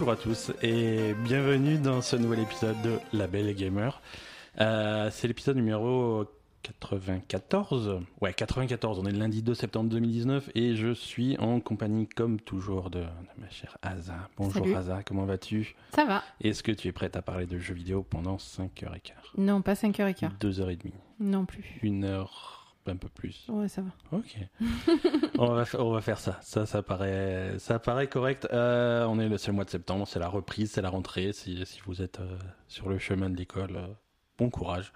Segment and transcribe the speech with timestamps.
[0.00, 4.00] Bonjour à tous et bienvenue dans ce nouvel épisode de La Belle Gamer.
[4.60, 6.24] Euh, c'est l'épisode numéro
[6.62, 8.02] 94.
[8.20, 9.00] Ouais, 94.
[9.00, 13.00] On est le lundi 2 septembre 2019 et je suis en compagnie, comme toujours, de,
[13.00, 13.06] de
[13.38, 14.28] ma chère Aza.
[14.36, 14.76] Bonjour Salut.
[14.76, 15.74] Aza, comment vas-tu?
[15.96, 16.22] Ça va.
[16.42, 19.00] Est-ce que tu es prête à parler de jeux vidéo pendant 5h15
[19.36, 20.38] Non, pas 5h15.
[20.40, 21.80] 2h30 Non plus.
[21.82, 23.44] 1 heure, un peu plus.
[23.48, 23.90] Ouais, ça va.
[24.18, 24.36] Ok.
[25.38, 26.38] on, va, on va faire ça.
[26.42, 28.48] Ça, ça paraît, ça paraît correct.
[28.52, 31.32] Euh, on est le seul mois de septembre, c'est la reprise, c'est la rentrée.
[31.32, 33.86] Si, si vous êtes euh, sur le chemin de l'école, euh,
[34.38, 34.92] bon courage.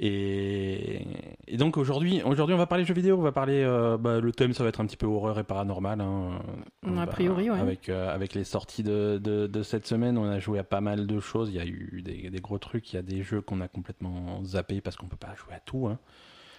[0.00, 1.04] Et,
[1.48, 3.18] et donc aujourd'hui, aujourd'hui, on va parler jeux vidéo.
[3.18, 3.64] On va parler.
[4.00, 6.00] bah, le thème, ça va être un petit peu horreur et paranormal.
[6.00, 6.38] hein.
[6.84, 7.58] A On va- priori, ouais.
[7.58, 11.06] Avec avec les sorties de, de, de cette semaine, on a joué à pas mal
[11.08, 11.50] de choses.
[11.50, 12.92] Il y a eu des, des gros trucs.
[12.92, 15.60] Il y a des jeux qu'on a complètement zappés parce qu'on peut pas jouer à
[15.60, 15.88] tout.
[15.88, 15.98] Hein.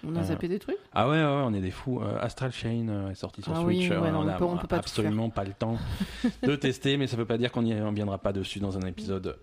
[0.07, 1.99] On a Euh, zappé des trucs Ah ouais, on est des fous.
[2.01, 3.89] Euh, Astral Chain euh, est sorti sur Ah oui, Switch.
[3.91, 5.77] ouais, non, on on a peut- on peut pas tout absolument pas le temps
[6.43, 9.37] de tester, mais ça veut pas dire qu'on n'y reviendra pas dessus dans un épisode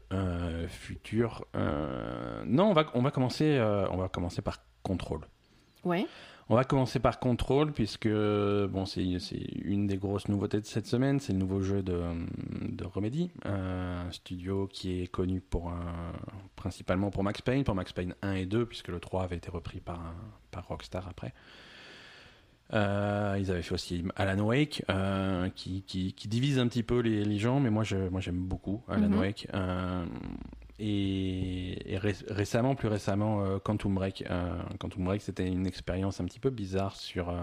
[0.68, 1.44] futur.
[1.54, 5.20] Non, on va, on va commencer, on va commencer par Control.
[5.84, 6.06] Ouais.
[6.48, 11.18] On va commencer par Control puisque bon, c'est une des grosses nouveautés de cette semaine.
[11.18, 12.00] C'est le nouveau jeu de,
[12.68, 16.12] de Remedy, un studio qui est connu pour un-
[16.54, 19.50] principalement pour Max Payne, pour Max Payne 1 et 2, puisque le 3 avait été
[19.50, 20.14] repris par, un-
[20.52, 21.34] par Rockstar après.
[22.74, 27.00] Euh, ils avaient fait aussi Alan Wake, euh, qui, qui, qui divise un petit peu
[27.00, 29.18] les, les gens, mais moi j'aime beaucoup Alan Mhm.
[29.18, 29.48] Wake.
[29.54, 30.04] Euh,
[30.78, 34.24] et et ré- récemment, plus récemment, euh, Quantum Break.
[34.30, 37.34] Euh, Quantum Break, c'était une expérience un petit peu bizarre sur, euh,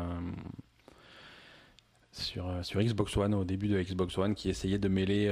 [2.12, 5.28] sur, sur Xbox One, au début de Xbox One, qui essayait de mêler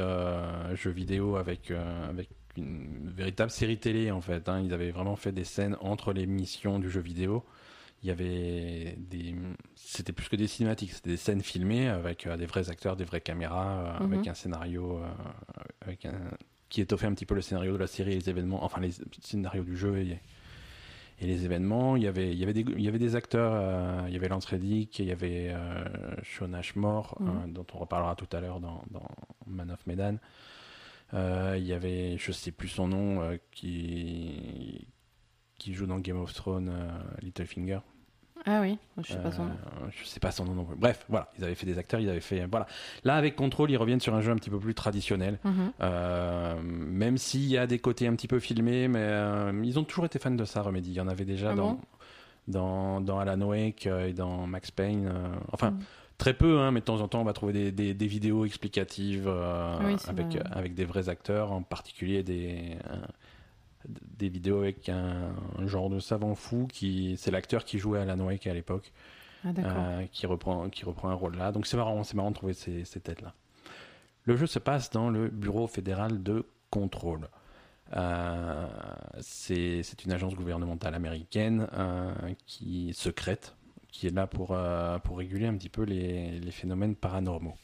[0.74, 4.50] jeux vidéo avec, avec une véritable série télé, en fait.
[4.50, 4.62] hein.
[4.62, 7.46] Ils avaient vraiment fait des scènes entre les missions du jeu vidéo.
[8.04, 9.36] Il y avait des.
[9.76, 13.22] C'était plus que des cinématiques, c'était des scènes filmées avec des vrais acteurs, des vraies
[13.22, 14.14] caméras, Mhm.
[14.14, 15.00] avec un scénario.
[15.82, 16.14] avec un,
[16.72, 18.92] qui étoffait un petit peu le scénario de la série et les événements, enfin les
[19.22, 20.20] scénarios du jeu et,
[21.20, 21.98] et les événements.
[21.98, 24.18] Il y avait, il y avait, des, il y avait des acteurs, euh, il y
[24.18, 25.84] avait Lance Reddick, il y avait euh,
[26.24, 27.28] Sean Ashmore, Mhm.
[27.30, 29.06] euh, dont on reparlera tout à l'heure dans, dans
[29.46, 30.16] Man of Medan.
[31.14, 34.88] Euh, il y avait, je sais plus son nom, qui,
[35.60, 36.72] qui joue dans Game of Thrones,
[37.22, 37.80] Littlefinger.
[38.46, 39.52] Ah oui, je sais pas son nom.
[39.52, 40.76] Euh, je sais pas son nom non plus.
[40.76, 42.46] Bref, voilà, ils avaient fait des acteurs, ils avaient fait.
[42.50, 42.66] Voilà.
[43.04, 45.38] Là, avec Control, ils reviennent sur un jeu un petit peu plus traditionnel.
[45.44, 45.72] Mhm.
[45.82, 49.84] Euh, même s'il y a des côtés un petit peu filmés, mais euh, ils ont
[49.84, 50.90] toujours été fans de ça, Remedy.
[50.90, 51.80] Il y en avait déjà Ah dans, bon?
[52.48, 55.12] dans, dans Alan Wake euh, et dans Max Payne.
[55.52, 55.80] enfin, Mhm.
[56.18, 58.46] très peu, hein, mais de temps en temps, on va trouver des, des, des vidéos
[58.46, 59.28] explicatives
[59.86, 60.44] Oui, avec, vrai.
[60.52, 62.76] avec des vrais acteurs, en particulier des,
[63.88, 68.20] des vidéos avec un, un genre de savant fou qui c'est l'acteur qui jouait Alan
[68.20, 68.92] Wake à l'époque.
[69.44, 69.50] Ah.
[69.58, 71.52] Euh, qui reprend qui reprend un rôle là.
[71.52, 73.34] Donc c'est marrant, c'est marrant de trouver ces, ces têtes là.
[74.26, 77.28] Le jeu se passe dans le bureau fédéral de contrôle.
[77.96, 78.68] Euh,
[79.20, 82.14] c'est c'est une agence gouvernementale américaine euh,
[82.46, 83.56] qui secrète,
[83.90, 87.56] qui est là pour euh, pour réguler un petit peu les, les phénomènes paranormaux.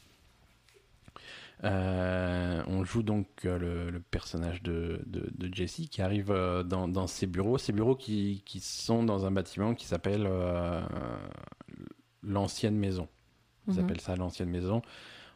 [1.63, 6.63] Euh, on joue donc euh, le, le personnage de, de, de Jesse qui arrive euh,
[6.63, 10.81] dans, dans ses bureaux, ces bureaux qui, qui sont dans un bâtiment qui s'appelle euh,
[12.23, 13.07] l'ancienne maison.
[13.68, 13.79] Ils Mhm.
[13.79, 14.81] appellent ça l'ancienne maison.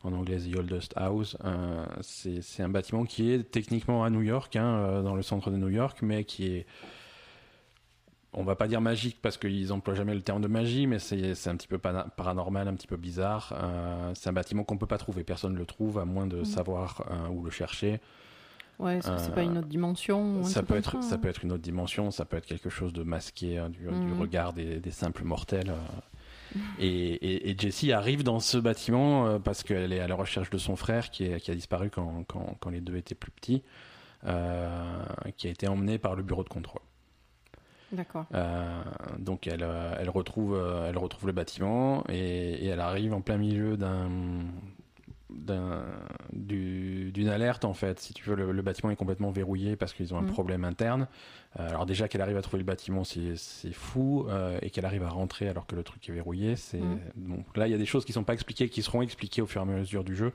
[0.04, 1.38] En anglais, The Oldest House.
[1.46, 5.58] Euh, c'est un bâtiment qui est techniquement à New York, hein, dans le centre de
[5.58, 6.66] New York, mais qui est.
[8.34, 11.48] On va pas dire magique parce qu'ils emploient jamais le terme de magie, mais c'est
[11.48, 13.54] un petit peu paranormal, un petit peu bizarre.
[13.62, 16.38] Euh, c'est un bâtiment qu'on peut pas trouver, personne ne le trouve à moins de
[16.38, 16.46] Mhm.
[16.46, 18.00] savoir euh, où le chercher.
[18.80, 21.18] Ouais, est-ce que c'est euh, pas une autre dimension Ça peut, être, ça, ça hein
[21.20, 23.92] peut être une autre dimension, ça peut être quelque chose de masqué hein, du, du
[24.14, 24.14] Mhm.
[24.20, 25.70] regard des, des simples mortels.
[26.56, 26.56] euh.
[26.80, 30.50] Et, et, et Jessie arrive dans ce bâtiment euh, parce qu'elle est à la recherche
[30.50, 33.32] de son frère qui, est- qui a disparu quand, quand, quand les deux étaient plus
[33.32, 33.62] petits,
[34.26, 35.04] euh,
[35.38, 36.82] qui a été emmené par le bureau de contrôle.
[37.92, 38.26] D'accord.
[38.34, 38.82] Euh,
[39.20, 43.22] donc elle, euh, elle, retrouve, euh, elle retrouve le bâtiment et, et elle arrive en
[43.22, 44.10] plein milieu d'un
[45.30, 45.86] d'un-
[46.34, 48.00] du- d'une alerte en fait.
[48.00, 50.32] Si tu veux, le, le bâtiment est complètement verrouillé parce qu'ils ont un Mhm.
[50.32, 51.08] problème interne.
[51.60, 53.36] Euh, alors déjà qu'elle arrive à trouver le bâtiment, c'est
[53.72, 57.00] fou, euh, et qu'elle arrive à rentrer alors que le truc est verrouillé, c'est Mhm.
[57.16, 59.48] donc là il y a des choses qui sont pas expliquées, qui seront expliquées au
[59.48, 60.34] fur et à mesure du jeu.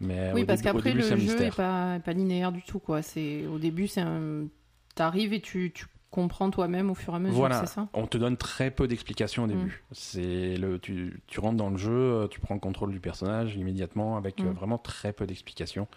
[0.00, 1.54] Mais oui, au parce qu'après le jeu est mystère.
[1.54, 3.02] pas, linéaire du tout quoi.
[3.02, 4.46] C'est au début c'est un...
[4.94, 5.84] t'arrives et tu, tu
[6.14, 7.60] comprends toi-même au fur et à mesure, Voilà.
[7.60, 7.88] c'est ça?
[7.92, 9.82] On te donne très peu d'explications au début.
[9.90, 9.94] Mm.
[9.94, 13.56] C'est le, tu, tu rentres dans le jeu, euh, tu prends le contrôle du personnage
[13.56, 14.52] immédiatement avec euh, Mm.
[14.52, 15.88] vraiment très peu d'explications.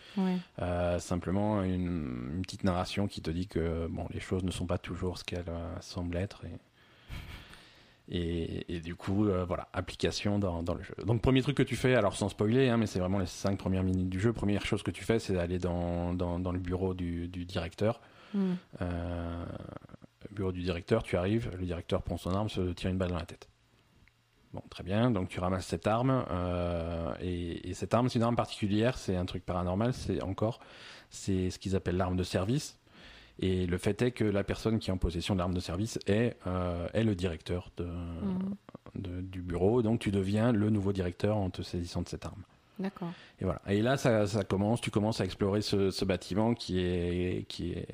[0.60, 4.66] Euh, simplement une, une petite narration qui te dit que bon, les choses ne sont
[4.66, 6.42] pas toujours ce qu'elles euh, semblent être.
[8.10, 10.96] Et, et du coup, euh, voilà, application dans, dans le jeu.
[11.06, 13.58] Donc, premier truc que tu fais, alors sans spoiler, hein, mais c'est vraiment les cinq
[13.58, 14.32] premières minutes du jeu.
[14.32, 18.00] Première chose que tu fais, c'est d'aller dans, dans, dans le bureau du, du directeur.
[18.34, 18.54] Mm.
[18.82, 19.46] Euh,
[20.38, 23.18] bureau du directeur, tu arrives, le directeur prend son arme, se tire une balle dans
[23.18, 23.48] la tête.
[24.54, 28.24] Bon, très bien, donc tu ramasses cette arme, euh, et, et cette arme, c'est une
[28.24, 30.60] arme particulière, c'est un truc paranormal, c'est encore,
[31.10, 32.80] c'est ce qu'ils appellent l'arme de service.
[33.40, 36.00] Et le fait est que la personne qui est en possession de l'arme de service
[36.08, 38.56] est, euh, est le directeur de, Mm.
[38.96, 42.42] de- du bureau, donc tu deviens le nouveau directeur en te saisissant de cette arme.
[42.80, 43.10] D'accord.
[43.40, 43.62] Et voilà.
[43.68, 44.82] Et là, ça, ça commence.
[44.82, 47.88] Tu commences à explorer ce, ce bâtiment qui est qui est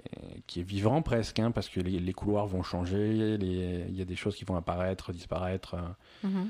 [0.47, 3.35] qui est vivant presque, hein, parce que les, les couloirs vont changer.
[3.39, 5.75] Il y a des choses qui vont apparaître, disparaître.
[6.23, 6.49] Mhm.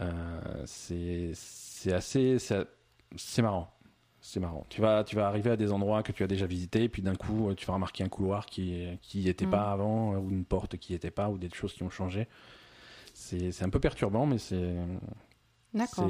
[0.00, 3.68] euh, c'est c'est assez c'est marrant.
[4.24, 4.64] C'est marrant.
[4.68, 7.02] Tu vas tu vas arriver à des endroits que tu as déjà visités, et puis
[7.02, 9.50] d'un coup, tu vas remarquer un couloir qui qui était Mm.
[9.50, 12.28] pas avant, ou une porte qui était pas, ou des choses qui ont changé.
[13.14, 14.76] C'est un peu perturbant, mais C'est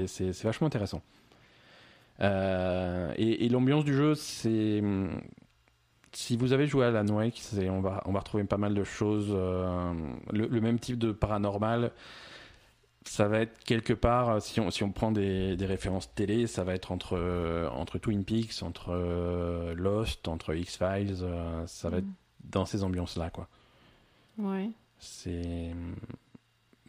[0.06, 1.00] c'est vachement intéressant.
[2.22, 4.80] Euh, et et l'ambiance du jeu, c'est.
[4.80, 5.10] hum,
[6.14, 8.84] Si vous avez joué à Wake, c'est- on va, on va retrouver pas mal de
[8.84, 9.28] choses.
[9.30, 9.92] euh,
[10.30, 11.90] le, le même type de paranormal,
[13.06, 16.46] ça va être quelque part, euh, si on, si on prend des, des références télé,
[16.46, 21.16] ça va être entre, euh, entre Twin Peaks, entre euh, Lost, entre X-Files,
[21.66, 22.12] ça va être Mm.
[22.50, 23.48] dans ces ambiances-là, quoi.
[24.38, 24.68] Ouais.
[24.98, 25.72] C'est.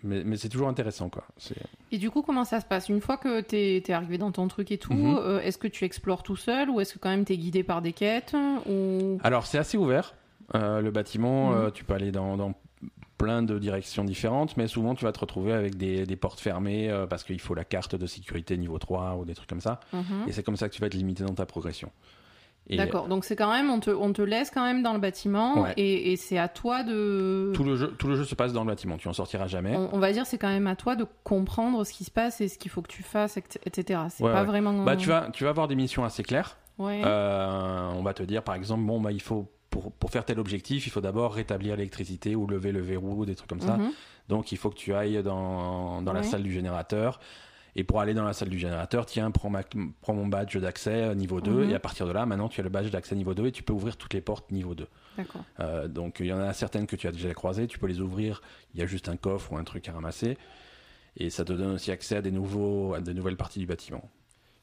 [0.04, 1.24] Mais, mais c'est toujours intéressant, quoi.
[1.92, 2.90] Et du coup, comment ça se passe?
[2.90, 5.18] Une fois que t'es es arrivé dans ton truc et tout, Mhm.
[5.18, 7.82] euh, est-ce que tu explores tout seul ou est-ce que quand même t'es guidé par
[7.82, 8.36] des quêtes
[8.70, 9.18] ou...
[9.24, 10.14] Alors, c'est assez ouvert.
[10.56, 11.58] Euh, le bâtiment, Mhm.
[11.58, 12.54] euh, tu peux aller dans, dans
[13.18, 16.92] plein de directions différentes, mais souvent tu vas te retrouver avec des, des portes fermées
[17.10, 19.80] parce qu'il faut la carte de sécurité niveau 3 ou des trucs comme ça.
[19.94, 20.04] Mhm.
[20.28, 21.90] Et c'est comme ça que tu vas être limité dans ta progression.
[22.70, 25.64] D'accord, donc c'est quand même, on te, on te laisse quand même dans le bâtiment
[25.64, 25.74] Ouais.
[25.78, 27.52] et, et c'est à toi de...
[27.54, 29.76] tout le, jeu, tout le jeu se passe dans le bâtiment, tu en sortiras jamais.
[29.76, 32.40] On, on va dire c'est quand même à toi de comprendre ce qui se passe
[32.42, 34.00] et ce qu'il faut que tu fasses, et- etc.
[34.10, 34.46] C'est Ouais, pas ouais.
[34.48, 34.84] vraiment...
[34.86, 36.58] Bah, tu, vas, tu vas avoir des missions assez claires.
[36.80, 40.40] Euh, on va te dire par exemple, bon, bah, il faut, pour, pour faire tel
[40.40, 43.78] objectif, il faut d'abord rétablir l'électricité ou lever le verrou, des trucs comme ça.
[43.78, 43.92] Mhm.
[44.30, 47.20] Donc il faut que tu ailles dans, dans la salle du générateur.
[47.76, 49.64] Et pour aller dans la salle du générateur, tiens, prends, ma,
[50.02, 51.52] prends mon badge d'accès euh, niveau 2.
[51.52, 51.70] Mhm.
[51.72, 53.64] Et à partir de là, maintenant, tu as le badge d'accès niveau 2 et tu
[53.64, 54.88] peux ouvrir toutes les portes niveau 2.
[55.18, 55.44] D'accord.
[55.60, 58.00] Euh, donc il y en a certaines que tu as déjà croisées, tu peux les
[58.00, 58.42] ouvrir.
[58.74, 60.38] Il y a juste un coffre ou un truc à ramasser.
[61.18, 64.10] Et ça te donne aussi accès à des, nouveaux, à des nouvelles parties du bâtiment.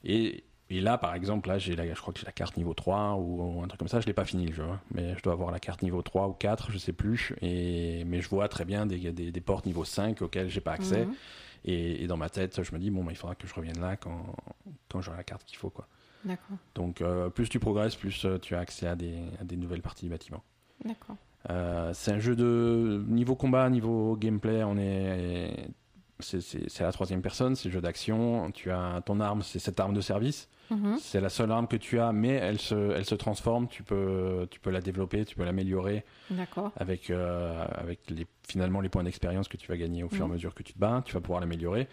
[0.04, 3.14] Et, et là, par exemple, là, j'ai je crois que j'ai la carte niveau 3
[3.14, 4.00] ou, ou un truc comme ça.
[4.00, 4.80] Je l'ai pas fini le jeu, hein.
[4.92, 7.34] mais je dois avoir la carte niveau 3 ou 4, je sais plus.
[7.42, 10.72] Et, mais je vois très bien des, des, des portes niveau 5 auxquelles j'ai pas
[10.72, 11.06] accès.
[11.06, 11.14] Mhm.
[11.64, 13.80] Et, et dans ma tête, je me dis, bon, bah, il faudra que je revienne
[13.80, 14.34] là quand,
[14.88, 15.70] quand j'aurai la carte qu'il faut.
[15.70, 15.86] Quoi.
[16.24, 16.56] D'accord.
[16.74, 19.82] Donc, euh, plus tu progresses, plus euh, tu as accès à des, à des nouvelles
[19.82, 20.42] parties du bâtiment.
[20.84, 21.16] D'accord.
[21.50, 25.68] Euh, c'est un jeu de niveau combat, niveau gameplay, on est.
[26.18, 28.50] C'est c'est- c'est la troisième personne, c'est un jeu d'action.
[28.52, 30.48] Tu as ton arme, c'est cette arme de service.
[30.70, 30.96] Mhm.
[31.00, 33.66] C'est la seule arme que tu as, mais elle se, elle se transforme.
[33.68, 36.70] Tu peux, tu peux la développer, tu peux l'améliorer D'accord.
[36.76, 40.22] avec, euh, avec les, finalement les points d'expérience que tu vas gagner au fur et
[40.22, 40.32] à Mhm.
[40.34, 41.02] mesure que tu te bats.
[41.04, 41.88] Tu vas pouvoir l'améliorer.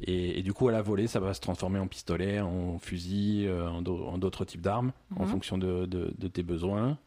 [0.00, 3.46] Et, et du coup, à la volée, ça va se transformer en pistolet, en fusil,
[3.46, 5.28] euh, en d'au- en d'autres types d'armes, en Mhm.
[5.28, 6.98] fonction de, de- de tes besoins.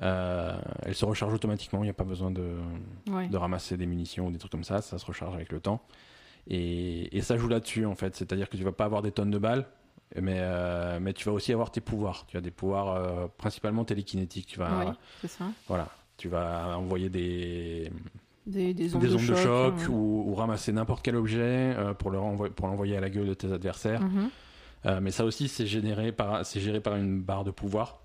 [0.00, 2.56] Euh, elle se recharge automatiquement, il n'y a pas besoin de,
[3.10, 3.28] Ouais.
[3.28, 5.82] de ramasser des munitions ou des trucs comme ça, ça se recharge avec le temps.
[6.48, 9.30] Et, et ça joue là-dessus en fait, c'est-à-dire que tu vas pas avoir des tonnes
[9.30, 9.66] de balles,
[10.20, 12.24] mais, euh, mais tu vas aussi avoir tes pouvoirs.
[12.26, 14.46] Tu as des pouvoirs euh, principalement télékinétiques.
[14.46, 15.46] Tu vas, Ouais, c'est ça.
[15.68, 17.90] voilà, tu vas envoyer des,
[18.46, 21.94] Des, des ondes, des de, ondes de choc, ou, ou ramasser n'importe quel objet euh,
[21.94, 24.00] pour le renvoyer- pour l'envoyer à la gueule de tes adversaires.
[24.02, 24.30] mhm.
[25.00, 28.00] Mais ça aussi, c'est généré par, c'est géré par une barre de pouvoir.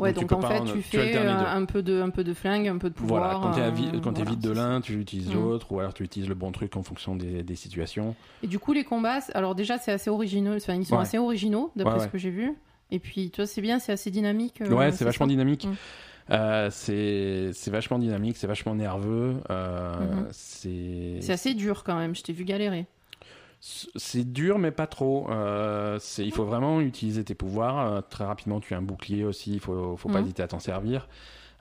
[0.00, 2.24] Ouais, Donc, tu en fait, en- tu tu fais euh, un peu, de, un peu
[2.24, 3.20] de flingue, un peu de pouvoir.
[3.22, 5.34] Voilà, quand euh, t'es voilà, vide de l'un, tu utilises Mm.
[5.34, 8.14] l'autre, ou alors tu utilises le bon truc en fonction des, des situations.
[8.42, 10.56] Et du coup, les combats, alors déjà, c'est assez originaux.
[10.56, 11.02] Enfin, ils sont Ouais.
[11.02, 12.54] assez originaux, d'après Ouais, ce que j'ai vu.
[12.90, 14.60] Et puis, toi, c'est bien, c'est assez dynamique.
[14.62, 15.66] euh, ouais, c'est vachement dynamique.
[15.66, 15.74] Mm.
[16.32, 19.36] Euh, c'est, vachement dynamique, c'est vachement nerveux.
[19.50, 20.26] euh, Mhm.
[20.30, 22.14] c'est, C'est assez dur quand même.
[22.14, 22.86] Je t'ai vu galérer.
[23.60, 25.28] C'est dur, mais pas trop.
[25.30, 27.78] Euh, il faut vraiment utiliser tes pouvoirs.
[27.78, 30.60] Euh, très rapidement, tu as un bouclier aussi, il faut, faut pas hésiter à t'en
[30.60, 31.08] servir.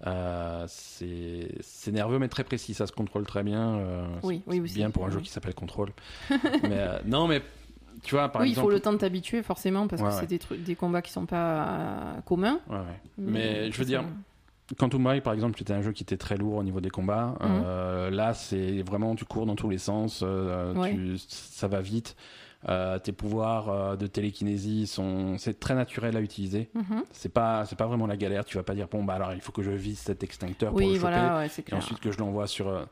[0.08, 3.82] Euh, c'est, nerveux, mais très précis, ça se contrôle très bien.
[4.24, 5.24] Oui, c'est oui, bien pour un jeu oui.
[5.24, 5.92] qui s'appelle Control.
[6.64, 7.42] mais non, mais
[8.04, 8.68] tu vois, par oui, il exemple.
[8.68, 10.20] faut le temps de t'habituer forcément parce Ouais, que ouais.
[10.22, 12.60] c'est des, trucs, des combats qui sont pas euh, communs.
[12.70, 12.78] Ouais.
[13.18, 14.04] Mais je veux dire,
[14.78, 17.36] Quantum Break, par exemple, c'était un jeu qui était très lourd au niveau des combats.
[17.42, 17.62] Mhm.
[17.66, 20.94] Euh, là, c'est vraiment, tu cours dans tous les sens, euh, Ouais.
[20.94, 22.16] tu- ça va vite.
[22.68, 26.70] Euh, tes pouvoirs de télékinésie sont, c'est très naturel à utiliser.
[26.76, 27.04] Mhm.
[27.14, 28.44] C'est pas, c'est pas vraiment la galère.
[28.44, 30.78] Tu vas pas dire bon bah alors il faut que je vise cet extincteur pour
[30.80, 32.86] Oui, le choper voilà, ouais, c'est et ensuite que je l'envoie sur.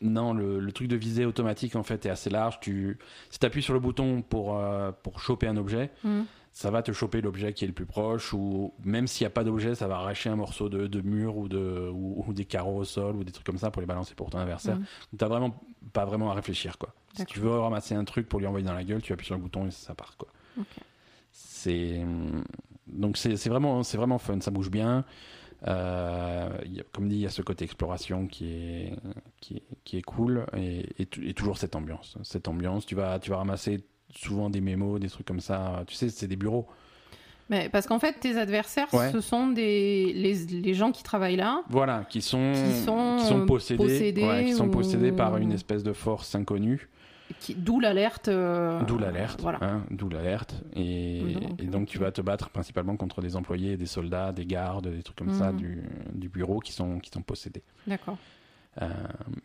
[0.00, 2.60] Non, le, le truc de visée automatique en fait est assez large.
[2.60, 2.98] Tu,
[3.30, 4.56] si tu appuies sur le bouton pour
[5.02, 6.24] pour choper un objet, Mhm.
[6.52, 9.30] Ça va te choper l'objet qui est le plus proche ou même s'il n'y a
[9.30, 12.44] pas d'objet, ça va arracher un morceau de, de mur ou de ou, ou des
[12.44, 14.76] carreaux au sol ou des trucs comme ça pour les balancer pour ton adversaire.
[14.76, 14.82] Mhm.
[15.12, 15.60] Donc t'as vraiment
[15.92, 16.92] pas vraiment à réfléchir quoi.
[17.14, 19.36] Si tu veux ramasser un truc pour lui envoyer dans la gueule, tu appuies sur
[19.36, 20.28] le bouton et ça part quoi.
[21.32, 22.04] C'est
[22.86, 25.04] donc c'est vraiment c'est vraiment fun, ça bouge bien.
[25.68, 28.92] Euh, il y a- comme dit, il y a ce côté exploration qui est
[29.40, 32.16] qui est, qui est cool et, et, et toujours cette ambiance.
[32.22, 35.82] Cette ambiance, tu vas tu vas ramasser souvent des mémos, des trucs comme ça.
[35.86, 36.66] Tu sais, c'est des bureaux.
[37.48, 39.10] Mais parce qu'en fait, tes adversaires, Ouais.
[39.10, 41.62] ce sont des les, les gens qui travaillent là.
[41.68, 45.36] Voilà, qui sont Qui sont, qui sont possédés, possédés ouais, qui sont ou- possédés par
[45.36, 46.88] une espèce de force inconnue.
[47.56, 48.26] D'où l'alerte.
[48.28, 49.58] euh, D'où l'alerte, Voilà.
[49.62, 50.54] hein, d'où l'alerte.
[50.74, 54.46] Et, Donc, et donc tu vas te battre principalement contre des employés, des soldats, des
[54.46, 55.56] gardes, des trucs comme ça Mhm.
[55.58, 55.82] du,
[56.14, 57.62] du bureau qui sont, qui sont possédés.
[57.86, 58.16] D'accord.
[58.80, 58.86] Euh,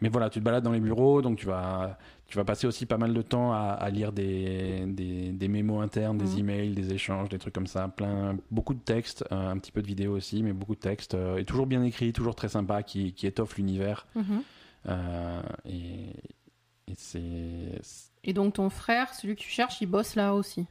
[0.02, 2.86] mais voilà, tu te balades dans les bureaux, donc tu vas, tu vas passer aussi
[2.86, 6.40] pas mal de temps à, à lire des, des, des mémos internes, des Mhm.
[6.40, 9.82] emails, des échanges, des trucs comme ça, plein, beaucoup de textes, euh, un petit peu
[9.82, 12.84] de vidéos aussi, mais beaucoup de textes, euh, et toujours bien écrit, toujours très sympa,
[12.84, 14.06] qui, qui étoffe l'univers.
[14.16, 14.42] Mhm.
[14.90, 16.14] Euh, et
[16.88, 17.82] et c'est
[18.24, 20.68] Et donc ton frère, celui que tu cherches, il bosse là aussi?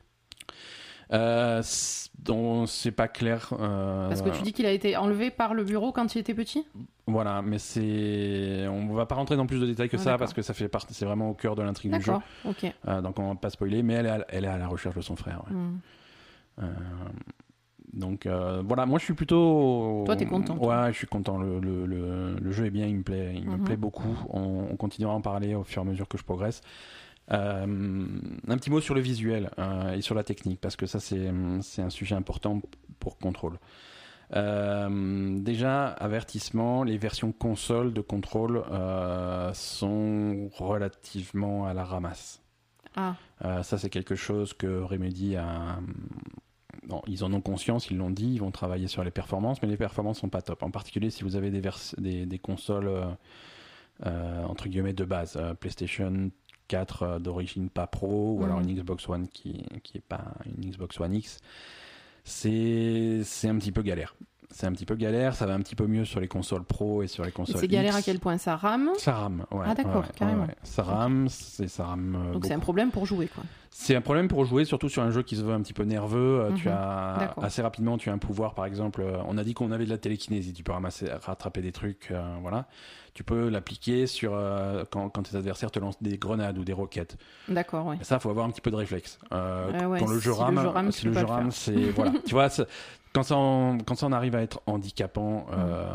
[1.12, 3.52] Euh, c'est pas clair.
[3.58, 6.34] euh, Parce que tu dis qu'il a été enlevé par le bureau quand il était
[6.34, 6.66] petit?
[7.06, 8.66] Voilà, mais c'est.
[8.68, 10.68] On va pas rentrer dans plus de détails que Ah, ça parce que ça fait
[10.68, 10.94] partie.
[10.94, 12.14] C'est vraiment au cœur de l'intrigue du jeu.
[12.46, 12.64] Ok.
[12.88, 14.96] Euh, donc on va pas spoiler, mais elle est à, elle est à la recherche
[14.96, 15.42] de son frère.
[15.49, 15.54] ouais.
[15.56, 15.78] Hmm.
[16.62, 16.66] Euh,
[17.92, 20.02] donc voilà, moi je suis plutôt.
[20.06, 20.56] Toi, t'es content.
[20.56, 21.38] Ouais, je suis content.
[21.38, 23.64] Le, le, le, le jeu est bien, il me plaît, il me Mhm.
[23.64, 24.16] plaît beaucoup.
[24.30, 26.61] On, on continuera à en parler au fur et à mesure que je progresse.
[27.32, 28.06] Euh,
[28.48, 31.28] un petit mot sur le visuel euh, et sur la technique parce que ça c'est
[31.28, 32.60] un sujet important
[33.00, 33.58] pour contrôle.
[34.34, 42.42] Euh, déjà, avertissement, les versions console de contrôle euh, sont relativement à la ramasse.
[42.96, 43.16] Ah,
[43.62, 45.78] ça, c'est quelque chose que Remedy a.
[46.88, 49.68] Non, ils en ont conscience, ils l'ont dit, ils vont travailler sur les performances, mais
[49.68, 50.62] les performances sont pas top.
[50.62, 52.90] En particulier si vous avez des, vers- des, des consoles
[54.06, 56.30] euh, entre guillemets de base, euh, PlayStation
[56.68, 58.44] 4 euh, d'origine pas pro, ou Mhm.
[58.44, 61.38] alors une Xbox One qui qui est pas une Xbox One X.
[62.25, 64.14] C'est c'est un petit peu galère.
[64.56, 65.34] C'est un petit peu galère.
[65.34, 67.56] Ça va un petit peu mieux sur les consoles pro et sur les consoles.
[67.61, 67.99] c'est galère X.
[67.99, 68.88] à quel point ça rame?
[68.99, 69.64] Ça rame, ouais.
[69.66, 70.42] Ah, d'accord, ouais, carrément.
[70.44, 70.54] ouais.
[70.62, 72.16] Ça rame, c'est ça rame.
[72.28, 73.42] euh, Donc c'est un problème pour jouer, quoi.
[73.70, 75.82] C'est un problème pour jouer, surtout sur un jeu qui se veut un petit peu
[75.82, 76.42] nerveux.
[76.42, 76.75] Euh, Tu Mhm.
[76.76, 79.00] as assez rapidement, tu as un pouvoir, par exemple.
[79.02, 80.52] euh, On a dit qu'on avait de la télékinésie.
[80.52, 82.66] Tu peux ramasser, rattraper des trucs, euh, voilà.
[83.14, 84.32] Tu peux l'appliquer sur
[84.92, 87.16] quand, quand tes adversaires te lancent des grenades ou des roquettes.
[87.49, 87.96] D'accord, ouais.
[88.00, 89.18] Et ça, faut avoir un petit peu de réflexe.
[89.32, 91.90] Ouais, quand le si jeu le rame, jeu rame, si le jeu le rame, c'est
[91.90, 92.12] voilà.
[92.26, 92.66] tu vois, c'est-
[93.14, 95.87] quand ça, en, quand ça en arrive à être handicapant, euh,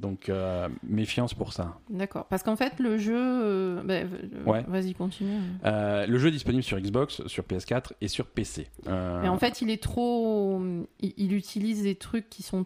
[0.00, 1.76] donc euh, méfiance pour ça.
[1.90, 2.26] D'accord.
[2.26, 3.14] Parce qu'en fait, le jeu.
[3.16, 4.06] euh, bah, euh,
[4.46, 4.64] Ouais.
[4.68, 5.40] Vas-y, continue.
[5.64, 8.68] Euh, le jeu est disponible sur Xbox, sur PS4 et sur PC.
[8.86, 10.60] Euh, Mais en fait, il est trop.
[11.00, 12.64] Il, il utilise des trucs qui sont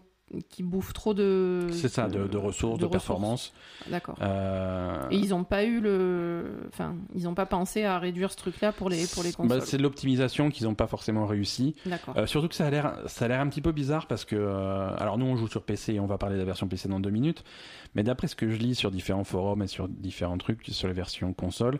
[0.49, 1.67] qui bouffent trop de.
[1.71, 2.91] c'est ça, de, de ressources, de, ressources.
[2.91, 3.53] performance.
[3.89, 4.17] D'accord.
[4.21, 6.67] Euh, Et ils n'ont pas eu le.
[6.69, 9.61] Enfin, ils n'ont pas pensé à réduire ce truc-là pour les, pour les bah, consoles.
[9.63, 11.75] c'est de l'optimisation qu'ils n'ont pas forcément réussi.
[11.85, 12.17] D'accord.
[12.17, 14.35] Euh, surtout que ça a l'air, ça a l'air un petit peu bizarre parce que,
[14.35, 16.87] euh, alors nous on joue sur PC et on va parler de la version PC
[16.87, 17.43] dans deux minutes,
[17.95, 20.93] mais d'après ce que je lis sur différents forums et sur différents trucs sur les
[20.93, 21.79] versions console,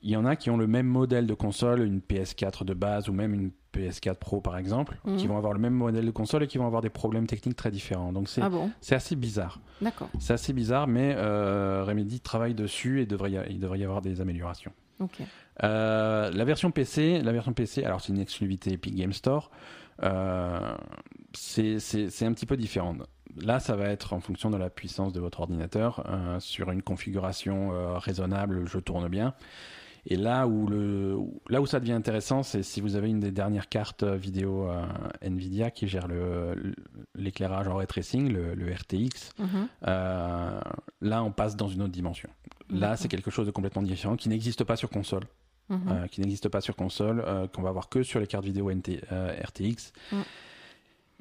[0.00, 3.08] il y en a qui ont le même modèle de console, une PS4 de base
[3.08, 5.16] ou même une PS4 Pro par exemple, Mhm.
[5.16, 7.56] qui vont avoir le même modèle de console et qui vont avoir des problèmes techniques
[7.56, 8.12] très différents.
[8.12, 8.70] Donc c'est, Ah bon?
[8.90, 9.60] assez bizarre.
[9.80, 10.08] D'accord.
[10.18, 13.84] C'est assez bizarre, mais euh, Remedy travaille dessus et devrait y a- il devrait y
[13.84, 14.72] avoir des améliorations.
[15.64, 19.50] Euh, la version PC, la version PC, alors c'est une exclusivité Epic Game Store.
[20.02, 20.74] euh,
[21.34, 21.76] c'est
[22.26, 22.94] un petit peu différent.
[23.40, 26.04] Là, ça va être en fonction de la puissance de votre ordinateur.
[26.08, 29.34] euh, sur une configuration euh, raisonnable, le jeu tourne bien.
[30.04, 31.16] Et là où, le,
[31.48, 34.84] là où ça devient intéressant, c'est si vous avez une des dernières cartes vidéo euh,
[35.22, 36.08] Nvidia qui gère
[37.14, 39.30] l'éclairage en ray tracing, le, le RTX.
[39.38, 39.68] Mhm.
[39.86, 40.60] Euh,
[41.00, 42.28] là, on passe dans une autre dimension.
[42.68, 45.24] Là, c'est quelque chose de complètement différent qui n'existe pas sur console
[45.68, 45.80] Mhm.
[45.88, 48.70] euh, qui n'existe pas sur console, euh, qu'on va voir que sur les cartes vidéo
[48.70, 49.92] NT, euh, RTX.
[50.10, 50.16] Mm.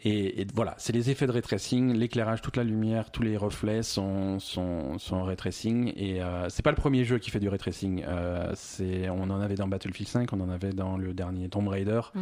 [0.04, 3.38] Et, et voilà, c'est les effets de ray tracing, l'éclairage, toute la lumière, tous les
[3.38, 5.94] reflets sont, sont, sont en ray tracing.
[5.96, 8.04] Et euh, c'est pas le premier jeu qui fait du ray tracing.
[8.08, 11.68] Euh, c'est, on en avait dans Battlefield 5, on en avait dans le dernier Tomb
[11.68, 12.20] Raider, Mm.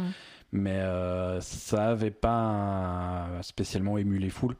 [0.52, 4.56] mais euh, ça avait pas spécialement ému les foules.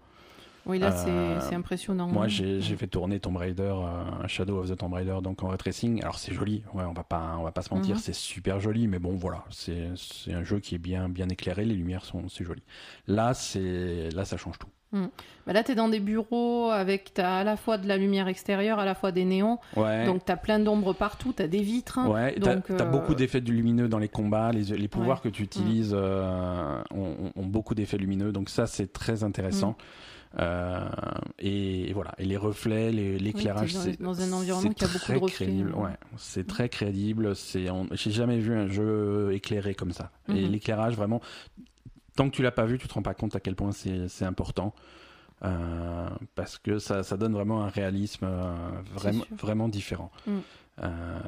[0.70, 2.06] Oui, là, c'est- Euh, c'est impressionnant.
[2.08, 5.58] Moi, j'ai fait tourner Tomb Raider, euh, Shadow of the Tomb Raider, donc en ray
[5.58, 6.00] tracing.
[6.02, 8.00] Alors c'est joli, ouais, on va pas, on va pas se mentir, Mhm.
[8.00, 11.64] c'est super joli, mais bon, voilà, c'est c'est un jeu qui est bien, bien éclairé,
[11.64, 12.62] les lumières sont, c'est joli.
[13.08, 14.68] Là, c'est, là, ça change tout.
[14.92, 18.26] Bah là, tu es dans des bureaux avec t'as à la fois de la lumière
[18.28, 19.58] extérieure, à la fois des néons.
[19.76, 20.04] Ouais.
[20.04, 21.98] Donc, tu as plein d'ombres partout, tu as des vitres.
[21.98, 22.08] hein.
[22.08, 25.30] Ouais, donc, t'as euh, beaucoup d'effets lumineux dans les combats, les, les pouvoirs Ouais.
[25.30, 29.76] que tu utilises euh, ont, ont beaucoup d'effets lumineux, donc ça c'est très intéressant.
[30.38, 30.88] Euh,
[31.40, 35.04] et, et voilà, et les reflets, l'éclairage, c'est dans un environnement qui a beaucoup de
[35.04, 35.72] très reflets, crédible.
[35.76, 35.82] hein.
[35.82, 37.34] Ouais, c'est très crédible.
[37.34, 40.10] J'ai jamais vu un jeu éclairé comme ça.
[40.28, 41.20] Et l'éclairage vraiment,
[42.20, 44.24] tant que tu l'as pas vu, tu te rends pas compte à quel point c'est,
[44.26, 44.74] important.
[45.42, 48.52] Euh, parce que ça, ça donne vraiment un réalisme euh,
[49.38, 50.10] vraiment, différent.
[50.26, 50.38] Mm.
[50.82, 51.18] Euh,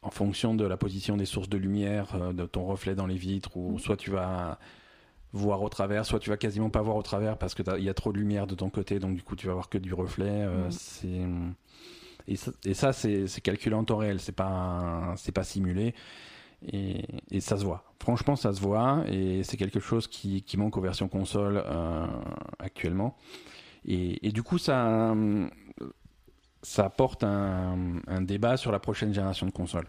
[0.00, 3.54] en fonction de la position des sources de lumière, de ton reflet dans les vitres,
[3.58, 3.78] ou Mm.
[3.80, 4.58] soit tu vas
[5.34, 7.84] voir au travers, soit tu vas quasiment pas voir au travers parce que t'as- il
[7.84, 9.76] y a trop de lumière de ton côté, donc du coup tu vas voir que
[9.76, 10.46] du reflet.
[10.46, 10.70] Mm.
[10.70, 11.20] c'est
[12.64, 15.94] et ça, c'est calculé en temps réel, c'est pas c'est pas simulé
[16.66, 17.84] et, ça se voit.
[18.00, 22.06] Franchement, ça se voit et c'est quelque chose qui, manque aux versions console euh,
[22.58, 23.16] actuellement.
[23.86, 25.14] Et, du coup, ça
[26.62, 29.88] ça apporte un débat sur la prochaine génération de consoles.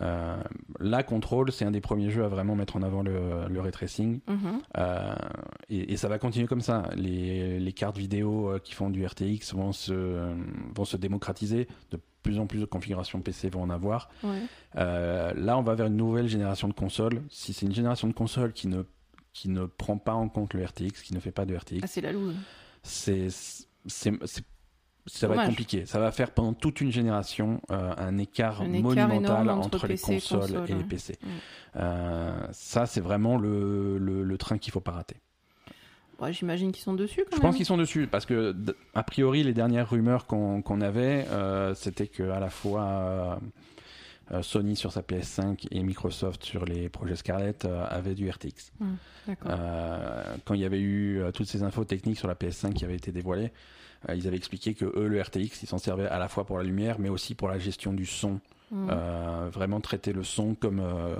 [0.00, 0.42] Euh,
[0.78, 3.70] la Control, c'est un des premiers jeux à vraiment mettre en avant le, le ray
[3.72, 4.20] tracing.
[4.28, 4.60] Mhm.
[4.78, 5.14] Euh,
[5.68, 6.84] et, et ça va continuer comme ça.
[6.96, 10.32] Les, les cartes vidéo euh, qui font du RTX vont se,
[10.74, 11.68] vont se démocratiser.
[11.90, 14.08] De plus en plus de configurations PC vont en avoir.
[14.22, 14.40] Ouais.
[14.76, 17.22] Euh, là, on va vers une nouvelle génération de consoles.
[17.30, 18.82] Si c'est une génération de consoles qui ne,
[19.32, 21.86] qui ne prend pas en compte le RTX, qui ne fait pas de RTX, Ah,
[21.86, 22.34] c'est la loose.
[22.82, 23.28] c'est,
[25.06, 25.86] ça va être compliqué.
[25.86, 29.86] Ça va faire pendant toute une génération euh, un écart Un écart monumental entre, entre
[29.86, 30.84] les et consoles console, et les.
[30.84, 31.18] PC.
[31.22, 31.26] Mm.
[31.76, 35.16] Euh, ça, c'est vraiment le, le, le train qu'il faut pas rater.
[36.20, 37.42] Ouais, J'imagine qu'ils sont dessus quand Je même.
[37.50, 38.54] pense qu'ils sont dessus parce que,
[38.94, 43.40] a priori, les dernières rumeurs qu'on avait, euh, c'était que à la fois
[44.42, 48.72] Sony sur sa PS5 et Microsoft sur les projets Scarlett euh, avaient du RTX.
[49.46, 52.84] Euh, quand il y avait eu euh, toutes ces infos techniques sur la PS5 qui
[52.84, 53.50] avaient été dévoilées,
[54.14, 56.64] ils avaient expliqué que eux, le RTX, ils s'en servaient à la fois pour la
[56.64, 58.40] lumière, mais aussi pour la gestion du son.
[58.70, 58.88] Mm.
[58.90, 61.16] Euh, vraiment traiter le son comme euh,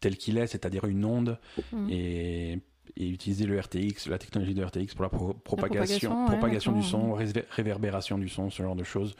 [0.00, 1.38] tel qu'il est, c'est-à-dire une onde,
[1.72, 1.86] Mm.
[1.90, 2.58] et,
[2.98, 6.86] et utiliser le RTX, la technologie de RTX pour la pro- propagation, propagation, ouais, du
[6.86, 9.14] son, ré- réverbération du son, ce genre de choses,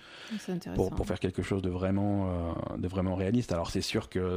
[0.75, 3.53] pour, pour faire quelque chose de vraiment, euh, de vraiment réaliste.
[3.53, 4.37] Alors c'est sûr que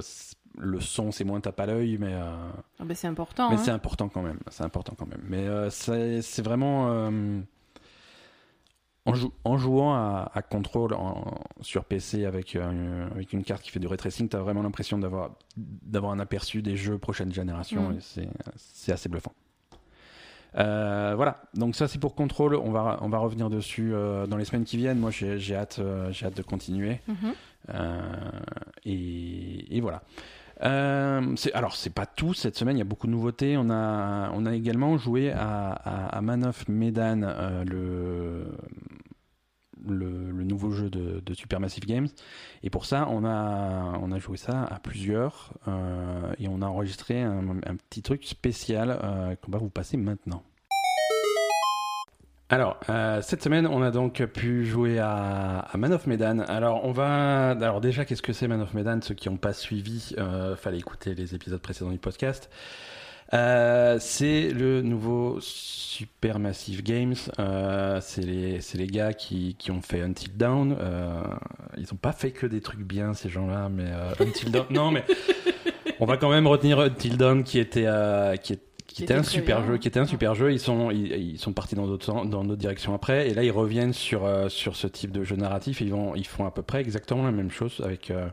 [0.57, 2.35] le son, c'est moins tape à l'œil, mais, euh,
[2.79, 3.49] Ah bah, c'est important.
[3.49, 3.61] mais hein.
[3.63, 4.39] c'est important quand même.
[4.49, 5.23] C'est important quand même.
[5.29, 7.39] Mais euh, c'est vraiment euh,
[9.09, 13.61] en, jou- en jouant à, à Control en- sur PC avec, euh, avec une carte
[13.61, 17.31] qui fait du ray tracing, tu as vraiment l'impression d'avoir un aperçu des jeux prochaine
[17.33, 17.93] génération Mm.
[17.97, 19.33] et c'est assez bluffant.
[20.57, 22.55] Euh, voilà, donc ça c'est pour Control.
[22.55, 24.97] On va, on va revenir dessus euh, dans les semaines qui viennent.
[24.99, 25.79] Moi j'ai hâte,
[26.23, 26.99] hâte de continuer.
[28.85, 30.01] Et, et voilà.
[30.61, 33.57] Euh, alors c'est pas tout cette semaine, il y a beaucoup de nouveautés.
[33.57, 38.45] On a, on a également joué à, à, Medan, euh, le,
[39.87, 42.07] le, nouveau jeu de, de Supermassive Games.
[42.63, 46.65] Et pour ça, on a, on a joué ça à plusieurs euh, et on a
[46.65, 48.99] enregistré un, un petit truc spécial
[49.41, 50.43] qu'on va vous passer maintenant.
[52.51, 56.39] Alors, euh, cette semaine, on a donc pu jouer à, à Man of Medan.
[56.47, 57.51] Alors, on va.
[57.51, 58.99] Alors, déjà, qu'est-ce que c'est Man of Medan?
[59.03, 62.49] Ceux qui n'ont pas suivi, euh, fallait écouter les épisodes précédents du podcast.
[63.35, 67.13] Euh, c'est le nouveau Supermassive Games.
[67.37, 70.75] Euh, c'est les, c'est les gars qui, qui ont fait Until Dawn.
[70.79, 71.21] Euh,
[71.77, 74.65] ils n'ont pas fait que des trucs bien, ces gens-là, mais euh, Until Dawn.
[74.71, 75.03] Non, mais
[75.99, 79.23] on va quand même retenir Until Dawn qui était, euh, qui est- qui était un
[79.23, 79.67] super bien.
[79.67, 80.51] jeu, qui était un super jeu.
[80.51, 83.51] Ils sont, ils, ils sont partis dans d'autres dans d'autres directions après, et là ils
[83.51, 85.81] reviennent sur euh, sur ce type de jeu narratif.
[85.81, 88.27] Et ils vont, ils font à peu près exactement la même chose avec euh,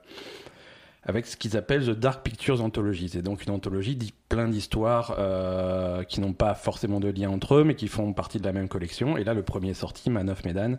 [1.05, 3.09] avec ce qu'ils appellent The Dark Pictures Anthology.
[3.11, 7.57] C'est donc une anthologie dit plein d'histoires euh, qui n'ont pas forcément de lien entre
[7.57, 9.17] eux, mais qui font partie de la même collection.
[9.17, 10.79] Et là, le premier est sorti, Man of Medan.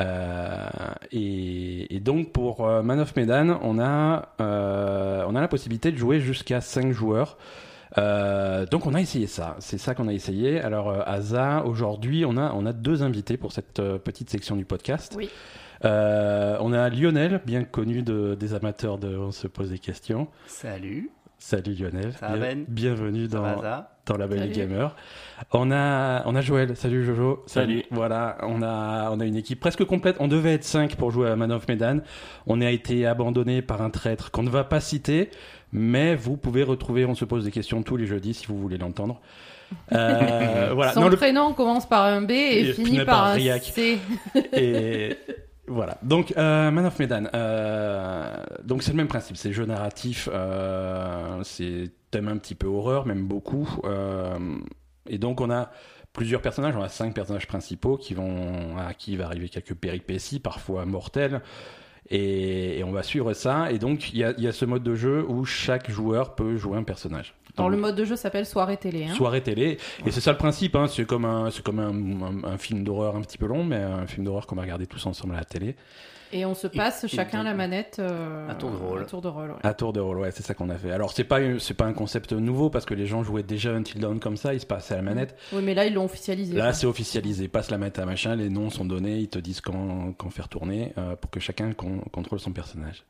[0.00, 0.68] Euh,
[1.12, 5.92] et, et donc pour euh, Man of Medan, on a, euh, on a la possibilité
[5.92, 7.36] de jouer jusqu'à 5 joueurs.
[7.96, 10.60] Euh, donc on a essayé ça, c'est ça qu'on a essayé.
[10.60, 14.56] Alors euh, Asa, aujourd'hui on a, on a deux invités pour cette euh, petite section
[14.56, 15.14] du podcast.
[15.16, 15.30] Oui.
[15.84, 20.28] Euh, on a Lionel, bien connu de, des amateurs de On se pose des questions.
[20.46, 22.64] Salut, Salut Lionel, Ça va, Bien- Ben?
[22.68, 24.52] bienvenue ça dans, va ça dans la Belle Salut.
[24.52, 24.96] Gamer.
[25.52, 26.74] On a, on a Joël.
[26.76, 27.42] Salut Jojo.
[27.46, 27.84] Salut.
[27.90, 30.16] Voilà, on a, on a une équipe presque complète.
[30.20, 31.98] On devait être 5 pour jouer à Man of Medan.
[32.46, 35.30] On a été abandonné par un traître qu'on ne va pas citer,
[35.72, 38.78] mais vous pouvez retrouver On se pose des questions tous les jeudis si vous voulez
[38.78, 39.20] l'entendre.
[39.92, 40.92] Euh, voilà.
[40.92, 43.32] Son Non, le- prénom commence par un B et, Et finit finit par par un
[43.34, 43.62] Riac.
[43.64, 43.98] C.
[44.54, 45.16] Et
[45.66, 45.98] voilà.
[46.02, 47.24] Donc, euh, Man of Medan.
[47.34, 49.36] euh, donc, c'est le même principe.
[49.36, 50.28] C'est jeu narratif.
[50.32, 53.68] euh, c'est thème un petit peu horreur, même beaucoup.
[55.08, 55.70] et donc, on a
[56.12, 56.76] plusieurs personnages.
[56.76, 61.40] On a cinq personnages principaux qui vont, à qui va arriver quelques péripéties, parfois mortelles.
[62.10, 63.72] Et, et on va suivre ça.
[63.72, 66.84] Et donc, il y a ce mode de jeu où chaque joueur peut jouer un
[66.84, 67.34] personnage.
[67.56, 69.04] Alors Donc, le mode de jeu s'appelle soirée télé.
[69.04, 69.14] Hein.
[69.14, 69.78] soirée télé.
[70.06, 70.86] Et c'est ça le principe, hein.
[70.88, 73.76] c'est comme, un, c'est comme un, un- un film d'horreur un petit peu long, mais
[73.76, 75.76] un film d'horreur qu'on va regarder tous ensemble à la télé.
[76.32, 79.02] Et on se passe et chacun la manette euh, À tour de rôle.
[79.02, 79.56] à tour de rôle, ouais.
[79.62, 80.90] À tour de rôle, ouais, c'est ça qu'on a fait.
[80.90, 84.00] Alors c'est pas, c'est pas un concept nouveau parce que les gens jouaient déjà Until
[84.00, 85.36] Dawn comme ça, ils se passaient à la manette.
[85.52, 86.56] Oui, mais là ils l'ont officialisé.
[86.56, 86.72] Là quoi.
[86.72, 90.12] c'est officialisé, passe la manette à machin, les noms sont donnés, ils te disent quand,
[90.18, 93.04] quand faire tourner euh, pour que chacun con- contrôle son personnage.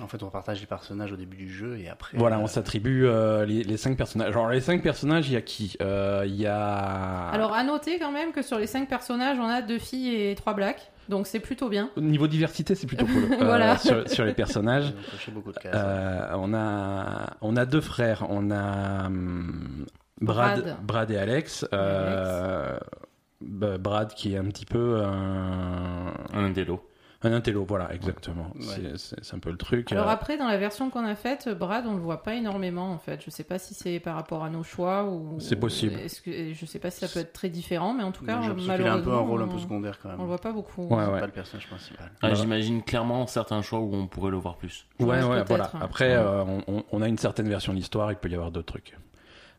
[0.00, 2.16] En fait, on partage les personnages au début du jeu et après.
[2.18, 4.28] Voilà, euh, on s'attribue euh, les, les cinq personnages.
[4.30, 5.76] Alors les cinq personnages, il y a qui?
[5.80, 7.28] Euh, Il y a...
[7.28, 10.34] Alors à noter quand même que sur les cinq personnages, on a deux filles et
[10.34, 10.90] trois blacks.
[11.08, 11.90] Donc c'est plutôt bien.
[11.96, 13.78] Au niveau diversité, c'est plutôt cool euh, Voilà.
[13.78, 14.92] sur, sur les personnages.
[15.28, 15.72] Beaucoup de cases.
[15.74, 19.86] Euh, on a on a deux frères, on a hum,
[20.20, 20.76] Brad, Brad.
[20.82, 21.64] Brad et Alex.
[21.72, 22.76] Euh,
[23.40, 26.82] bah, Brad qui est un petit peu un, Un intello.
[27.26, 28.50] Un intello, voilà, exactement.
[28.54, 28.92] Ouais.
[28.96, 29.92] C'est- un peu le truc.
[29.92, 32.90] Alors Euh, après, dans la version qu'on a faite, Brad, on le voit pas énormément
[32.92, 33.22] en fait.
[33.24, 35.38] Je sais pas si c'est par rapport à nos choix ou.
[35.40, 35.94] C'est possible.
[35.94, 38.34] Est-ce que je sais pas si ça peut être très différent, mais en tout cas,
[38.40, 40.20] l'impression qu'il a malheureusement, un peu un rôle un peu on- secondaire quand on même.
[40.20, 40.82] le voit pas beaucoup.
[40.82, 41.20] Ouais, C'est ouais.
[41.20, 42.06] pas le personnage principal.
[42.10, 42.34] Ah, Voilà.
[42.36, 44.86] J'imagine clairement certains choix où on pourrait le voir plus.
[45.00, 45.70] Ouais, Ouais, voilà.
[45.74, 45.78] hein.
[45.82, 46.22] Après, Ouais.
[46.24, 48.72] euh, on, on- on a une certaine version de l'histoire, il peut y avoir d'autres
[48.72, 48.96] trucs.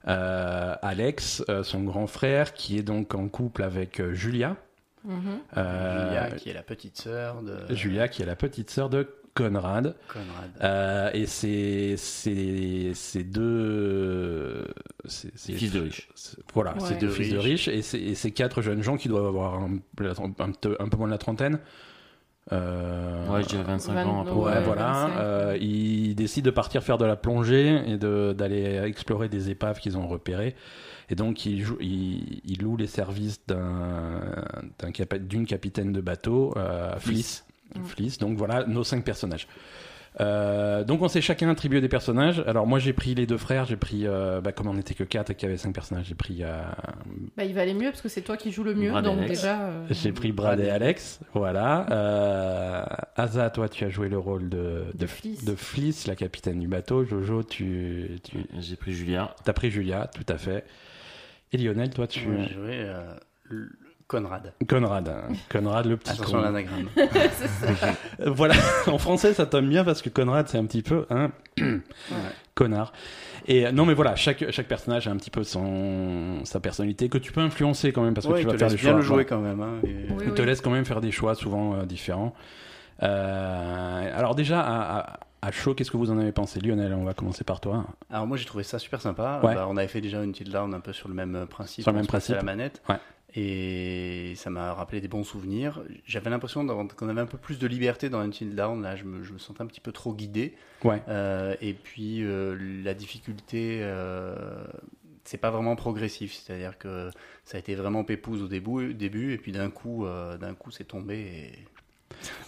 [0.07, 4.55] Euh, Alex, euh, son grand frère, qui est donc en couple avec euh, Julia.
[5.07, 5.39] Mhm.
[5.57, 9.07] Euh, Julia, qui est la petite sœur de Julia, qui est la petite sœur de
[9.33, 9.95] Conrad.
[10.11, 10.49] Conrad.
[10.63, 14.67] Euh, et c'est c'est c'est deux
[15.07, 16.09] Fils de riches.
[16.53, 16.79] Voilà, Ouais.
[16.81, 19.27] c'est deux De fils de riches et c'est et c'est quatre jeunes gens qui doivent
[19.27, 19.77] avoir un,
[20.39, 21.59] un, peu- un peu moins de la trentaine.
[22.51, 24.21] Euh, Ouais, je dirais 25 ans.
[24.21, 24.91] à peu Ouais, voilà.
[25.07, 25.19] 25.
[25.19, 29.97] Euh, ils décident de partir faire de la plongée et d'aller explorer des épaves qu'ils
[29.97, 30.55] ont repérées.
[31.09, 31.63] Et donc, ils
[32.61, 34.21] louent les services d'un
[35.21, 37.45] d'une capitaine de bateau, euh, Fliss.
[37.75, 37.83] Mm.
[37.85, 38.17] Fliss.
[38.17, 39.47] Donc voilà nos cinq personnages.
[40.19, 42.43] Euh, donc on s'est chacun attribué des personnages.
[42.47, 45.03] Alors moi j'ai pris les deux frères, j'ai pris, euh, bah, comme on n'était que
[45.03, 46.59] quatre et qu'il y avait cinq personnages, j'ai pris euh,
[47.37, 49.41] Bah, il valait mieux parce que c'est toi qui joues le mieux, Brad donc Alex.
[49.41, 49.61] déjà.
[49.67, 51.85] euh, J'ai pris Brad et Alex, voilà.
[51.91, 52.83] Euh,
[53.15, 55.45] Asa, toi, tu as joué le rôle de, De Fliss.
[55.45, 57.05] de Fliss, la capitaine du bateau.
[57.05, 59.35] Jojo, tu, tu J'ai pris Julia.
[59.45, 60.65] as pris Julia, tout à fait.
[61.53, 63.13] Et Lionel, toi, tu Moi, joué euh,
[63.45, 63.69] le-
[64.07, 64.53] Conrad.
[64.69, 65.33] Conrad, hein.
[65.49, 66.87] Conrad, le petit Attention l'anagramme.
[68.21, 68.55] Euh, Voilà,
[68.87, 71.29] en français, ça tombe bien parce que Conrad, c'est un petit peu un
[72.55, 72.93] connard.
[73.47, 77.09] Et euh, non, mais voilà, chaque, chaque personnage a un petit peu son, sa personnalité
[77.09, 78.81] que tu peux influencer quand même parce que Ouais, tu vas te faire laisse des
[78.83, 78.99] bien choix.
[78.99, 79.61] le jouer quand même.
[79.61, 80.47] hein, et- Oui, Il te oui.
[80.47, 82.33] laisse quand même faire des choix souvent euh, différents.
[83.03, 87.03] Euh, alors déjà, à, à, à chaud, qu'est-ce que vous en avez pensé Lionel, on
[87.03, 87.85] va commencer par toi.
[88.09, 89.39] Alors moi j'ai trouvé ça super sympa.
[89.43, 89.55] Ouais.
[89.55, 91.83] Bah, on avait fait déjà une petite down un peu sur le même principe.
[91.83, 92.33] Sur le même principe.
[92.33, 92.81] à la manette.
[92.89, 92.97] Ouais.
[93.35, 95.83] Et ça m'a rappelé des bons souvenirs.
[96.05, 98.81] J'avais l'impression qu'on avait un peu plus de liberté dans Until Down.
[98.81, 100.55] Là, je me, je me sentais un petit peu trop guidé.
[100.83, 101.03] Ouais.
[101.07, 104.65] Euh, et puis euh, la difficulté, euh,
[105.23, 106.33] c'est pas vraiment progressif.
[106.33, 107.11] C'est-à-dire que
[107.43, 110.71] ça a été vraiment pépouze au début, début et puis d'un coup, euh, d'un coup,
[110.71, 111.19] c'est tombé.
[111.19, 111.65] Et...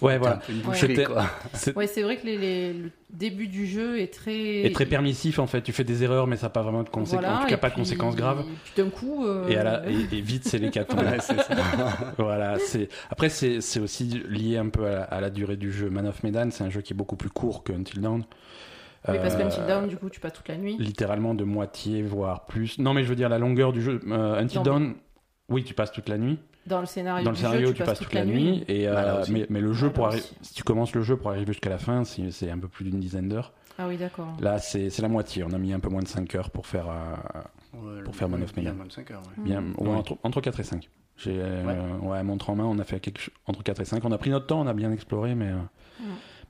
[0.02, 0.40] Ouais, voilà.
[0.74, 1.06] C'était-.
[1.54, 4.62] C'est Ouais, c'est vrai que les, les- le début du jeu est très.
[4.66, 5.62] est très permissif en fait.
[5.62, 7.22] Tu fais des erreurs, mais ça n'a pas vraiment de conséquences.
[7.24, 8.42] Voilà, en tout cas, pas de conséquences graves.
[8.42, 9.26] Et puis d'un coup.
[9.26, 10.60] euh, Et, à la- et, et vite, c'est
[11.22, 11.56] c'est ça.
[12.18, 15.72] voilà, c'est après c'est c'est aussi lié un peu à la, à la durée du
[15.72, 15.90] jeu.
[15.90, 18.24] Man of Medan, c'est un jeu qui est beaucoup plus court que Until Dawn.
[19.08, 20.76] Oui, parce que Euh, Until Dawn, du coup, tu passes toute la nuit.
[20.78, 22.80] littéralement de moitié voire plus.
[22.80, 24.02] Non, mais je veux dire la longueur du jeu.
[24.08, 24.94] Euh, Until Non, Dawn,
[25.48, 26.38] oui, tu passes toute la nuit.
[26.70, 28.64] Dans le scénario, Dans le scénario, jeu, tu passes toute la nuit.
[28.68, 30.36] Et euh, mais, mais le jeu pour là arri- aussi.
[30.42, 33.00] si tu commences le jeu pour arriver jusqu'à la fin, c'est un peu plus d'une
[33.00, 33.52] dizaine d'heures.
[33.78, 34.28] Ah oui, d'accord.
[34.40, 35.44] Là, c'est la moitié.
[35.44, 37.16] On a mis un peu moins de 5 heures pour faire euh,
[37.82, 38.72] Ouais, Pour faire Man of Medan.
[38.72, 39.14] ouais.
[39.38, 39.74] bien Mm.
[39.78, 39.96] ouais, Ouais.
[39.96, 40.90] entre, entre 4 et 5.
[41.18, 42.24] J'ai euh, ouais.
[42.24, 44.04] montre en main, on a fait quelque chose entre 4 et 5.
[44.06, 45.56] On a pris notre temps, on a bien exploré, mais euh,
[46.00, 46.04] Mm.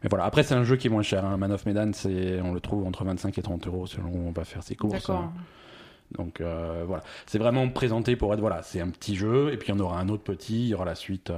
[0.04, 0.26] mais voilà.
[0.26, 1.26] Après, c'est un jeu qui est moins cher.
[1.26, 1.38] hein.
[1.38, 4.32] Man of Medan, c'est on le trouve entre 25 et 30 euros selon où on
[4.32, 4.94] va faire ses courses.
[4.94, 5.32] D'accord.
[6.18, 9.70] Donc euh, voilà, c'est vraiment présenté pour être voilà, c'est un petit jeu et puis
[9.72, 11.30] il y en aura un autre petit, il y aura la suite.
[11.30, 11.38] euh.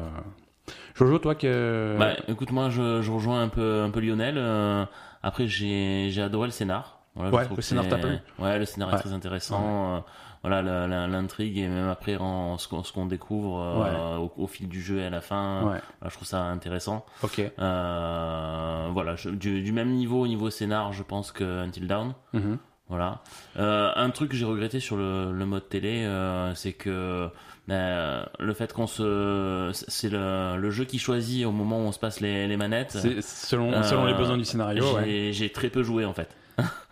[0.95, 4.35] Jojo, toi que Bah, écoute, moi, je, je rejoins un peu, un peu Lionel.
[4.37, 4.85] Euh,
[5.23, 6.99] après, j'ai j'ai adoré le scénar.
[7.15, 8.95] Voilà, Ouais, le scénar t'a plu Ouais, le scénar Ouais.
[8.95, 10.03] est très intéressant.
[10.43, 10.61] Voilà,
[11.07, 13.59] l'intrigue et même après en- ce qu'on ce qu'on découvre
[14.37, 17.05] au, au fil du jeu et à la fin, voilà, je trouve ça intéressant.
[17.23, 17.51] ok.
[18.93, 22.13] Voilà, je- du, du même niveau au niveau scénar, je pense que Until Dawn.
[22.33, 22.57] Mhm.
[22.91, 23.21] Voilà.
[23.57, 27.29] Euh, un truc que j'ai regretté sur le, le mode télé, euh, c'est que
[27.67, 31.91] ben, le fait qu'on se, c'est le, le jeu qui choisit au moment où on
[31.93, 32.91] se passe les, les manettes.
[32.91, 34.83] C'est selon, selon les Euh, besoin du scénario.
[35.05, 35.29] J'ai ouais.
[35.33, 36.27] j'ai très peu joué en fait.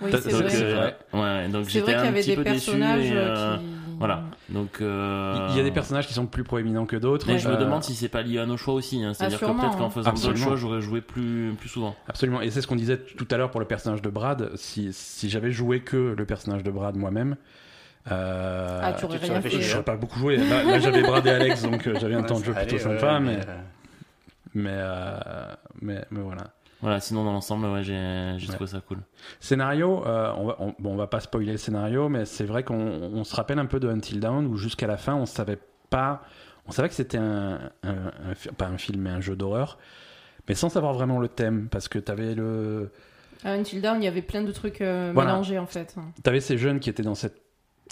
[0.02, 0.50] Oui, c'est donc, vrai.
[0.50, 0.98] c'est euh, vrai.
[1.14, 2.66] Ouais, donc C'est j'étais vrai qu'il y un avait petit des peu déçu.
[2.72, 3.64] personnages et, euh, qui.
[4.00, 4.24] Voilà.
[4.50, 4.82] Donc.
[4.82, 7.28] euh, Il y a des personnages qui sont plus proéminents que d'autres.
[7.28, 9.04] Mais je me Euh, demande si c'est pas lié à nos choix aussi.
[9.04, 9.14] hein.
[9.14, 9.90] C'est-à-dire que sûrement, peut-être qu'en hein.
[9.90, 11.96] faisant d'autres choix, j'aurais joué plus, plus souvent.
[12.08, 12.42] Absolument.
[12.42, 14.52] Et c'est ce qu'on disait tout à l'heure pour le personnage de Brad.
[14.56, 17.36] Si, si j'avais joué que le personnage de Brad moi-même.
[18.12, 19.50] Euh, Ah, tu aurais rien fait.
[19.50, 20.38] je n'aurais pas beaucoup joué.
[20.38, 22.78] Là, là, j'avais Brad et Alex, donc euh, j'avais un Ouais, temps de jeu plutôt
[22.80, 23.14] sympa.
[23.16, 23.40] ouais, mais,
[24.56, 25.20] mais, euh,
[25.82, 26.44] mais, mais voilà.
[26.82, 28.54] Voilà, sinon dans l'ensemble, ouais, j'ai Ouais.
[28.56, 29.00] trouvé ça cool.
[29.40, 32.64] Scénario, euh, on, va, on, bon, on va pas spoiler le scénario, mais c'est vrai
[32.64, 35.60] qu'on on se rappelle un peu de Until Dawn où jusqu'à la fin on savait
[35.90, 36.22] pas,
[36.68, 39.78] on savait que c'était un, un- pas un film mais un jeu d'horreur,
[40.48, 42.92] mais sans savoir vraiment le thème parce que t'avais le,
[43.44, 45.32] À Until Dawn, il y avait plein de trucs euh, Voilà.
[45.32, 45.96] mélangés en fait.
[46.24, 47.42] t'avais ces jeunes qui étaient dans cette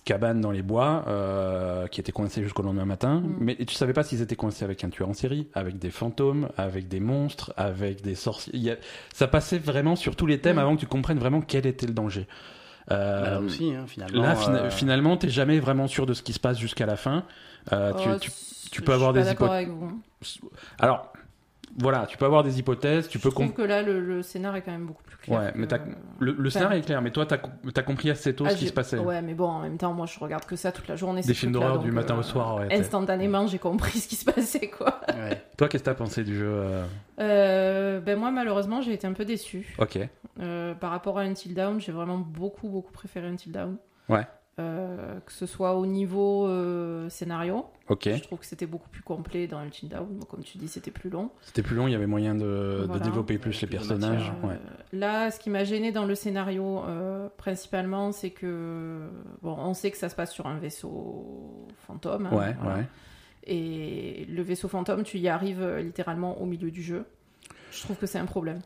[0.07, 3.35] cabane dans les bois, euh, qui étaient coincés jusqu'au lendemain matin, Mm.
[3.39, 6.47] mais tu savais pas s'ils étaient coincés avec un tueur en série, avec des fantômes,
[6.57, 8.71] avec des monstres, avec des sorciers.
[8.71, 8.75] A-
[9.13, 11.93] Ça passait vraiment sur tous les thèmes avant que tu comprennes vraiment quel était le
[11.93, 12.25] danger.
[12.89, 14.21] Euh, bah, là aussi, hein, finalement.
[14.23, 16.95] Là, fina- euh, finalement, t'es jamais vraiment sûr de ce qui se passe jusqu'à la
[16.95, 17.25] fin.
[17.73, 18.17] Euh, tu- Oh,
[18.71, 20.01] tu- peux avoir des pas d'accord hypo- avec vous.
[20.79, 21.11] Alors,
[21.77, 24.21] voilà, tu peux avoir des hypothèses, tu je peux trouve comp- que là, le, le
[24.23, 25.39] scénar est quand même beaucoup plus clair.
[25.39, 25.75] Ouais, mais que-
[26.19, 27.37] le, le scénario est clair, mais toi, t'as
[27.75, 28.97] as compris assez tôt ah, ce qui se passait.
[28.97, 31.21] Ouais, mais bon, en même temps, moi, je regarde que ça toute la journée.
[31.21, 32.55] Des films d'horreur du matin euh, au soir.
[32.55, 34.99] ouais, Instantanément, j'ai compris ce qui se passait, quoi.
[35.09, 35.41] ouais.
[35.57, 36.83] Toi, qu'est-ce que t'as pensé du jeu euh,
[37.19, 39.75] Euh, ben moi, malheureusement, j'ai été un peu déçu.
[39.79, 39.99] Ok.
[40.39, 43.77] Euh, par rapport à Until Dawn, j'ai vraiment beaucoup, beaucoup préféré Until Dawn.
[44.09, 44.25] Ouais.
[44.59, 48.09] Euh, que ce soit au niveau euh, scénario, Ok.
[48.11, 50.07] je trouve que c'était beaucoup plus complet dans Until Dawn.
[50.09, 51.29] Bon, comme tu dis, c'était plus long.
[51.41, 54.33] C'était plus long, il y avait moyen de, développer plus les Plus personnages.
[54.43, 54.57] Euh, Ouais.
[54.93, 59.07] Là, ce qui m'a gêné dans le scénario, euh, principalement, c'est que
[59.43, 62.25] bon, on sait que ça se passe sur un vaisseau fantôme.
[62.25, 62.77] hein, Ouais, voilà.
[62.79, 62.85] ouais.
[63.45, 67.05] Et le vaisseau fantôme, tu y arrives littéralement au milieu du jeu.
[67.71, 68.59] Je trouve que c'est un problème,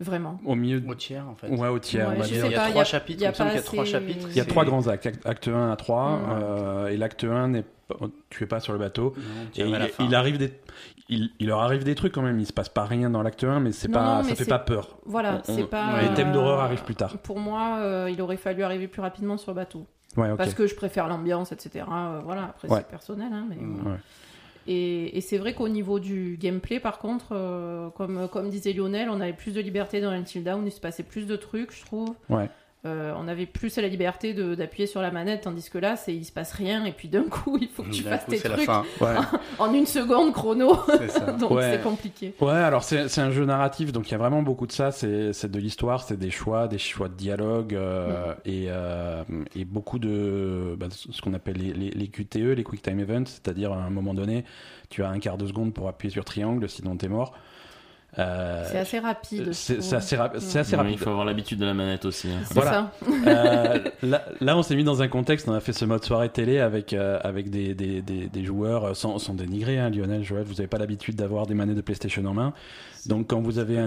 [0.00, 0.40] vraiment.
[0.44, 0.82] Au milieu.
[0.88, 1.48] Au tiers, en fait.
[1.48, 3.26] Ouais, au tiers, Ouais, Il y a, pas, trois il y a- chapitres, il y
[3.26, 4.26] a il me semble pas qu'il y a trois chapitres.
[4.30, 6.18] Il y a trois grands actes, acte- acte 1 à 3, Ouais.
[6.42, 7.96] euh, et l'acte 1 n'est pas-
[8.30, 9.14] tu es pas sur le bateau.
[9.16, 9.22] Non,
[9.64, 9.68] Et
[10.04, 10.52] il, arrive des,
[11.08, 12.38] il, il leur arrive des trucs quand même.
[12.38, 14.58] Il se passe pas rien dans l'acte 1, mais c'est pas, non, ça fait pas
[14.60, 14.96] peur.
[15.06, 15.56] Voilà, c'est.
[15.56, 17.18] Les thèmes d'horreur euh, arrivent plus tard.
[17.18, 19.86] Pour moi, euh, il aurait fallu arriver plus rapidement sur le bateau.
[20.16, 20.34] Ouais.
[20.36, 21.84] Parce que je préfère l'ambiance, etc.
[21.90, 22.78] Euh, voilà, après Ouais.
[22.78, 23.28] c'est personnel.
[23.32, 23.56] hein, mais...
[24.72, 29.32] Et, c'est vrai qu'au niveau du gameplay, par contre, euh, comme, disait Lionel, on avait
[29.32, 32.14] plus de liberté dans Until Dawn, il se passait plus de trucs, je trouve.
[32.28, 32.48] Ouais.
[32.86, 36.14] Euh, on avait plus la liberté de- d'appuyer sur la manette, tandis que là, c'est
[36.14, 38.38] il se passe rien, et puis d'un coup, il faut que tu fasses coup, tes
[38.38, 38.84] c'est la trucs fin.
[39.02, 39.16] Ouais.
[39.58, 40.72] en une seconde chrono,
[41.38, 41.72] donc Ouais.
[41.72, 42.34] c'est compliqué.
[42.40, 44.92] Ouais, alors c'est un jeu narratif, donc il y a vraiment beaucoup de ça.
[44.92, 49.22] C'est de l'histoire, c'est des choix, des choix de dialogue euh, et, euh,
[49.54, 53.26] et beaucoup de bah, ce qu'on appelle les, les, les QTE, les Quick Time Events,
[53.26, 54.44] c'est-à-dire à un moment donné,
[54.88, 57.34] tu as un quart de seconde pour appuyer sur triangle, sinon t'es mort.
[58.18, 59.52] Euh, C'est assez rapide.
[59.52, 60.92] c'est assez, Ouais, rapide.
[60.92, 62.28] il faut avoir l'habitude de la manette aussi.
[62.28, 62.40] hein.
[62.44, 62.70] C'est Voilà.
[62.72, 62.90] ça.
[63.26, 66.28] Euh, là, là, on s'est mis dans un contexte, on a fait ce mode soirée
[66.28, 70.42] télé avec, euh, avec des, des, des, des joueurs, sans, sans dénigrer, hein, Lionel, Joël,
[70.44, 72.52] vous n'avez pas l'habitude d'avoir des manettes de PlayStation en main.
[73.06, 73.86] Donc quand vous avez un,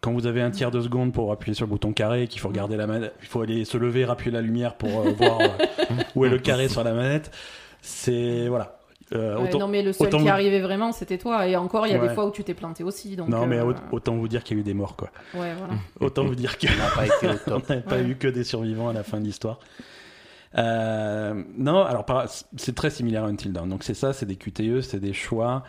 [0.00, 2.48] quand vous avez un tiers de seconde pour appuyer sur le bouton carré, qu'il faut
[2.48, 5.48] regarder la manette, il faut aller se lever, appuyer la lumière pour euh, voir euh,
[6.16, 7.30] où est le carré sur la manette.
[7.82, 8.77] C'est voilà.
[9.14, 11.46] Euh, Ouais, autant- non, mais le seul autant qui vous- arrivait vraiment, c'était toi.
[11.48, 12.08] Et encore, il y a Ouais.
[12.08, 13.16] des fois où tu t'es planté aussi.
[13.16, 15.08] Donc, non, mais euh, au- autant vous dire qu'il y a eu des morts, quoi.
[15.34, 15.74] Ouais, voilà.
[16.00, 17.68] Autant vous dire que On n'a pas été au on top.
[17.70, 18.04] n'avait pas Ouais.
[18.04, 19.60] eu que des survivants à la fin de l'histoire.
[20.56, 22.04] Euh, non, alors
[22.56, 23.68] c'est très similaire à Until Dawn.
[23.68, 25.62] Donc c'est ça, c'est des QTE, c'est des choix.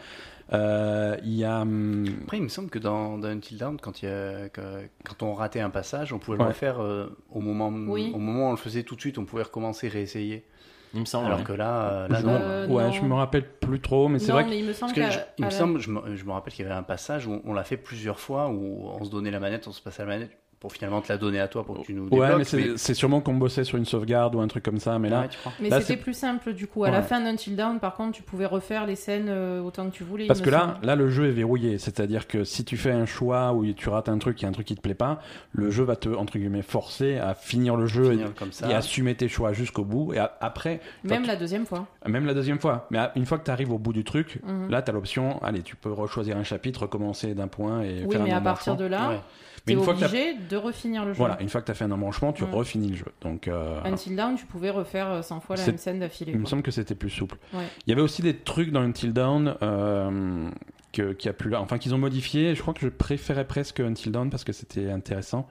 [0.52, 1.62] Euh, Il y a.
[1.62, 4.88] hum, Après, il me semble que dans, dans Until Dawn, quand, il y a- que-
[5.06, 6.44] quand on ratait un passage, on pouvait Ouais.
[6.44, 8.12] le refaire euh, au, moment, Oui.
[8.16, 10.46] au moment où on le faisait tout de suite, on pouvait recommencer, réessayer.
[10.94, 11.28] Il me semble.
[11.28, 11.44] Alors ouais.
[11.46, 12.34] que là, euh, là je non.
[12.34, 12.92] me- Euh, ouais, non.
[12.92, 15.20] je me rappelle plus trop, mais c'est vrai que mais il me semble que je-
[15.38, 17.54] il me semble, je me, je me rappelle qu'il y avait un passage où on
[17.54, 20.32] l'a fait plusieurs fois, où on se donnait la manette, on se passait la manette
[20.60, 22.54] pour finalement te la donner à toi pour que tu nous Ouais, débloques.
[22.54, 25.00] mais c'est sûrement qu'on bossait sur une sauvegarde ou un truc comme ça.
[25.00, 26.84] Mais là, Ouais, tu crois Mais c'était plus simple du coup.
[26.84, 27.04] À la Ouais.
[27.04, 30.28] fin d'Until Dawn, par contre, tu pouvais refaire les scènes euh, autant que tu voulais.
[30.28, 30.86] parce que là, semble.
[30.86, 31.78] là, le jeu est verrouillé.
[31.78, 34.50] C'est-à-dire que si tu fais un choix ou tu rates un truc, il y a
[34.50, 35.22] un truc qui te plaît pas,
[35.54, 38.70] le jeu va te entre guillemets forcer à finir le jeu Finir et, comme ça.
[38.70, 40.14] et assumer tes choix jusqu'au bout.
[40.14, 41.88] Et a- après, Même la deuxième fois.
[42.06, 42.86] Même la deuxième fois.
[42.92, 44.70] Mais à- une fois que tu arrives au bout du truc, Mhm.
[44.70, 48.12] là, tu as l'option, allez, tu peux rechoisir un chapitre, recommencer d'un point et Oui,
[48.12, 49.20] faire mais un à partir de là, Ouais.
[49.68, 51.18] Mais t'es une fois que obligé de refinir le jeu.
[51.18, 52.54] Voilà, une fois que tu as fait un embranchement, tu Mhm.
[52.54, 53.06] refinis le jeu.
[53.22, 56.32] Donc, euh, Until Dawn, tu pouvais refaire euh, 100 fois la même scène d'affilée.
[56.34, 57.38] il me semble que c'était plus souple.
[57.54, 57.66] Ouais.
[57.86, 60.50] Il y avait aussi des trucs dans Until Dawn euh,
[60.94, 62.56] que, qui a plus là, enfin qu'ils ont modifié.
[62.56, 65.48] Je crois que je préférais presque Until Dawn parce que c'était intéressant.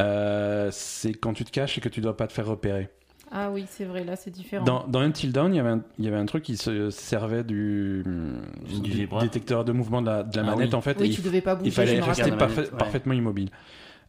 [0.00, 2.88] euh, c'est quand tu te caches et que tu dois pas te faire repérer.
[3.34, 4.64] Ah oui, c'est vrai, là c'est différent.
[4.64, 6.90] Dans, dans Until Dawn, il y, avait un, il y avait un truc qui se
[6.90, 8.04] servait du,
[8.68, 9.22] Du du vibreur.
[9.22, 10.74] détecteur de mouvement de la, de la Ah manette oui.
[10.74, 10.98] en fait.
[10.98, 11.68] et oui, il, tu devais pas bouger.
[11.68, 12.78] il fallait rester manette, ouais.
[12.78, 13.48] parfaitement immobile.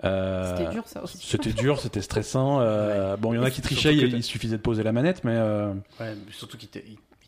[0.04, 1.18] Euh, C'était dur ça aussi.
[1.22, 2.60] C'était dur, c'était stressant.
[2.60, 5.24] euh, Bon, il y en a qui trichaient, il, il suffisait de poser la manette,
[5.24, 6.68] mais euh, Ouais, mais surtout qu'il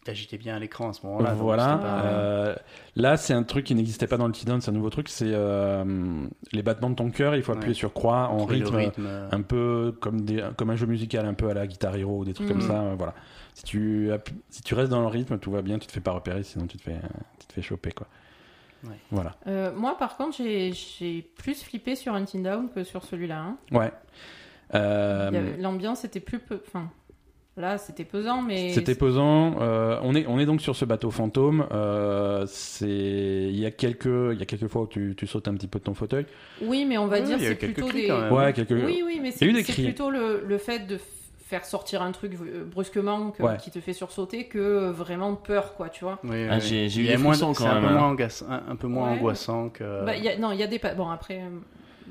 [0.05, 1.33] t'a- il- il t'agitait bien à l'écran à ce moment-là.
[1.33, 1.77] voilà.
[1.77, 2.55] pas- euh,
[2.95, 5.09] là, c'est un truc qui n'existait pas dans le T-Down, c'est un nouveau truc.
[5.09, 7.35] C'est euh, les battements de ton cœur.
[7.35, 7.73] Il faut appuyer Ouais.
[7.73, 11.49] sur croix en rythme, rythme, un peu comme des, comme un jeu musical, un peu
[11.49, 12.67] à la Guitar Hero ou des trucs comme Mhm.
[12.67, 12.81] ça.
[12.81, 13.13] euh, voilà.
[13.53, 14.09] Si tu
[14.49, 15.79] si tu restes dans le rythme, tout va bien.
[15.79, 16.99] Tu te fais pas repérer, sinon tu te fais
[17.39, 18.07] tu te fais choper quoi.
[18.83, 18.99] Ouais.
[19.11, 19.35] Voilà.
[19.47, 23.39] Euh, moi par contre, j'ai j'ai plus flippé sur Until Down que sur celui-là.
[23.39, 23.57] hein.
[23.71, 23.91] Ouais.
[24.73, 26.59] Euh, L'ambiance était plus peu.
[26.67, 26.89] Enfin,
[27.57, 28.71] là c'était pesant, mais.
[28.73, 29.55] C'était pesant.
[29.61, 31.65] Euh, on, est, on est donc sur ce bateau fantôme.
[31.71, 35.47] Euh, c'est il y a quelques il y a quelques fois où tu, tu sautes
[35.47, 36.25] un petit peu de ton fauteuil.
[36.61, 38.07] Oui, mais on va Ouais, dire c'est plutôt des.
[38.07, 38.31] quand même.
[38.33, 38.71] Ouais, quelques.
[38.71, 39.45] Oui, oui, mais c'est
[39.83, 40.97] plutôt le, le fait de
[41.47, 43.57] faire sortir un truc euh, brusquement que- Ouais.
[43.57, 46.17] qui te fait sursauter que vraiment peur, quoi, tu vois.
[46.23, 46.61] oui, Ah, oui.
[46.61, 48.11] j'ai- j'ai eu des moins- frissons c'est quand un peu même, moins hein.
[48.11, 49.17] angoissant, un, un peu moins Ouais.
[49.19, 50.05] angoissant que.
[50.05, 50.81] Bah, il y a- non, il y a des.
[50.97, 51.49] Bon, après, euh,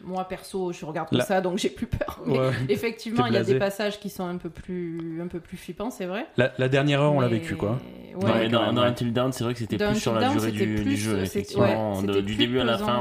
[0.06, 2.20] moi perso, je regarde Là- ça, donc j'ai plus peur.
[2.26, 2.50] Mais Ouais.
[2.68, 5.90] effectivement, il y a des passages qui sont un peu plus, un peu plus flippants,
[5.90, 6.26] c'est vrai.
[6.36, 7.78] La, la dernière heure, on l'a Mais- vécu quoi.
[8.16, 8.30] Ouais.
[8.30, 8.76] Ouais, dans.
[8.78, 11.94] Until Dawn, c'est vrai que c'était plus sur la durée du, jeu, c'était- effectivement.
[11.96, 13.00] ouais, De- c'était du début à la fin,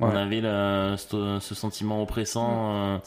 [0.00, 0.16] on, Ouais.
[0.16, 2.98] avait le- ce, ce sentiment oppressant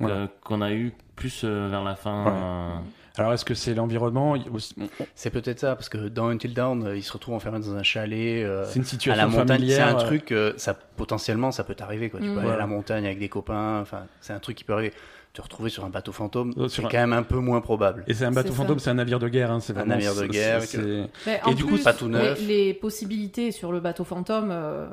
[0.00, 2.24] euh, qu'on a eu plus euh, vers la fin.
[2.24, 2.30] Ouais.
[2.32, 2.76] euh,
[3.18, 4.74] Alors est-ce que c'est l'environnement Il- aussi-
[5.14, 7.82] C'est peut-être ça, parce que dans Until Dawn, euh, il se retrouve enfermé dans un
[7.82, 8.42] chalet.
[8.44, 11.62] euh, C'est une à situation la montagne, c'est un euh, truc, euh, ça, potentiellement, ça
[11.64, 12.08] peut t'arriver.
[12.08, 12.20] Quoi.
[12.20, 12.34] Tu Mm.
[12.34, 14.92] peux aller à la montagne avec des copains, enfin, c'est un truc qui peut arriver.
[15.34, 18.04] Te retrouver sur un bateau fantôme, Euh, c'est un- quand même un peu moins probable.
[18.06, 19.50] Et c'est un bateau fantôme, c'est un navire de guerre.
[19.50, 21.94] Hein, c'est Un navire de guerre, c'est- que- Mais Et en du coup, plus, pas
[21.94, 22.38] tout neuf.
[22.46, 24.50] Les, les possibilités sur le bateau fantôme.
[24.50, 24.86] euh,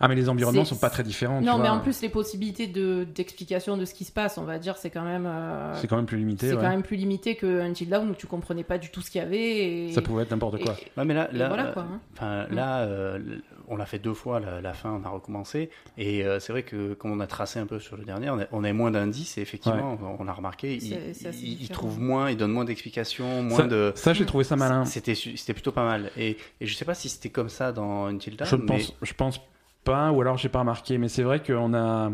[0.00, 1.38] Ah mais les environnements sont pas très différents.
[1.38, 1.76] tu Non, mais vois.
[1.76, 4.90] en plus, les possibilités de d'explication de ce qui se passe, on va dire, c'est
[4.90, 5.26] quand même.
[5.28, 6.48] euh, c'est quand même plus limité.
[6.48, 6.60] c'est ouais.
[6.60, 9.20] quand même plus limité que Until Dawn où tu comprenais pas du tout ce qu'il
[9.20, 9.38] y avait.
[9.86, 10.72] Et, Ça pouvait être n'importe quoi.
[10.72, 11.82] et- Ouais, mais là, voilà quoi.
[11.82, 12.00] hein.
[12.16, 13.20] Enfin, là, euh,
[13.70, 15.70] on l'a fait deux fois, la, la fin, on a recommencé.
[15.96, 18.38] Et euh, c'est vrai que quand on a tracé un peu sur le dernier, on
[18.40, 19.38] a, on a moins d'indices.
[19.38, 23.66] Et effectivement, on a remarqué, il, il- trouve moins, il donne moins d'explications, moins Ça,
[23.66, 23.92] de.
[23.94, 24.84] ça, j'ai trouvé ça malin.
[24.84, 26.10] C'était c'était plutôt pas mal.
[26.18, 28.48] Et, et je sais pas si c'était comme ça dans Until Dawn.
[28.48, 29.40] Je mais- pense, je pense
[29.84, 32.10] pas, ou alors j'ai pas remarqué, mais c'est vrai qu'on a,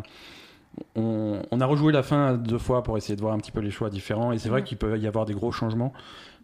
[0.95, 3.61] on, on a rejoué la fin deux fois pour essayer de voir un petit peu
[3.61, 5.93] les choix différents, et c'est vrai qu'il peut y avoir des gros changements.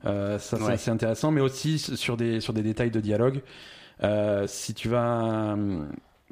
[0.05, 0.73] Euh, ça, c'est Ouais.
[0.73, 3.41] assez intéressant, mais aussi sur des sur des détails de dialogue.
[4.03, 5.57] Euh, si tu vas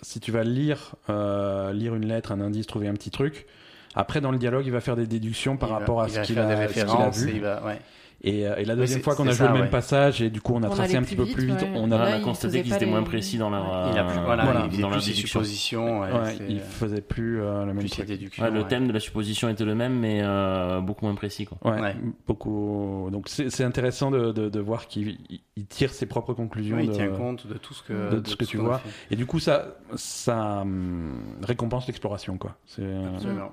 [0.02, 3.46] si tu vas lire euh, lire une lettre, un indice, trouver un petit truc.
[3.94, 6.20] Après, dans le dialogue, il va faire des déductions par il va- rapport à ce
[6.20, 7.28] qu'il a, qu'il a vu.
[7.30, 7.80] et il va, ouais.
[8.22, 9.68] Et, euh, et la deuxième fois qu'on a joué ça, le même ouais.
[9.70, 12.18] passage, et du coup on a On tracé un petit peu plus vite, on a,
[12.18, 13.90] disait qu'ils étaient les- moins précis dans leur.
[13.92, 14.62] Il a plus, euh, voilà, voilà.
[14.66, 15.40] il faisait dans plus la ses déduction.
[15.40, 16.00] suppositions.
[16.00, 18.08] ouais, ouais, c'est- il faisait plus euh, le même truc.
[18.08, 21.46] le thème de la supposition était le même, mais euh, beaucoup moins précis.
[21.46, 21.56] Quoi.
[21.72, 21.96] Ouais, Ouais.
[22.26, 23.08] beaucoup.
[23.10, 26.76] Donc c'est c'est intéressant de, de, de voir qu'il il- il tire ses propres conclusions.
[26.76, 28.80] Oui, il tient compte de tout ce que, de ce que tu vois.
[29.10, 32.56] Et du coup, ça, ça hum, récompense l'exploration, quoi.
[32.66, 33.02] C'est euh,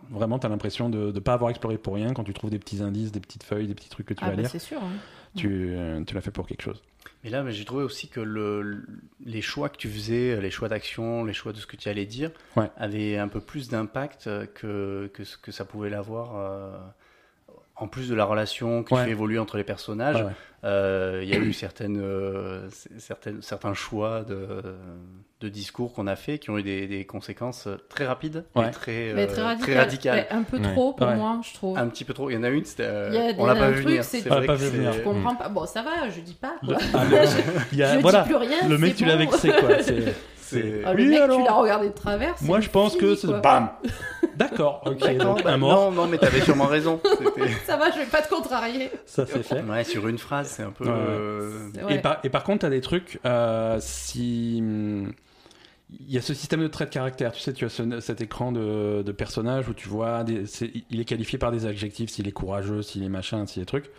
[0.10, 2.82] vraiment, t'as l'impression de ne pas avoir exploré pour rien quand tu trouves des petits
[2.82, 4.50] indices, des petites feuilles, des petits trucs que tu Ah, vas bah, lire.
[4.60, 4.84] C'est sûr.
[4.84, 4.92] hein.
[5.36, 6.82] Tu, euh, tu l'as fait pour quelque chose.
[7.24, 8.86] Mais là, mais j'ai trouvé aussi que le, le-
[9.26, 12.06] les choix que tu faisais, les choix d'action, les choix de ce que tu allais
[12.06, 12.70] dire, Ouais.
[12.78, 16.94] avaient un peu plus d'impact que, que ce que ça pouvait l'avoir.
[17.80, 19.06] En plus de la relation que Ouais.
[19.16, 20.32] tu entre les personnages, Ouais, ouais.
[20.64, 24.48] euh, il y a eu certaines, euh, certaines, certains choix de,
[25.42, 28.68] de discours qu'on a fait qui ont eu des, des conséquences très rapides Ouais.
[28.68, 29.60] et très, Mais euh, très radical.
[29.74, 30.28] très radicales.
[30.32, 30.74] Un peu Ouais.
[30.74, 31.16] trop pour Ouais.
[31.16, 31.78] moi, je trouve.
[31.78, 32.30] Un petit peu trop.
[32.32, 32.84] Il y en a une, c'était.
[32.86, 34.04] euh, Il y a- on l'a pas vu venir.
[34.04, 34.94] c'est- C'est On l'a vrai pas vu venir.
[34.94, 35.50] Je comprends pas.
[35.50, 36.56] Bon, ça va, je dis pas.
[36.64, 36.78] Le- Quoi.
[36.96, 37.18] ah, le-
[37.72, 38.68] je voilà, dis plus rien.
[38.68, 39.30] le mec, c'est tu l'as bon.
[39.30, 39.70] vexé, quoi.
[40.50, 42.36] C'est- Ah, le Oui, mec, alors tu l'as regardé de travers.
[42.42, 43.40] Moi, je pense que c'est quoi.
[43.40, 43.70] bam.
[44.38, 44.82] D'accord.
[44.86, 45.18] Ok.
[45.18, 45.92] Donc bah, un mort.
[45.92, 47.00] Non, non, mais t'avais sûrement raison.
[47.04, 48.90] C'était- Ça va, je vais pas te contrarier.
[49.06, 49.62] Ça c'est fait.
[49.64, 50.86] Ouais, sur une phrase, c'est un peu.
[50.88, 51.96] Euh, C'est- ouais.
[51.96, 54.64] Et, par, et par contre, tu as des trucs, euh, si.
[55.90, 58.20] Il y a ce système de traits de caractère, tu sais, tu as ce- cet
[58.20, 62.10] écran de, de personnage où tu vois, des, c'est- il est qualifié par des adjectifs,
[62.10, 63.90] s'il est courageux, s'il est machin, s'il est truc.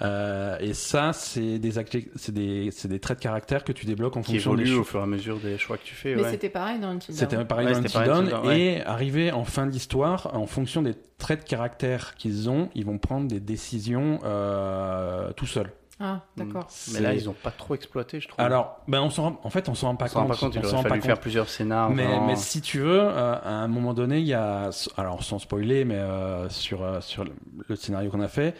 [0.00, 1.72] Euh, et ça, c'est des,
[2.14, 4.84] c'est des, c'est des traits de caractère que tu débloques en qui fonction des au
[4.84, 6.14] fur et à mesure des choix que tu fais.
[6.14, 6.30] Mais ouais.
[6.30, 8.60] c'était pareil dans Until C'était pareil Ouais, dans Until pareil Dawn, dans- ouais.
[8.60, 12.98] et arrivé en fin d'histoire, en fonction des traits de caractère qu'ils ont, ils vont
[12.98, 15.72] prendre des décisions euh, tout seuls.
[16.00, 16.68] Ah, d'accord.
[16.92, 18.44] Mais là, ils ont pas trop exploité, je trouve.
[18.44, 20.36] Alors, ben on s'en rend- en fait, on s'en rend pas on s'en rend compte.
[20.36, 21.22] pas compte, il on s'en rend fallu pas faire compte.
[21.22, 21.90] plusieurs scénars.
[21.90, 22.26] Mais, vraiment.
[22.28, 25.84] mais si tu veux, euh, à un moment donné, il y a, alors sans spoiler,
[25.84, 27.32] mais euh, sur, euh, sur le-
[27.66, 28.54] le scénario qu'on a fait,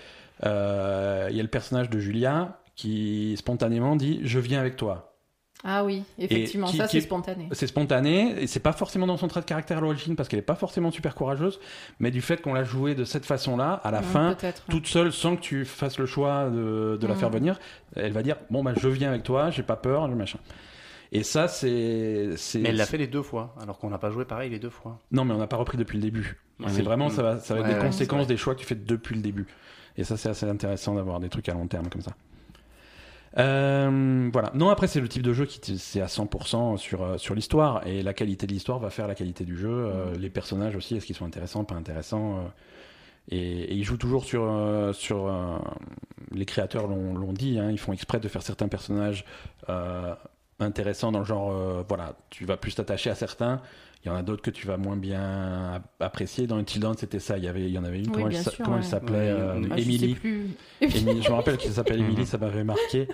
[0.44, 5.04] euh, il y a le personnage de Julia qui spontanément dit Je viens avec toi.
[5.64, 7.48] Ah oui, effectivement, qui- ça c'est est- spontané.
[7.50, 10.38] C'est spontané, et c'est pas forcément dans son trait de caractère à l'origine, parce qu'elle
[10.38, 11.58] est pas forcément super courageuse,
[11.98, 14.36] mais du fait qu'on l'a joué de cette façon-là, à la fin,
[14.68, 17.58] toute seule, sans que tu fasses le choix de, de la faire venir,
[17.96, 20.38] elle va dire bon bah je viens avec toi, j'ai pas peur, le machin.
[21.10, 24.24] Et ça c'est Mais elle l'a fait les deux fois, alors qu'on n'a pas joué
[24.26, 25.00] pareil les deux fois.
[25.10, 26.40] non mais on n'a pas repris depuis le début.
[26.68, 26.82] C'est oui.
[26.82, 28.34] vraiment ça va ça va être des ouais, conséquences c'est vrai.
[28.34, 29.46] des choix que tu fais depuis le début.
[29.98, 32.12] Et ça c'est assez intéressant d'avoir des trucs à long terme comme ça.
[33.36, 34.50] Euh, voilà.
[34.54, 37.86] Non, après, c'est le type de jeu qui c'est à 100% sur, euh, sur l'histoire.
[37.86, 39.68] Et la qualité de l'histoire va faire la qualité du jeu.
[39.70, 40.18] Euh, Mm.
[40.18, 42.40] Les personnages aussi, est-ce qu'ils sont intéressants, pas intéressants euh,
[43.30, 44.50] et, et ils jouent toujours sur.
[44.94, 45.30] sur
[46.32, 49.24] les créateurs l'ont l'ont dit, hein, ils font exprès de faire certains personnages
[50.60, 51.52] intéressants dans le genre.
[51.88, 53.60] voilà, tu vas plus t'attacher à certains.
[54.08, 56.46] Il y en a d'autres que tu vas moins bien ap- apprécier.
[56.46, 57.36] Dans Until Dawn, c'était ça.
[57.36, 59.60] Il y, avait, il y en avait une, Oui, comment, elle, sûr, comment s'appelait euh,
[59.70, 59.82] Ah, je.
[59.82, 60.16] Émilie,
[60.80, 63.06] je me rappelle qu'elle s'appelle Emily, ça m'avait marqué,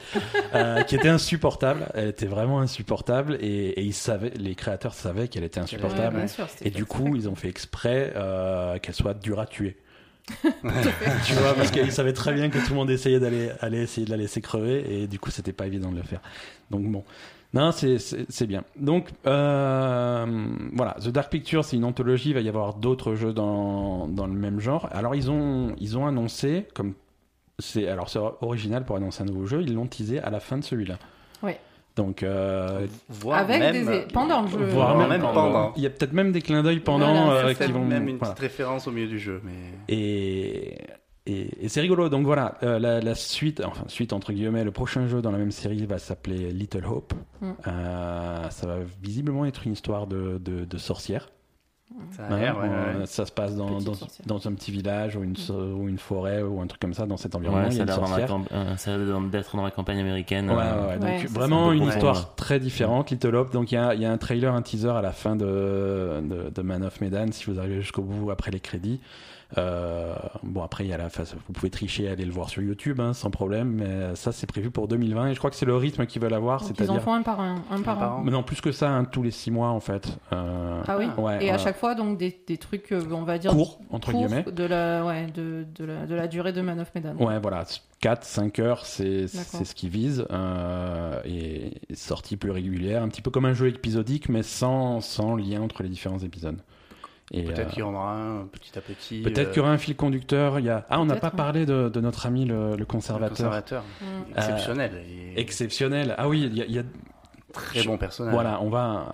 [0.54, 1.88] euh, qui était insupportable.
[1.94, 6.28] Elle était vraiment insupportable et, et ils savaient, les créateurs savaient qu'elle était Ouais, insupportable.
[6.28, 9.76] sûr, et du coup, ils ont fait exprès euh, qu'elle soit dure à tuer.
[11.26, 14.06] tu vois, parce qu'ils savaient très bien que tout le monde essayait d'aller aller essayer
[14.06, 16.20] de la laisser crever et du coup, c'était pas évident de le faire.
[16.70, 17.04] Donc bon.
[17.54, 18.64] Non, c'est- bien.
[18.76, 20.26] Donc, euh,
[20.74, 22.30] voilà, The Dark Picture, c'est une anthologie.
[22.30, 24.88] Il va y avoir d'autres jeux dans, dans le même genre.
[24.92, 26.94] Alors, ils ont, ils ont annoncé, comme
[27.60, 30.58] c'est alors c'est original pour annoncer un nouveau jeu, ils l'ont teasé à la fin
[30.58, 30.96] de celui-là.
[31.42, 31.58] Ouais.
[31.94, 34.56] Donc, euh, Voire Avec même, des- pendant le jeu.
[34.64, 35.72] voire Voire même, même pendant.
[35.76, 38.16] il y a peut-être même des clins d'œil pendant Voilà, euh, qui vont même une
[38.16, 38.34] voilà.
[38.34, 39.52] petite référence au milieu du jeu, mais
[39.88, 40.76] Et,
[41.26, 42.08] et, et c'est rigolo.
[42.08, 45.38] Donc voilà, euh, la, la suite, enfin suite entre guillemets, le prochain jeu dans la
[45.38, 47.14] même série va s'appeler Little Hope.
[47.40, 47.50] Mm.
[47.66, 51.30] Euh, ça va visiblement être une histoire de, de, de sorcière.
[52.10, 52.58] ça Hein, l'air.
[52.58, 52.68] ouais,
[53.00, 53.06] ouais.
[53.06, 53.68] Ça se passe dans,
[54.48, 57.16] un petit village ou une, so- ou une forêt ou un truc comme ça dans
[57.16, 57.70] cet environnement.
[57.70, 57.84] Ça a
[58.98, 60.50] l'air d'être dans la campagne américaine.
[60.50, 61.20] Ouais, ouais, euh, ouais.
[61.20, 61.88] Donc vraiment une Ouais.
[61.90, 63.52] histoire très différente, Little Hope.
[63.52, 66.20] Donc il y a, il y a un trailer, un teaser à la fin de,
[66.22, 69.00] de, de Man of Medan si vous arrivez jusqu'au bout après les crédits.
[69.56, 72.60] Euh, bon après il y a la phase, vous pouvez tricher, aller le voir sur
[72.62, 75.66] YouTube hein, sans problème, mais ça c'est prévu pour 2020 et je crois que c'est
[75.66, 77.62] le rythme qu'ils veulent avoir, ils en font un par un.
[77.70, 78.16] Un par par un.
[78.16, 78.22] an.
[78.24, 80.18] mais non plus que ça, hein, tous les six mois en fait.
[80.32, 81.06] Euh, Ah oui.
[81.18, 84.10] ouais, Et à chaque fois, donc des, des trucs, euh, on va dire court entre
[84.10, 84.44] courts guillemets.
[84.50, 87.14] de la, ouais, de, de la, de la durée de Man of Medan.
[87.16, 87.64] Ouais, voilà,
[88.02, 90.26] 4-5 heures, c'est ce qu'ils visent.
[90.30, 95.00] Euh, et et sortie plus régulière, un petit peu comme un jeu épisodique, mais sans,
[95.00, 96.58] sans lien entre les différents épisodes.
[97.36, 99.22] Et, Peut-être euh, qu'il y en aura un petit à petit.
[99.22, 100.60] peut-être euh, qu'il y aura un fil conducteur.
[100.60, 100.86] Il y a...
[100.88, 103.30] Ah, on n'a pas parlé de, de notre ami le, le le conservateur.
[103.36, 103.82] conservateur.
[104.00, 104.36] Mm.
[104.38, 104.92] Exceptionnel.
[105.08, 106.14] et Exceptionnel.
[106.16, 106.84] Ah oui, il y a, il y a-
[107.52, 108.32] Très bon personnage.
[108.34, 109.12] Voilà, on va,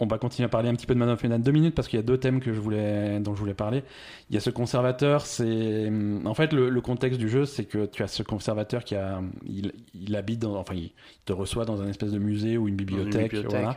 [0.00, 1.86] on va continuer à parler un petit peu de Man of Medan deux minutes parce
[1.88, 3.84] qu'il y a deux thèmes que je voulais, dont je voulais parler.
[4.28, 5.90] Il y a ce conservateur, c'est,
[6.24, 9.20] en fait, le, le contexte du jeu, c'est que tu as ce conservateur qui a,
[9.46, 10.92] il, il habite dans, enfin, il
[11.24, 13.68] te reçoit dans un espèce de musée ou une Dans une bibliothèque, voilà.
[13.70, 13.74] ouais.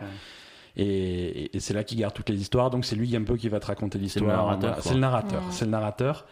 [0.76, 2.70] Et, et- et c'est là qu'il garde toutes les histoires.
[2.70, 4.58] Donc c'est lui un peu qui va te raconter l'histoire.
[4.58, 4.78] Voilà.
[4.82, 5.42] C'est le narrateur.
[5.52, 6.26] C'est le narrateur.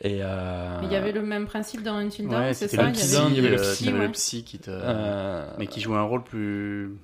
[0.00, 2.82] Et euh, il y avait le même principe dans Until Dawn, Ouais, c'est c'était ça
[2.84, 4.06] le il y psy, avait- il y avait le psy, t'avais ouais.
[4.06, 4.70] le psy qui te.
[4.72, 6.96] euh, Mais qui jouait un rôle plus.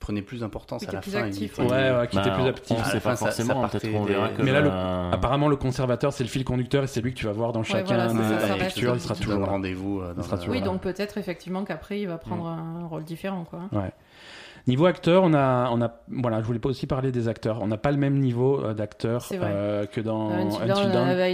[0.00, 1.20] prenait plus d'importance à la était fin.
[1.22, 2.76] plus il actif, était- ouais, ouais, qui était bah, plus on- actif.
[2.76, 3.66] Fin, pas ça- ça forcément,
[4.04, 4.42] des- verra que.
[4.42, 7.18] Mais là, le- euh, Apparemment, le conservateur, c'est le fil conducteur et c'est lui que
[7.18, 8.92] tu vas voir dans chacun voilà, c'est des ça, ça reste lectures.
[8.92, 10.14] le- Il sera toujours rendez-vous euh,
[10.48, 13.60] Oui, donc peut-être effectivement qu'après il va prendre un rôle différent, quoi.
[13.72, 13.92] Ouais.
[14.66, 17.58] Niveau acteur, on a, on a, voilà, je voulais pas aussi parler des acteurs.
[17.60, 18.72] On n'a pas le même niveau euh,
[19.36, 19.50] vrai.
[19.52, 21.08] euh, que dans Euh, Until Until Dawn, Dawn.
[21.08, 21.32] avait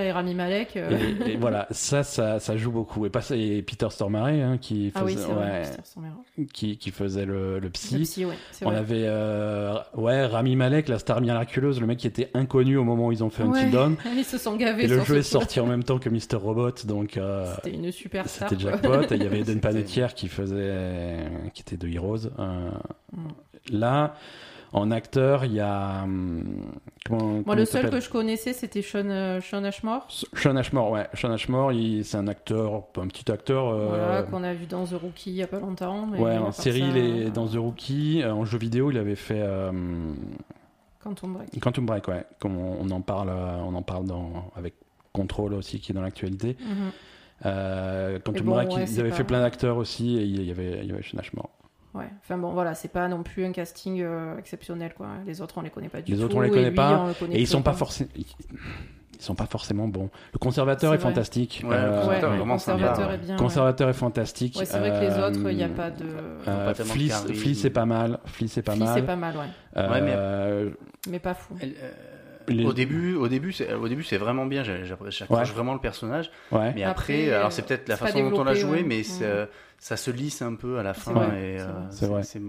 [0.00, 0.76] Et Rami Malek.
[0.76, 0.90] euh.
[1.24, 3.06] Et, et voilà, ça, ça, ça joue beaucoup.
[3.06, 5.62] Et, pas, et Peter Stormare hein, qui, Ah oui, faisait, c'est vrai.
[6.38, 7.94] ouais, qui, qui faisait le, le psy.
[7.98, 8.78] Le psy, ouais, On vrai.
[8.78, 13.06] avait euh, ouais, Rami Malek, la star miraculeuse, le mec qui était inconnu au moment
[13.06, 13.60] où ils ont fait Ouais.
[13.60, 13.96] Until Dawn.
[14.16, 16.34] Ils se sont gavés Et le jeu est sorti en même temps que Mr.
[16.42, 18.48] Robot, donc euh, C'était une super star.
[18.48, 19.02] c'était jackpot.
[19.02, 21.18] Et il y avait Eden C'était- Panettiere qui faisait,
[21.54, 22.30] qui était de Heroes.
[22.48, 22.70] Euh,
[23.12, 23.28] Mm.
[23.78, 24.14] Là,
[24.74, 26.44] en acteur, il y a hum,
[27.06, 30.06] comment, Moi, le seul que je connaissais, c'était Sean, euh, Sean Ashmore.
[30.34, 31.06] Sean Ashmore, ouais.
[31.14, 31.72] Sean Ashmore,
[32.02, 33.68] c'est un acteur, un petit acteur.
[33.68, 36.06] euh, qu'on a vu dans The Rookie il y a pas longtemps.
[36.06, 38.22] mais ouais, en série, ça, il est dans The Rookie.
[38.26, 39.72] En jeu vidéo, il avait fait euh,
[41.02, 41.58] Quantum Break.
[41.60, 42.24] Quantum Break, ouais.
[42.38, 44.74] Comme on, en parle, on en parle dans, avec
[45.14, 46.56] Control aussi, qui est dans l'actualité.
[46.60, 46.76] Mhm.
[47.46, 50.50] Euh, Quantum bon, Break, ouais, ils avaient pas- fait plein d'acteurs aussi, et il y
[50.50, 51.48] avait, il y avait Sean Ashmore.
[51.98, 52.08] Ouais.
[52.22, 55.08] Enfin bon, voilà, c'est pas non plus un casting euh, exceptionnel, quoi.
[55.26, 56.24] Les autres, on les connaît pas du Les tout.
[56.24, 58.10] autres, on les et connaît lui, pas, on le connaît Et ils sont pas forcément.
[58.16, 60.10] Ils sont pas forcément bons.
[60.32, 61.08] Le conservateur C'est est, vrai.
[61.10, 61.62] fantastique.
[61.64, 63.34] Ouais, le Euh, conservateur Ouais, est le conservateur est bien.
[63.34, 63.42] ouais.
[63.42, 64.56] conservateur est fantastique.
[64.56, 66.04] Ouais, c'est vrai que les Euh, autres, il n'y a pas de.
[66.46, 66.74] euh.
[66.74, 68.20] Fleece, c'est pas mal.
[68.26, 69.06] Fleece, c'est pas Flea, c'est mal.
[69.06, 69.42] pas mal, ouais.
[69.76, 71.54] Euh, Ouais, mais- Mais pas fou.
[71.60, 71.90] Elle, euh,
[72.48, 74.62] les- Au début, au début, c'est, au début, c'est vraiment bien.
[74.64, 75.54] J'a- j'a- J'accroche Ouais.
[75.54, 76.30] vraiment le personnage.
[76.52, 76.72] Ouais.
[76.74, 78.82] Mais Après, après, alors c'est peut-être la façon dont on l'a joué, ouais.
[78.82, 81.14] mais ça se lisse un peu à la fin.
[81.34, 81.58] et,
[81.90, 82.22] c'est euh, vrai.
[82.22, 82.44] C'est vrai.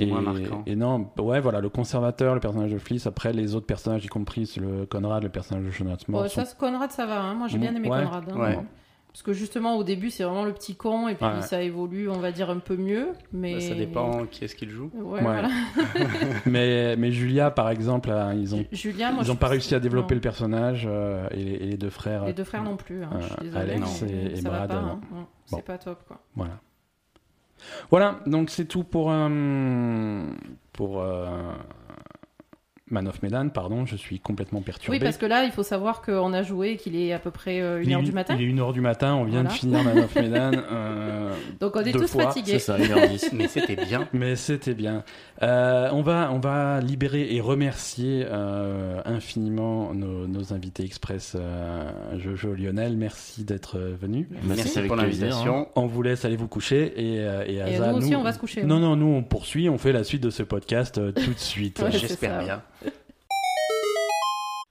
[0.00, 0.62] Moins marquant.
[0.66, 3.06] et non, ouais, voilà, le conservateur, le personnage de Fliss.
[3.06, 6.34] Après, les autres personnages, y compris le Conrad, le personnage de Sean Hatmore, Bon, sont-
[6.34, 7.20] ça, c'est Conrad, ça va.
[7.22, 7.34] hein.
[7.34, 8.04] Moi, j'ai bien aimé Ouais.
[8.04, 8.24] Conrad.
[8.30, 8.38] hein.
[8.38, 8.58] Ouais.
[9.18, 11.42] Parce que justement, au début, c'est vraiment le petit con, et puis Ouais.
[11.42, 13.08] ça évolue, on va dire, un peu mieux.
[13.32, 13.54] Mais...
[13.54, 14.92] Bah, ça dépend qui est-ce qu'il joue.
[14.94, 15.22] Ouais, Ouais.
[15.22, 15.48] voilà.
[16.46, 19.74] mais, mais Julia, par exemple, euh, ils ont, Julia, moi, ils je ont pas réussi
[19.74, 20.18] à développer non.
[20.18, 22.26] le personnage euh, et, les, et les deux frères.
[22.26, 23.02] Les deux frères non plus.
[23.02, 23.10] hein.
[23.18, 23.72] Je suis Euh, désolée.
[23.72, 25.00] Alex mais et- Brad, hein.
[25.10, 25.26] Bon.
[25.46, 26.20] C'est pas top, quoi.
[26.36, 26.60] Voilà.
[27.90, 30.22] Voilà, donc c'est tout pour, euh,
[30.72, 31.26] pour euh,
[32.90, 34.96] Man of Medan, pardon, je suis complètement perturbé.
[34.98, 37.30] Oui, parce que là, il faut savoir qu'on a joué et qu'il est à peu
[37.30, 38.36] près euh, Il est 1h du une- matin.
[38.38, 39.48] Il est 1h du matin, on vient Voilà.
[39.50, 40.50] de finir Man of Medan.
[40.70, 42.58] euh, Donc on est deux tous fois, fatigués.
[42.58, 43.30] C'est ça, 1h10.
[43.34, 44.08] Mais c'était bien.
[44.12, 45.04] mais c'était bien.
[45.42, 51.90] Euh, on, va, on va libérer et remercier euh, infiniment nos, nos invités express, euh,
[52.18, 52.96] Jojo Lionel.
[52.96, 54.28] Merci d'être euh, venu.
[54.44, 55.68] Merci, pour l'invitation.
[55.76, 58.32] On vous laisse aller vous coucher et, euh, et, Et Asa, nous aussi, on va
[58.32, 58.62] se coucher.
[58.62, 61.38] Non, non, nous on poursuit, on fait la suite de ce podcast euh, tout de
[61.38, 61.78] suite.
[61.88, 62.62] Ouais, J'espère bien.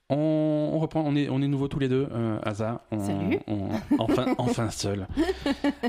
[0.09, 2.81] On, on reprend, on est, on est nouveau tous les deux, euh, Asa.
[2.91, 3.39] On- Salut.
[3.47, 5.05] on- enfin, enfin seul.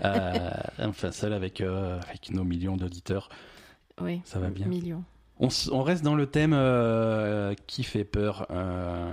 [0.04, 0.50] Euh,
[0.80, 3.28] enfin seul avec, euh, avec nos millions d'auditeurs.
[4.00, 4.20] Oui.
[4.24, 4.66] Ça va bien.
[4.66, 5.04] Millions.
[5.40, 8.48] On, on reste dans le thème euh, qui fait peur.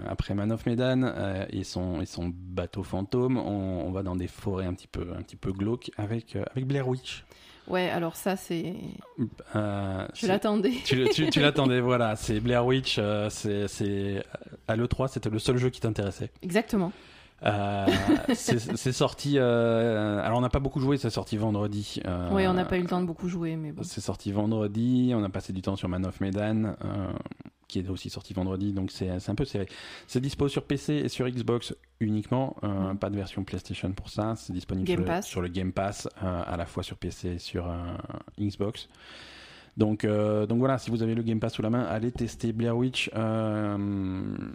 [0.10, 1.14] après Man of Medan
[1.51, 5.22] et, son, et son bateau fantôme, on, va dans des forêts un petit peu, un
[5.22, 7.26] petit peu glauques avec, avec Blair Witch.
[7.68, 8.74] Ouais, alors ça, c'est.
[9.55, 10.74] Euh, Je c'est- l'attendais.
[10.86, 12.16] Tu, tu- tu l'attendais, voilà.
[12.16, 12.97] C'est Blair Witch.
[12.99, 14.24] euh, c'est, c'est-
[14.68, 16.30] à l'E3, c'était le seul jeu qui t'intéressait.
[16.43, 16.91] Exactement.
[17.43, 17.86] Euh,
[18.33, 19.38] c'est, sorti.
[19.38, 22.01] euh, alors, on n'a pas beaucoup joué, c'est sorti vendredi.
[22.05, 23.83] euh, Oui, on n'a pas eu le temps de beaucoup jouer, mais bon.
[23.83, 25.11] C'est sorti vendredi.
[25.15, 26.75] On a passé du temps sur Man of Medan,
[27.67, 28.73] qui est aussi sorti vendredi.
[28.73, 29.67] Donc, c'est, un peu serré.
[30.07, 32.55] C'est dispo sur PC et sur Xbox uniquement.
[32.63, 32.95] Mm.
[32.95, 34.36] Pas de version PlayStation pour ça.
[34.38, 35.27] C'est disponible sur, le, Pass.
[35.27, 37.71] sur le Game Pass, à la fois sur PC et sur
[38.39, 38.88] Xbox.
[39.78, 42.53] Donc, euh, donc voilà, si vous avez le Game Pass sous la main, allez tester
[42.53, 43.11] Blair Witch.
[43.13, 43.78] Euh,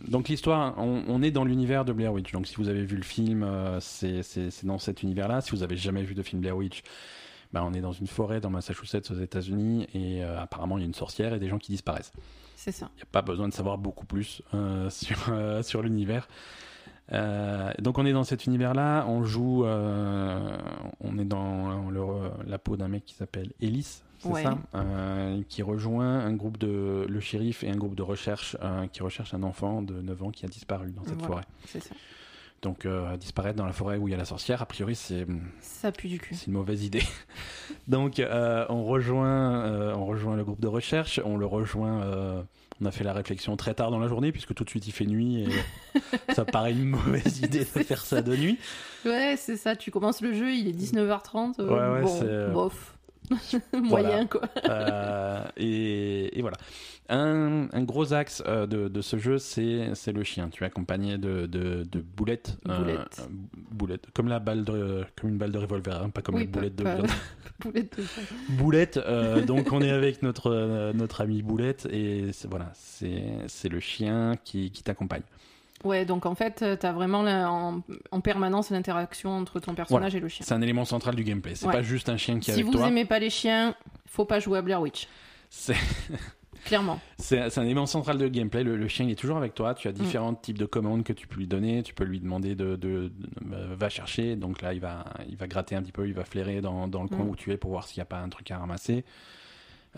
[0.09, 2.33] donc l'histoire, on, on est dans l'univers de Blair Witch.
[2.33, 4.23] Donc si vous avez vu le film, euh, c'est
[4.65, 5.43] dans cet univers-là.
[5.43, 6.83] Si vous avez jamais vu de film Blair Witch,
[7.53, 10.85] bah, on est dans une forêt dans Massachusetts aux États-Unis et euh, apparemment il y
[10.85, 12.13] a une sorcière et des gens qui disparaissent.
[12.57, 12.89] C'est ça.
[12.95, 16.29] Il n'y a pas besoin de savoir beaucoup plus euh, sur, euh, sur l'univers.
[17.81, 22.87] Donc on est dans cet univers-là, on joue, on est dans le- la peau d'un
[22.87, 24.43] mec qui s'appelle Ellis, c'est Ouais.
[24.43, 28.87] ça, euh, qui rejoint un groupe de le shérif et un groupe de recherche euh,
[28.87, 31.27] qui recherche un enfant de 9 ans qui a disparu dans cette Voilà.
[31.27, 31.45] forêt.
[31.67, 31.95] C'est ça.
[32.63, 35.27] Donc euh, disparaître dans la forêt où il y a la sorcière, a priori c'est
[35.63, 36.35] Ça pue du cul.
[36.35, 37.03] c'est une mauvaise idée.
[37.89, 38.21] Donc
[38.69, 42.45] on rejoint on rejoint le groupe de recherche, on le rejoint
[42.83, 44.93] on a fait la réflexion très tard dans la journée puisque tout de suite il
[44.93, 45.49] fait nuit et
[46.35, 48.59] ça paraît une mauvaise idée de faire ça de nuit.
[49.05, 49.77] Ouais, c'est ça.
[49.77, 51.61] Tu commences le jeu, il est 19h30.
[51.61, 52.97] euh, Ouais, ouais, bon, c'est, bof.
[53.73, 54.43] Moyen, quoi.
[54.69, 56.57] Euh, et, et voilà.
[57.09, 60.49] Un, un gros axe euh, de, de ce jeu, c'est le chien.
[60.49, 62.57] Tu es accompagné de, de, de boulettes.
[62.69, 63.29] euh, Boulettes.
[63.73, 64.07] boulettes.
[64.15, 67.07] Comme, la balle de, comme une balle de revolver, hein, pas comme Oui, pas- viande.
[67.61, 68.05] Boulette de
[68.57, 73.69] Boulette, euh, donc on est avec notre, notre ami Boulette et c'est- voilà, c'est c'est
[73.69, 75.23] le chien qui, qui t'accompagne.
[75.85, 80.15] Ouais, donc en fait, euh, t'as vraiment la- en, en permanence l'interaction entre ton personnage
[80.15, 80.45] et le chien.
[80.47, 81.55] C'est un élément central du gameplay.
[81.55, 81.73] C'est Ouais.
[81.73, 82.89] pas juste un chien qui est Si avec vous toi.
[82.89, 83.75] aimez pas les chiens,
[84.07, 85.09] faut pas jouer à Blair Witch.
[85.49, 85.75] C'est
[86.67, 87.01] Clairement.
[87.17, 88.63] c'est- un élément central de gameplay.
[88.63, 89.75] Le, le chien il est toujours avec toi.
[89.75, 89.91] Tu Mm.
[89.91, 91.83] as différents types de commandes que tu peux lui donner.
[91.83, 94.37] Tu peux lui demander de, de- de- euh, va chercher.
[94.37, 97.03] Donc là, il va, il va gratter un petit peu, il va flairer dans, dans
[97.03, 97.29] le coin Mm.
[97.31, 99.05] où tu es pour voir s'il n'y a pas un truc à ramasser.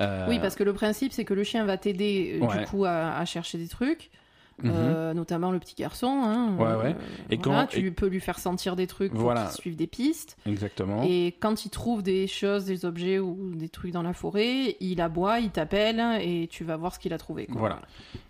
[0.00, 2.58] Euh, Oui, parce que le principe, c'est que le chien va t'aider euh, Ouais.
[2.60, 4.10] du coup à, à chercher des trucs.
[4.62, 4.70] Mhm.
[4.74, 6.08] euh, notamment le petit garçon.
[6.24, 6.96] Hein, Ouais, euh, ouais.
[7.30, 9.44] Et voilà, quand- tu et- peux lui faire sentir des trucs pour Voilà.
[9.46, 10.36] qu'il suive des pistes.
[10.46, 11.02] Exactement.
[11.08, 15.00] Et quand il trouve des choses, des objets ou des trucs dans la forêt, il
[15.00, 17.46] aboie, il t'appelle et tu vas voir ce qu'il a trouvé.
[17.46, 17.58] quoi.
[17.58, 17.80] Voilà.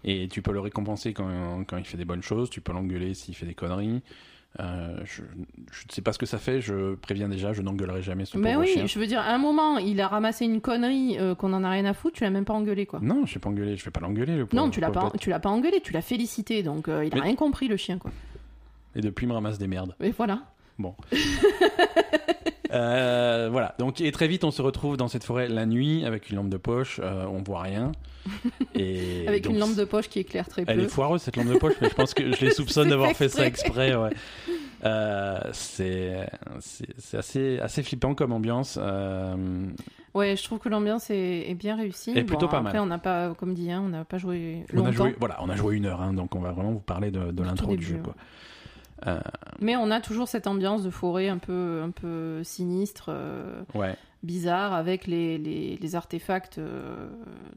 [0.05, 3.15] Et tu peux le récompenser quand, quand il fait des bonnes choses, tu peux l'engueuler
[3.15, 4.03] s'il fait des conneries.
[4.61, 5.23] Euh, je
[5.71, 8.37] je ne sais pas ce que ça fait, je préviens déjà, je n'engueulerai jamais ce
[8.37, 8.87] Mais oui, chien.
[8.87, 11.71] je veux dire, à un moment, il a ramassé une connerie euh, qu'on en a
[11.71, 13.01] rien à foutre, tu l'as même pas engueulé quoi.
[13.03, 14.37] Non, je vais pas engueuler, je vais pas l'engueuler.
[14.37, 17.13] le Non, tu l'as pas, tu l'as pas engueulé, tu l'as félicité, donc euh, il
[17.13, 18.11] a Mais- rien compris le chien quoi.
[18.95, 19.95] Et depuis, il me ramasse des merdes.
[20.01, 20.43] Et voilà.
[22.73, 23.75] Euh, voilà.
[23.79, 26.49] Donc, et très vite, on se retrouve dans cette forêt la nuit avec une lampe
[26.49, 27.01] de poche.
[27.03, 27.93] on voit rien.
[28.75, 30.73] Et Avec donc, une lampe de poche qui éclaire très peu.
[30.73, 33.13] Elle est foireuse cette lampe de poche, mais je pense que je les soupçonne d'avoir
[33.13, 33.95] fait ça exprès.
[33.95, 34.11] Ouais.
[34.85, 36.27] Euh, c'est
[37.13, 38.79] assez assez flippant comme ambiance.
[38.81, 39.67] Euh,
[40.15, 42.11] Ouais, je trouve que l'ambiance est, est bien réussie.
[42.15, 42.83] Et plutôt pas après, mal.
[42.83, 44.93] on n'a pas, comme dit, hein, on n'a pas joué On a longtemps.
[44.93, 47.31] joué, voilà, on a joué une heure, hein, donc on va vraiment vous parler de,
[47.31, 47.99] de l'intro du jeu.
[48.05, 48.15] Quoi.
[49.07, 49.21] Euh,
[49.61, 53.11] Mais on a toujours cette ambiance de forêt un peu, un peu sinistre,
[53.75, 53.97] ouais.
[54.23, 57.09] Bizarre, avec les, les, les artefacts euh,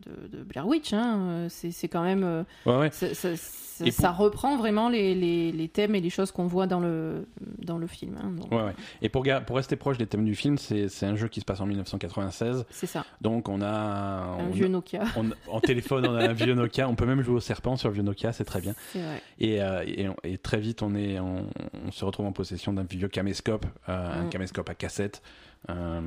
[0.06, 0.94] de, de Blair Witch.
[0.94, 1.48] Hein.
[1.50, 2.24] C'est quand même.
[2.24, 2.92] euh, Ouais, ouais.
[2.92, 6.32] ça, ça- ça- Et pour- ça reprend vraiment les, les, les thèmes et les choses
[6.32, 7.28] qu'on voit dans le,
[7.62, 8.16] dans le film.
[8.24, 8.32] hein.
[8.32, 8.74] Donc, Ouais, ouais.
[9.02, 11.60] Et pour, pour rester proche des thèmes du film, c'est un jeu qui se passe
[11.60, 12.66] en 1996.
[12.70, 13.06] C'est ça.
[13.20, 13.68] Donc on a.
[13.68, 15.04] Un on- vieux Nokia.
[15.18, 16.88] on- en téléphone, on a un vieux Nokia.
[16.88, 18.74] On peut même jouer au serpent sur le vieux Nokia, c'est très bien.
[18.94, 19.22] C'est vrai.
[19.40, 19.84] Et, euh,
[20.24, 21.46] et, très vite, on, est, on,
[21.86, 25.22] on se retrouve en possession d'un vieux caméscope, euh, un caméscope à cassette.
[25.70, 26.02] Euh,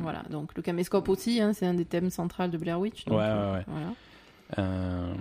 [0.00, 3.04] Voilà, donc le caméscope aussi, hein, c'est un des thèmes centraux de Blair Witch.
[3.04, 3.64] donc, Ouais, ouais, euh, ouais.
[3.66, 3.86] voilà.
[4.58, 5.14] euh,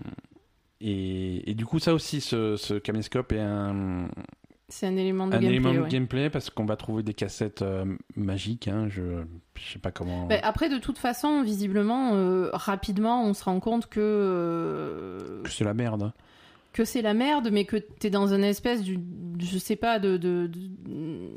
[0.79, 4.07] et, et du coup, ça aussi, ce, ce caméscope est un,
[4.69, 5.49] C'est un élément de un gameplay.
[5.55, 5.89] élément de ouais.
[5.89, 7.85] gameplay parce qu'on va trouver des cassettes euh,
[8.15, 8.67] magiques.
[8.67, 9.21] Hein, je,
[9.55, 10.25] je sais pas comment.
[10.27, 15.49] Ben, après, de toute façon, visiblement, euh, rapidement, on se rend compte que, euh, que
[15.51, 16.03] c'est la merde.
[16.03, 16.13] hein.
[16.73, 18.97] que c'est la merde, mais que t'es dans une espèce, du,
[19.39, 21.29] je sais pas, de, de- de-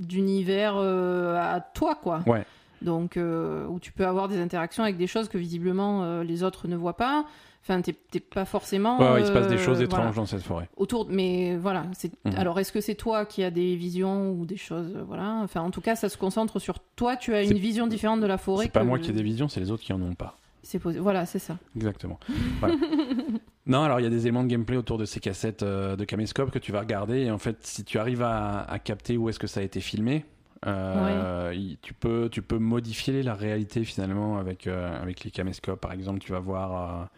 [0.00, 2.22] d'univers euh, à toi, quoi.
[2.26, 2.44] Ouais.
[2.82, 6.42] Donc, euh, où tu peux avoir des interactions avec des choses que visiblement euh, les
[6.42, 7.26] autres ne voient pas.
[7.62, 8.98] Enfin, t'es, pas forcément.
[8.98, 9.84] Ouais, ouais, il se passe des choses voilà.
[9.84, 10.66] étranges dans cette forêt.
[10.78, 12.34] autour mais voilà c'est Mhm.
[12.38, 15.70] alors est-ce que c'est toi qui as des visions ou des choses voilà enfin en
[15.70, 18.64] tout cas ça se concentre sur toi tu as une vision différente de la forêt
[18.64, 20.38] C'est pas moi qui ai des visions, c'est les autres qui en ont pas.
[20.62, 22.18] c'est posé voilà c'est ça Exactement.
[22.60, 22.76] Voilà.
[23.70, 26.04] non, alors il y a des éléments de gameplay autour de ces cassettes euh, de
[26.04, 27.20] caméscope que tu vas regarder.
[27.20, 29.80] Et en fait, si tu arrives à, à capter où est-ce que ça a été
[29.80, 30.24] filmé,
[30.66, 35.80] euh, tu peux tu peux modifier la réalité finalement avec euh, avec les caméscopes.
[35.80, 37.08] Par exemple, tu vas voir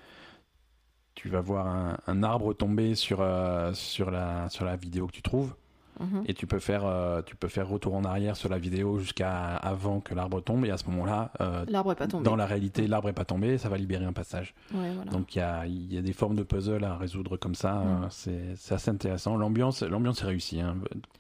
[1.14, 3.26] tu vas voir un, un arbre tomber sur
[3.72, 5.54] sur la sur la vidéo que tu trouves
[6.02, 6.24] Mhm.
[6.26, 9.56] et tu peux faire euh, tu peux faire retour en arrière sur la vidéo jusqu'à
[9.56, 12.46] avant que l'arbre tombe et à ce moment-là euh, l'arbre est pas tombé dans la
[12.46, 15.10] réalité l'arbre est pas tombé ça va libérer un passage ouais, voilà.
[15.10, 17.72] donc il y a, il y a des formes de puzzle à résoudre comme ça
[17.74, 17.86] Mm.
[18.04, 20.76] euh, c'est c'est assez intéressant l'ambiance l'ambiance est réussie hein.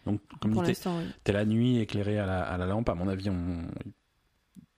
[0.06, 1.04] donc comme pour dit t'es- l'instant oui.
[1.24, 3.62] t'es la nuit éclairée à la, à la lampe à mon avis on,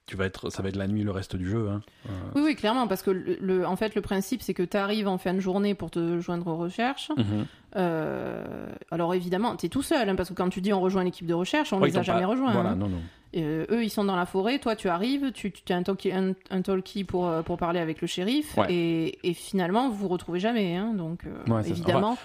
[0.07, 1.81] tu vas être ça va être la nuit le reste du jeu hein.
[2.07, 4.77] Euh, oui oui clairement parce que le, le- en fait le principe c'est que tu
[4.77, 7.47] arrives en fin de journée pour te joindre aux recherches mhm.
[7.77, 11.05] Euh, alors évidemment tu es tout seul hein, parce que quand tu dis on rejoint
[11.05, 12.77] l'équipe de recherche on Ouais, les a jamais pas- rejoints voilà hein.
[12.77, 13.01] non non
[13.37, 14.61] Euh, eux, ils sont dans la forêt.
[14.61, 17.81] Toi, tu arrives, tu, tu as un talkie, un, un talkie pour, euh, pour parler
[17.81, 18.57] avec le shérif.
[18.57, 18.67] Ouais.
[18.73, 20.77] Et, et finalement, vous vous retrouvez jamais.
[20.77, 22.17] Hein, donc, Ouais, évidemment.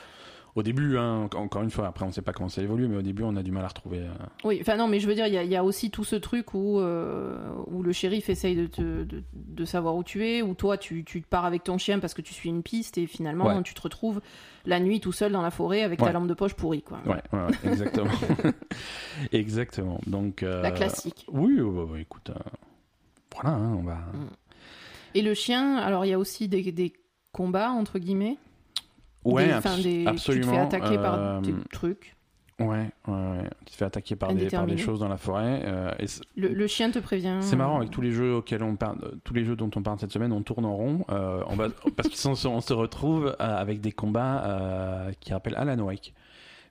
[0.56, 2.98] Au début hein, en- encore une fois après on sait pas comment ça évolue mais
[2.98, 4.10] au début on a du mal à retrouver euh,
[4.44, 6.04] Oui, enfin, non, mais je veux dire, il y, a- il y a aussi tout
[6.04, 7.38] ce truc où, euh,
[7.68, 11.04] où le shérif essaye de, te, de, de savoir où tu es, où toi, tu,
[11.04, 13.64] tu pars avec ton chien parce que tu suis une piste et finalement, Ouais.
[13.64, 14.22] tu te retrouves
[14.66, 16.14] la nuit tout seul dans la forêt avec ta Ouais.
[16.14, 16.82] lampe de poche pourrie.
[16.82, 17.00] Quoi.
[17.06, 17.22] ouais,
[17.64, 18.12] exactement
[19.32, 21.26] exactement donc euh, La classique.
[21.32, 22.40] oui ouais, ouais, écoute euh,
[23.34, 23.98] voilà hein, on va
[25.16, 26.94] Et le chien, alors il y a aussi des, des
[27.32, 28.38] combats, entre guillemets?
[29.26, 32.16] Ouais Des- abs- des- absolument Tu te fais attaquer euh, par des trucs.
[32.60, 33.50] Ouais, ouais, ouais.
[33.66, 35.62] Tu te fais attaquer par des, par des choses dans la forêt.
[35.64, 36.06] euh, et
[36.36, 37.38] Le, le chien te prévient.
[37.40, 39.82] c'est marrant avec tous les jeux auxquels on parle, euh, tous les jeux dont on
[39.82, 41.06] parle cette semaine, on tourne en rond.
[41.10, 45.80] euh, on va, parce qu'on se, retrouve euh, avec des combats euh, qui rappellent Alan
[45.80, 46.14] Wake.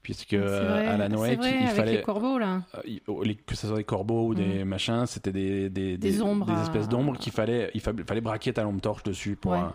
[0.02, 2.62] Puisque C'est vrai, Alan c'est Wake, vrai, il avec fallait, les corbeaux là.
[2.86, 6.50] euh, oh, que ce soit des corbeaux ou des machins, c'était des, des, Des ombres
[6.50, 9.58] à- espèces d'ombres qu'il fallait, il fa- fallait braquer ta lampe torche dessus pour, Ouais.
[9.58, 9.68] euh,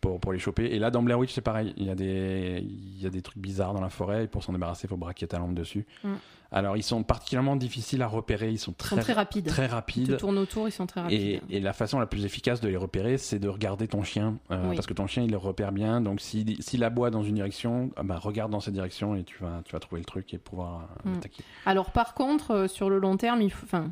[0.00, 0.64] pour, pour les choper.
[0.66, 1.74] Et là, dans Blair Witch, c'est pareil.
[1.76, 4.42] Il y, a des, il y a des trucs bizarres dans la forêt et pour
[4.42, 5.86] s'en débarrasser, il faut braquer ta lampe dessus.
[6.04, 6.14] Mm.
[6.52, 8.50] Alors, ils sont particulièrement difficiles à repérer.
[8.50, 9.46] Ils sont Ils très, sont très rapides.
[9.46, 10.16] très Ils te rapides.
[10.16, 11.20] tournent autour, ils sont très rapides.
[11.48, 14.36] Et, et la façon la plus efficace de les repérer, c'est de regarder ton chien.
[14.50, 14.74] euh, Oui.
[14.74, 16.00] Parce que ton chien, il le repère bien.
[16.00, 19.36] Donc, s'il s'il aboie dans une direction, ah bah, regarde dans cette direction et tu
[19.40, 21.20] vas, tu vas trouver le truc et pouvoir euh, Mm.
[21.66, 23.90] Alors par contre, euh, sur le long terme, il faut, enfin,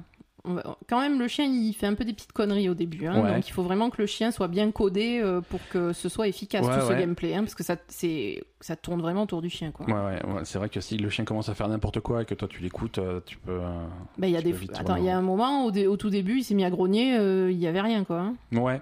[0.49, 3.07] on va- quand même, le chien, il fait un peu des petites conneries au début.
[3.07, 3.23] hein.
[3.23, 3.35] Ouais.
[3.35, 6.27] donc il faut vraiment que le chien soit bien codé euh, pour que ce soit
[6.29, 9.51] efficace Ouais, tout ce gameplay, hein, parce que ça, c'est, ça tourne vraiment autour du
[9.51, 9.87] chien, quoi.
[9.87, 12.49] Ouais, c'est vrai que si le chien commence à faire n'importe quoi et que toi
[12.49, 13.53] tu l'écoutes, euh, tu peux.
[13.53, 13.85] euh,
[14.19, 14.51] Bah, il y a des,
[14.99, 17.17] il y a un moment au, dé- au tout début, il s'est mis à grogner,
[17.19, 18.21] euh, il y avait rien, quoi.
[18.21, 18.35] hein.
[18.53, 18.81] Ouais,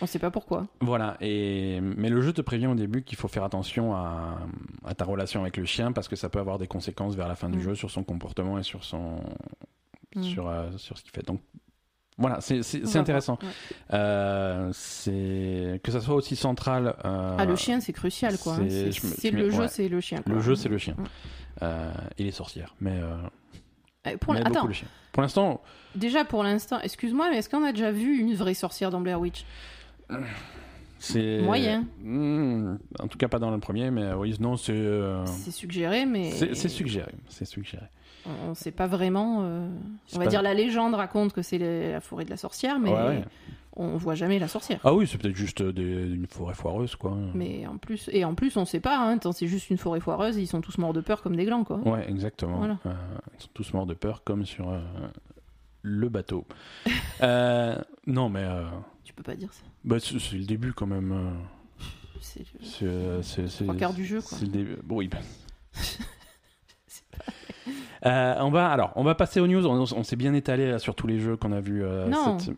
[0.00, 0.66] On sait pas pourquoi.
[0.80, 1.16] voilà.
[1.20, 4.38] Et mais le jeu te prévient au début qu'il faut faire attention à,
[4.84, 7.34] à ta relation avec le chien parce que ça peut avoir des conséquences vers la
[7.34, 7.62] fin du Mm.
[7.62, 9.16] jeu sur son comportement et sur son
[10.18, 10.22] Mm.
[10.22, 11.24] sur euh, sur ce qu'il fait.
[11.26, 11.40] Donc
[12.18, 12.60] voilà, c'est
[12.96, 13.38] intéressant.
[13.42, 13.48] ouais.
[13.94, 16.96] Euh, c'est que ça soit aussi central.
[17.04, 18.56] euh, Ah, le chien, c'est crucial, quoi.
[18.56, 20.22] c'est- le jeu, c'est le chien.
[20.26, 20.96] Le jeu, c'est le chien.
[21.62, 22.74] Et les sorcières.
[22.80, 22.98] Mais,
[24.20, 24.34] Pour...
[25.22, 25.60] l'instant,
[25.94, 29.20] déjà pour l'instant, excuse-moi, mais est-ce qu'on a déjà vu une vraie sorcière dans Blair
[29.20, 29.44] Witch?
[31.00, 31.84] C'est Moyen.
[32.02, 34.72] Hmm, en tout cas, pas dans le premier, mais oui, non, c'est.
[34.72, 37.12] euh, C'est suggéré, mais c'est suggéré.
[37.28, 37.86] C'est suggéré.
[38.26, 39.40] On ne sait pas vraiment.
[39.42, 39.68] euh,
[40.14, 42.78] On va pas- dire la légende raconte que c'est les- la forêt de la sorcière,
[42.78, 43.24] mais Ouais,
[43.76, 44.80] on voit jamais la sorcière.
[44.84, 45.82] Ah oui, c'est peut-être juste des-
[46.14, 47.16] une forêt foireuse, quoi.
[47.34, 48.98] Mais en plus, et en plus, on sait pas.
[48.98, 51.64] Hein, c'est juste une forêt foireuse, ils sont tous morts de peur comme des glands,
[51.64, 51.78] quoi.
[51.78, 52.58] Ouais, exactement.
[52.58, 52.78] Voilà.
[52.86, 52.92] Euh,
[53.38, 54.80] ils sont tous morts de peur, comme sur euh,
[55.82, 56.44] le bateau.
[58.06, 58.46] Non, mais
[59.04, 59.62] Tu peux pas dire ça.
[59.84, 61.32] bah, c'est le début quand même.
[62.20, 64.36] C'est le C'est c'est- c'est- trois quarts du jeu, quoi.
[64.38, 64.76] c'est le début.
[64.82, 65.08] Bon, oui.
[68.06, 69.66] Euh, on va alors, on va passer aux news.
[69.66, 71.82] On, on s'est bien étalé là, sur tous les jeux qu'on a vus.
[71.84, 72.38] euh, Non.
[72.38, 72.54] cette-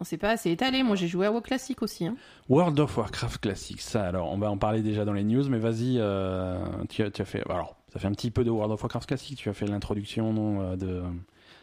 [0.00, 0.82] On sait pas assez étalé.
[0.82, 2.04] Moi, j'ai joué à WoW classique aussi.
[2.06, 2.16] Hein.
[2.48, 3.80] World of Warcraft classique.
[3.80, 5.98] Ça, alors, on va en parler déjà dans les news, mais vas-y.
[5.98, 7.42] euh, tu, as, tu as fait.
[7.48, 9.38] Alors, ça fait un petit peu de World of Warcraft classique.
[9.38, 11.02] Tu as fait l'introduction non, euh, de.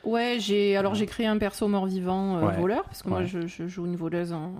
[0.03, 2.57] Ouais, j'ai alors j'ai créé un perso mort-vivant euh, Ouais.
[2.57, 4.53] voleur parce que moi je, je joue une voleuse en,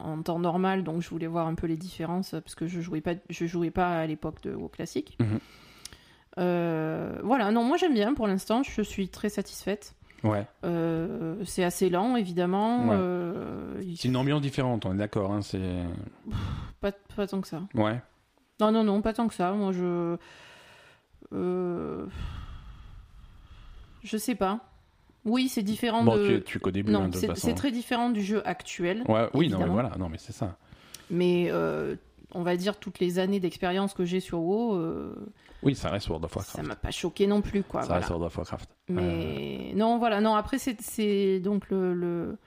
[0.00, 3.00] en temps normal, donc je voulais voir un peu les différences parce que je jouais
[3.00, 5.16] pas je jouais pas à l'époque de WoW classique.
[5.18, 5.40] Mhm.
[6.36, 9.94] Voilà, non, moi j'aime bien pour l'instant, je suis très satisfaite.
[10.22, 10.46] Ouais.
[10.64, 12.96] Euh, c'est assez lent évidemment, Ouais.
[12.98, 14.86] euh, il- C'est une ambiance différente.
[14.86, 15.32] On est d'accord.
[15.32, 15.82] Hein, c'est.
[16.80, 17.60] pas, pas tant que ça.
[17.74, 18.00] Ouais.
[18.60, 19.52] Non, non, non, pas tant que ça.
[19.52, 20.16] Moi je.
[21.34, 22.06] Euh...
[24.02, 24.60] Je sais pas.
[25.24, 26.38] Oui, c'est différent Bon, de.
[26.38, 27.46] tu, tu qu'au début, hein, Non, de toute c'est façon.
[27.48, 29.02] c'est très différent du jeu actuel.
[29.08, 30.56] Ouais, oui, non, mais voilà, non, mais c'est ça.
[31.10, 31.96] Mais euh,
[32.34, 35.14] on va dire toutes les années d'expérience que j'ai sur WoW, euh,
[35.62, 36.66] Oui, ça reste World of ça Warcraft.
[36.68, 37.80] m'a pas choqué non plus, quoi.
[37.82, 38.00] ça voilà.
[38.00, 38.70] reste World of Warcraft.
[38.88, 40.34] Mais non, voilà, non.
[40.34, 41.94] Après, c'est- donc le.
[41.94, 42.38] le-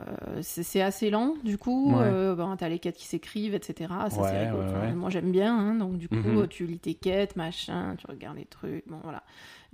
[0.00, 1.90] euh, c'est assez lent, du coup.
[1.92, 2.04] Ouais.
[2.04, 3.92] Euh, ben, t'as les quêtes qui s'écrivent, etc.
[4.08, 4.92] Ça, Ouais, ouais.
[4.94, 6.48] Moi, j'aime bien, hein, donc du coup, Mhm.
[6.48, 9.22] tu lis tes quêtes, machin, tu regardes les trucs, bon, voilà.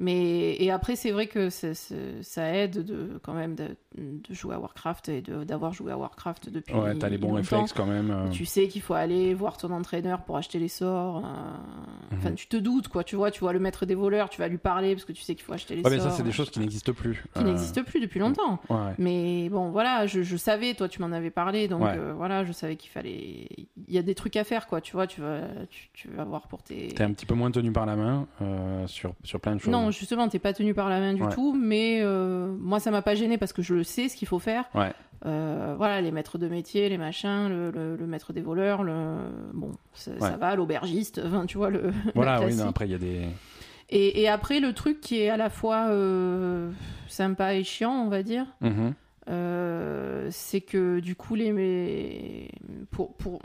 [0.03, 4.59] Mais et après, c'est vrai que ça aide de quand même de, de jouer à
[4.59, 6.75] Warcraft et d'avoir joué à Warcraft depuis.
[6.75, 8.11] Ouais, t'as les bons réflexes quand même.
[8.11, 8.31] euh.
[8.31, 11.19] Tu sais qu'il faut aller voir ton entraîneur pour acheter les sorts.
[11.19, 12.35] euh, Enfin, Mhm.
[12.37, 13.05] tu te doutes, quoi.
[13.05, 15.23] Tu vois, tu vois le maître des voleurs, tu vas lui parler parce que tu
[15.23, 16.11] sais qu'il faut acheter les Ouais, mais sorts.
[16.13, 17.23] ça, c'est des choses qui n'existent plus.
[17.35, 18.59] qui Euh, n'existent plus depuis longtemps.
[18.71, 18.95] Ouais.
[18.99, 21.99] Mais bon, voilà, je, je savais, toi, tu m'en avais parlé, donc Ouais.
[22.17, 23.47] voilà, je savais qu'il fallait.
[23.87, 24.81] Il y a des trucs à faire, quoi.
[24.81, 26.89] Tu vois, tu vas, tu, tu vas voir pour tes.
[26.89, 28.27] T'es un petit peu moins tenu par la main
[28.87, 29.71] sur, sur plein de choses.
[29.73, 31.33] Non, justement, t'es pas tenu par la main du Ouais.
[31.33, 34.29] tout, mais euh, moi, ça m'a pas gêné parce que je le sais ce qu'il
[34.29, 34.65] faut faire.
[34.75, 34.93] Ouais.
[35.27, 39.17] Euh, voilà, les maîtres de métier, les machins, le, le- le maître des voleurs, le
[39.53, 41.93] bon, ça, va, l'aubergiste, enfin, tu vois le.
[42.15, 43.27] Voilà, oui, non, après, il y a des.
[43.91, 46.71] et, et après, le truc qui est à la fois euh,
[47.07, 48.47] sympa et chiant, on va dire,
[49.29, 52.49] euh, c'est que du coup, les,
[52.91, 53.41] pour, pour,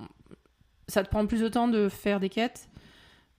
[0.87, 2.69] ça te prend plus de temps de faire des quêtes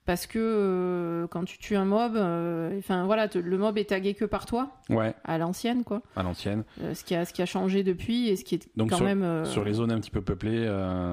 [0.07, 3.89] parce que euh, quand tu tues un mob, euh, enfin voilà, te- le mob est
[3.89, 6.01] tagué que par toi Ouais, à l'ancienne, quoi.
[6.15, 6.63] à l'ancienne.
[6.81, 8.95] Euh, ce qui a ce qui a changé depuis et ce qui est Donc quand
[8.97, 10.67] sur- même Sur les zones un petit peu peuplées,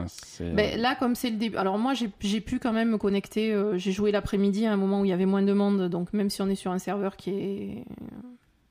[0.06, 0.54] c'est.
[0.54, 1.56] ben, là, comme c'est le début.
[1.58, 3.54] Alors, moi, j'ai j'ai pu quand même me connecter.
[3.74, 5.88] j'ai joué l'après-midi à un moment où il y avait moins de monde.
[5.90, 7.84] Donc, même si on est sur un serveur qui est.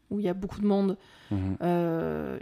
[0.09, 0.95] où il y a beaucoup de monde,
[1.31, 1.57] Mhm.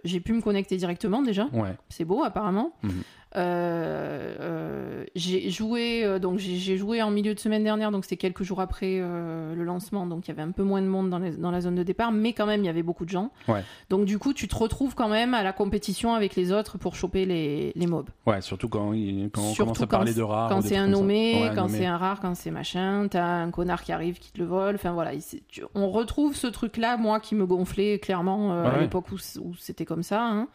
[0.03, 1.45] j'ai pu me connecter directement déjà.
[1.53, 2.73] Ouais, C'est beau, apparemment.
[2.83, 2.91] Mhm.
[3.35, 6.03] Euh, euh, j'ai joué.
[6.03, 7.91] euh, donc, j'ai joué en milieu de semaine dernière.
[7.91, 10.05] Donc, c'était quelques jours après le lancement.
[10.05, 11.83] Donc, il y avait un peu moins de monde dans, les- dans la zone de
[11.83, 12.11] départ.
[12.11, 13.31] Mais quand même, il y avait beaucoup de gens.
[13.47, 13.63] Ouais.
[13.89, 16.95] Donc, du coup, tu te retrouves quand même à la compétition avec les autres pour
[16.95, 18.09] choper les, les mobs.
[18.25, 20.49] ouais, surtout quand, quand on Surtout commence à quand parler c'est- de rares.
[20.49, 23.83] quand c'est un nommé, Ouais, quand c'est un rare, quand c'est machin, t'as un connard
[23.83, 24.75] qui arrive qui te le vole.
[24.75, 28.75] Enfin voilà, c'est- tu- on retrouve ce truc-là, moi qui me gonflait clairement euh, Ouais,
[28.75, 30.21] à l'époque où, où c'était comme ça.
[30.23, 30.47] hein.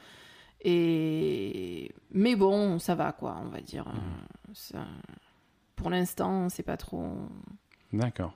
[0.69, 3.87] Et mais bon, ça va quoi, on va dire.
[3.89, 4.53] Mmh.
[4.55, 4.87] ça-
[5.77, 7.09] Pour l'instant, c'est pas trop.
[7.93, 8.35] D'accord.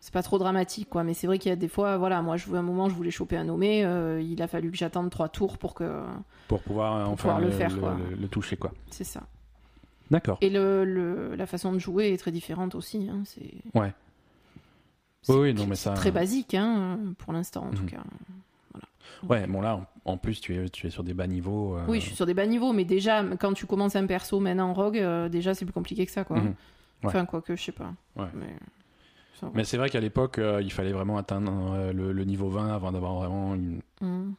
[0.00, 1.04] C'est pas trop dramatique, quoi.
[1.04, 2.94] Mais c'est vrai qu'il y a des fois, voilà, moi, je voulais un moment, je
[2.94, 3.84] voulais choper un nommé.
[3.84, 6.02] euh, il a fallu que j'attende trois tours pour que.
[6.48, 7.96] Pour pouvoir euh, Pour enfin pouvoir le faire, quoi.
[8.18, 8.72] le- toucher, quoi.
[8.90, 9.22] C'est ça.
[10.10, 10.38] D'accord.
[10.40, 13.08] Et le, la façon de jouer est très différente aussi.
[13.12, 13.52] hein, C'est.
[13.78, 13.92] Ouais.
[15.28, 15.92] Oui, oui, non, mais ça.
[15.92, 17.90] très basique, hein, pour l'instant, en tout Mhm.
[17.90, 18.02] cas.
[19.28, 21.76] Ouais, bon, là, en, plus, tu es, tu es sur des bas niveaux.
[21.76, 24.38] euh, Oui, je suis sur des bas niveaux, mais déjà, quand tu commences un perso
[24.40, 26.38] maintenant en rogue, euh, déjà, c'est plus compliqué que ça, quoi.
[26.38, 26.46] Mhm.
[26.46, 26.54] Ouais.
[27.04, 27.92] Enfin, quoi que, je sais pas.
[28.16, 28.26] Ouais.
[28.34, 28.54] Mais...
[29.40, 29.52] ça va.
[29.54, 32.92] Mais c'est vrai qu'à l'époque, euh, il fallait vraiment atteindre le, le niveau 20 avant
[32.92, 34.34] d'avoir vraiment une, Mhm.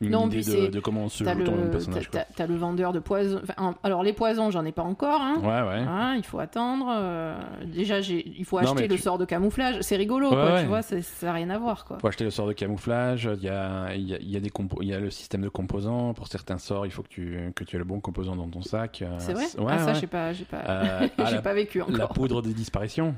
[0.00, 2.08] Une Non, idée de, de comment on se joue le, personnage.
[2.10, 3.40] t'as- le vendeur de poison.
[3.42, 5.38] Enfin, en- alors, les poisons, j'en ai pas encore, hein.
[5.42, 5.84] Ouais, ouais.
[5.88, 6.86] Hein, il faut attendre.
[6.88, 7.36] euh,
[7.66, 9.78] Déjà, il faut acheter le tu- sort de camouflage.
[9.80, 10.62] C'est rigolo, Ouais, quoi, ouais.
[10.62, 11.98] tu vois, ça n'a rien à voir, quoi.
[11.98, 14.40] Faut acheter le sort de camouflage, il y a, il y a, il y a
[14.40, 16.14] des il y a le système de composants.
[16.14, 18.62] Pour certains sorts, il faut que tu, que tu aies le bon composant dans ton
[18.62, 19.02] sac.
[19.02, 19.46] euh, C'est vrai?
[19.68, 21.96] Ah, ça, j'ai pas, j'ai pas, Euh, ah, j'ai pas vécu encore.
[21.96, 23.14] la poudre de disparition.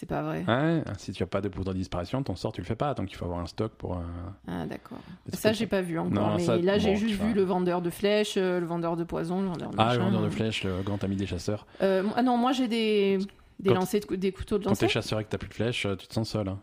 [0.00, 0.44] C'est pas vrai.
[0.48, 2.94] Ouais, si tu as pas de poudre de disparition, ton sort tu le fais pas,
[2.94, 3.96] donc il faut avoir un stock pour.
[3.98, 4.00] euh,
[4.48, 4.96] Ah d'accord.
[5.34, 6.10] Ça j'ai pas vu encore.
[6.30, 7.26] Non, mais ça- là j'ai juste vois.
[7.26, 10.00] vu le vendeur de flèches, euh, le vendeur de poison, le vendeur de Ah, le
[10.00, 11.66] vendeur de flèches, le grand ami des chasseurs.
[11.82, 13.18] Euh, ah non, moi j'ai des
[13.58, 14.94] des lancers de des couteaux de Quand t'es lancer.
[14.94, 16.48] chasseur et que t'as plus de flèches, tu te sens seul.
[16.48, 16.58] hein.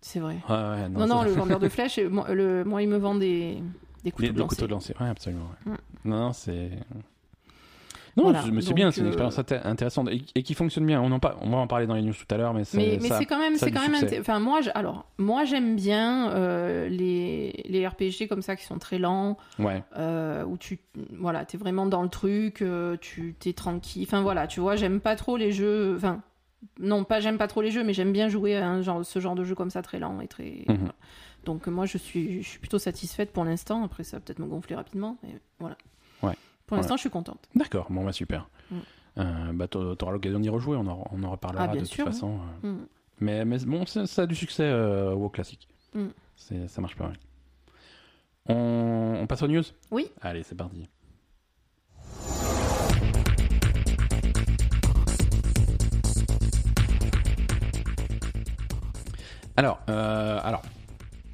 [0.00, 0.38] C'est vrai.
[0.48, 3.62] Ouais, Non non, le vendeur de flèches, moi, le, moi il me vend des
[4.02, 4.56] des couteaux Les, de lancer.
[4.56, 5.46] couteaux de lancer, ouais, absolument.
[5.66, 5.72] ouais.
[5.74, 5.76] Mm.
[6.10, 6.70] Non, non, c'est.
[8.16, 10.84] Non, Voilà, mais c'est bien, c'est une euh, expérience inté- intéressante et, et qui fonctionne
[10.84, 11.00] bien.
[11.00, 12.98] On, en on va en parler dans les news tout à l'heure, mais, c'est- Mais,
[13.00, 16.88] mais c'est quand même, c'est quand même, enfin moi, je- alors moi j'aime bien euh,
[16.88, 20.78] les les RPG comme ça qui sont très lents, Ouais, euh, où tu,
[21.18, 24.04] voilà, t'es vraiment dans le truc, euh, tu t'es tranquille.
[24.06, 26.20] Enfin voilà, tu vois, j'aime pas trop les jeux, enfin
[26.78, 29.18] non pas j'aime pas trop les jeux, mais j'aime bien jouer à un genre, ce
[29.20, 30.64] genre de jeu comme ça très lent et très.
[30.68, 30.76] Mhm.
[30.76, 30.92] voilà.
[31.44, 33.82] Donc moi je suis, je suis plutôt satisfaite pour l'instant.
[33.84, 35.76] Après ça va peut-être me gonfler rapidement, mais voilà.
[36.72, 37.48] Pour l'instant je suis contente.
[37.54, 38.48] d'accord, bon, bah super.
[38.70, 38.76] Mm.
[39.18, 42.06] Euh, bah, t'a- t'auras l'occasion d'y rejouer, on en, on en reparlera Ah, de sûr,
[42.06, 42.38] toute façon.
[42.64, 42.72] euh.
[42.72, 42.86] Mm.
[43.20, 45.68] Mais, mais bon, ça, ça a du succès euh, au classique.
[45.94, 46.06] Mm.
[46.66, 47.16] Ça marche pas mal.
[48.46, 49.62] On, on passe aux news?
[49.90, 50.10] Oui.
[50.22, 50.88] Allez, c'est parti.
[59.56, 60.62] Alors, euh, alors,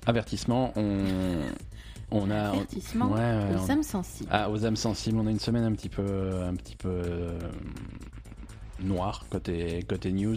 [0.07, 1.43] avertissement, on,
[2.11, 2.51] on a...
[2.51, 4.29] Avertissement Ouais, ouais, aux on- âmes sensibles.
[4.33, 7.39] ah, aux âmes sensibles, on a une semaine un petit peu, un petit peu euh,
[8.81, 10.37] noire côté, côté news.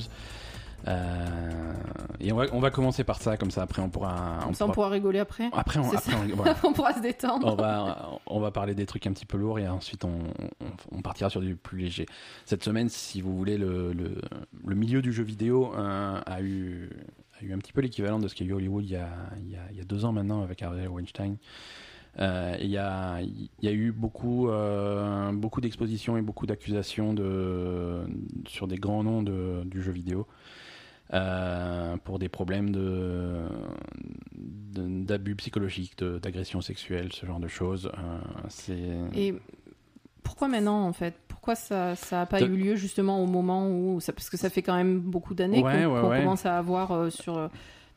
[0.88, 1.74] Euh,
[2.20, 4.40] et on va, on va commencer par ça, comme ça après on pourra.
[4.44, 5.50] Comme ça on pourra rigoler après.
[5.54, 6.56] Après, on, après, on- voilà.
[6.64, 7.48] on pourra se détendre.
[7.48, 10.10] on, va, on va parler des trucs un petit peu lourds et ensuite on,
[10.60, 12.06] on- on partira sur du plus léger.
[12.46, 14.16] Cette semaine, si vous voulez, le, le,
[14.66, 16.90] le milieu du jeu vidéo euh, a, eu,
[17.40, 18.96] a eu un petit peu l'équivalent de ce qu'il y a eu Hollywood il y
[18.96, 19.10] a,
[19.40, 21.38] il y a, il y a deux ans maintenant avec Harvey Weinstein.
[22.20, 27.14] Euh, il y, a, il y a eu beaucoup, euh, beaucoup d'expositions et beaucoup d'accusations
[27.14, 28.02] de,
[28.48, 30.28] sur des grands noms de, du jeu vidéo
[31.14, 33.43] euh, pour des problèmes de,
[34.36, 37.91] d'abus psychologiques, de- d'agression sexuelle, ce genre de choses.
[38.70, 39.07] Euh.
[39.14, 39.36] Et
[40.24, 41.16] pourquoi maintenant en fait?
[41.28, 44.38] Pourquoi ça ça n'a pas De- eu lieu justement au moment où ça, parce que
[44.38, 46.20] ça fait quand même beaucoup d'années Ouais, qu'on ouais, qu'on ouais.
[46.20, 47.49] commence à avoir euh, sur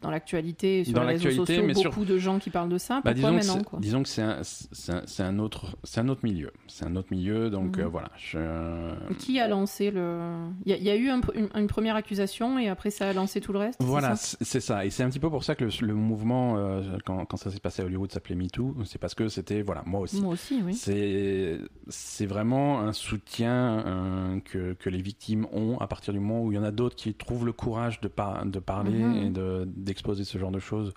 [0.04, 2.78] dans l'actualité sur Dans les réseaux sociaux mais sur- beaucoup de gens qui parlent de
[2.78, 3.00] ça.
[3.04, 6.20] Bah, Pourquoi disons, que maintenant c'est, quoi disons que c'est un, autre, c'est un autre
[6.24, 6.50] milieu.
[6.68, 7.84] C'est un autre milieu, donc Mhm.
[7.84, 8.10] euh, voilà.
[8.16, 9.14] Je...
[9.18, 10.18] Qui a lancé le
[10.66, 13.08] Il y, a- il y a eu un- une, une première accusation et après ça
[13.08, 13.82] a lancé tout le reste.
[13.82, 14.84] Voilà, c'est ça.
[14.84, 17.50] Et c'est un petit peu pour ça que le, le mouvement, euh, quand, quand ça
[17.50, 18.76] s'est passé à Hollywood, s'appelait MeToo.
[18.84, 20.20] C'est parce que c'était, voilà, moi aussi.
[20.20, 20.74] Moi aussi, oui.
[20.74, 26.42] C'est c'est vraiment un soutien euh, que, que les victimes ont à partir du moment
[26.42, 29.16] où il y en a d'autres qui trouvent le courage de, par- de parler Mhm.
[29.26, 30.92] et de- d'exposer ce genre de choses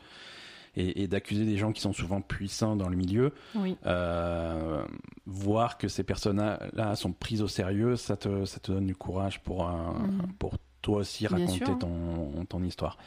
[0.76, 3.32] et, et d'accuser des gens qui sont souvent puissants dans le milieu.
[3.56, 3.78] Oui.
[3.86, 4.84] Euh,
[5.26, 9.40] voir que ces personnes-là sont prises au sérieux, ça te, ça te donne du courage
[9.42, 10.34] pour, un- Mhm.
[10.40, 12.98] pour toi aussi raconter ton, ton histoire.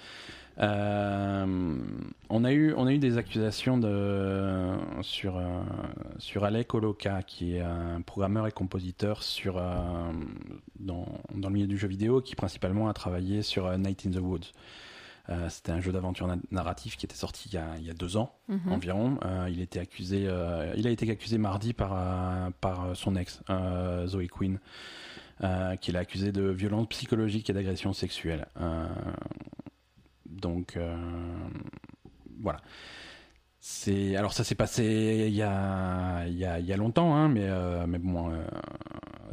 [0.59, 1.77] Euh,
[2.29, 5.63] on, a eu, on a eu des accusations de, sur, euh,
[6.19, 9.55] sur Alec Oloka, qui est un programmeur et compositeur sur,
[10.81, 14.21] dans, dans le milieu du jeu vidéo, qui principalement a travaillé sur Night in the
[14.21, 14.53] Woods.
[15.29, 17.91] Euh, C'était un jeu d'aventure na- narratif qui était sorti il y a, il y
[17.91, 18.73] a deux ans Mhm.
[18.73, 19.19] environ.
[19.25, 21.93] Euh, il, était accusé, euh, il a été accusé mardi par,
[22.61, 23.43] par son ex,
[24.07, 24.59] Zoe Quinn,
[25.45, 28.47] euh, qui l'a accusé de violence psychologique et d'agression sexuelle.
[30.27, 30.79] Donc,
[32.41, 32.61] voilà.
[33.63, 37.15] C'est alors ça s'est passé il y a il y a, il y a longtemps
[37.15, 38.43] hein, mais euh, mais bon euh,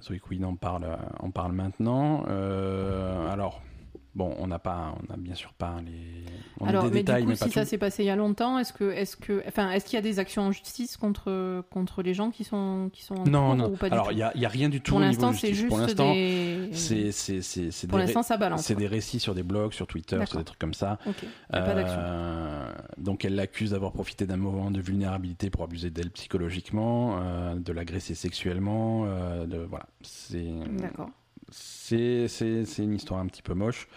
[0.02, 0.86] Zoe Quinn en parle
[1.20, 3.62] en parle maintenant Euh, alors
[4.18, 6.24] bon on n'a pas on a bien sûr pas les
[6.60, 8.10] on a Alors, des mais détails du coup, mais si ça s'est passé il y
[8.10, 10.98] a longtemps, est-ce que, est-ce que, enfin, est-ce qu'il y a des actions en justice
[10.98, 13.70] contre contre les gens qui sont qui sont en Non, non.
[13.74, 15.54] ou pas Alors, il n'y a, il y a rien du tout Pour l'instant, c'est
[15.54, 16.70] juste Pour l'instant, des.
[16.74, 18.64] c'est c'est- c'est- c'est Pour l'instant, ça balance.
[18.64, 20.98] c'est des récits sur des blogs, sur Twitter, sur des trucs comme ça.
[21.06, 21.18] Ok.
[21.22, 22.00] Il y a pas d'action.
[22.00, 27.54] Euh, donc, elle l'accuse d'avoir profité d'un moment de vulnérabilité pour abuser d'elle psychologiquement, euh,
[27.56, 29.04] de l'agresser sexuellement.
[29.06, 29.86] euh, de, voilà.
[30.02, 30.44] C'est
[30.80, 31.10] D'accord.
[31.50, 32.28] C'est
[32.78, 33.88] une histoire un petit peu moche.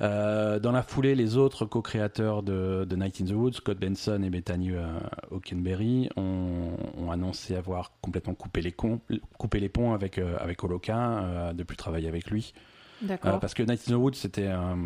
[0.00, 4.22] Euh, dans la foulée, les autres co-créateurs de, de Night in the Woods, Scott Benson
[4.22, 4.86] et Bethany euh,
[5.30, 9.00] Hockenberry, ont, ont annoncé avoir complètement coupé les, cons-
[9.36, 12.54] coupé les ponts avec, euh, avec euh, de plus travailler avec lui.
[13.20, 14.76] Parce que Night in the Woods, c'était un,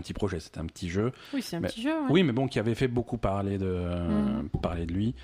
[0.00, 1.12] petit projet, c'était un petit jeu.
[1.32, 1.92] oui, c'est un mais- petit jeu.
[1.94, 2.06] ouais.
[2.10, 3.88] Oui, mais bon, qui avait fait beaucoup parler de,
[4.60, 5.14] parler de lui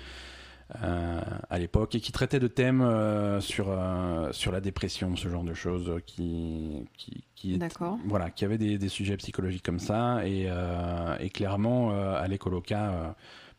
[0.79, 5.43] à l'époque et qui traitait de thèmes euh, sur, euh, sur la dépression, ce genre
[5.43, 7.97] de choses, euh, qui, qui, qui, est- D'accord.
[8.05, 10.25] voilà, qui avait des, des sujets psychologiques comme ça.
[10.25, 13.07] Et, euh, et clairement, euh, Oloka, euh,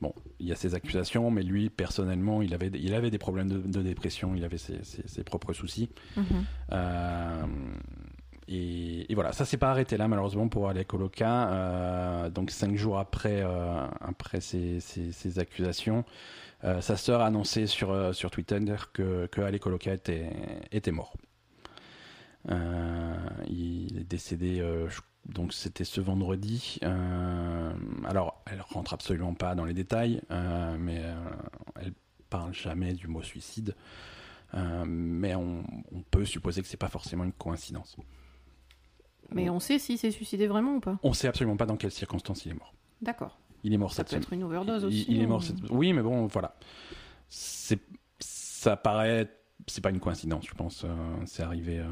[0.01, 3.49] bon, il y a ses accusations, mais lui, personnellement, il avait, il avait des problèmes
[3.49, 5.91] de, de dépression, il avait ses, ses- ses propres soucis.
[6.17, 6.25] Mhm.
[6.73, 7.47] Euh,
[8.49, 11.49] et, et voilà, ça s'est pas arrêté là malheureusement pour Alec Oloka.
[11.53, 16.05] Euh, donc cinq jours après, euh, après ces, ces- ces accusations,
[16.65, 18.59] euh, sa sœur a annoncé sur, euh, sur Twitter
[18.93, 20.31] que, que Alec Oloka était,
[20.71, 21.15] était mort.
[22.51, 23.15] Euh,
[23.49, 24.57] il est décédé,
[24.89, 26.79] je- donc c'était ce vendredi.
[26.83, 31.01] Alors, elle rentre absolument pas dans les détails, mais
[31.81, 31.93] elle
[32.29, 33.77] parle jamais du mot suicide.
[34.85, 37.97] Mais on, on peut supposer que c'est pas forcément une coïncidence.
[39.31, 41.93] Mais on sait s'il s'est suicidé vraiment ou pas On sait absolument pas dans quelles
[41.93, 42.75] circonstances il est mort.
[43.01, 43.39] D'accord.
[43.65, 44.23] Il est mort Ça cette peut semaine.
[44.23, 45.05] être une overdose Il- aussi.
[45.09, 45.57] Il, est mort ou- cette...
[45.71, 46.55] Oui, mais bon, voilà.
[47.29, 47.81] C'est,
[48.19, 49.29] ça paraît,
[49.67, 50.85] c'est pas une coïncidence, je pense.
[50.85, 50.89] euh,
[51.27, 51.87] c'est arrivé, euh,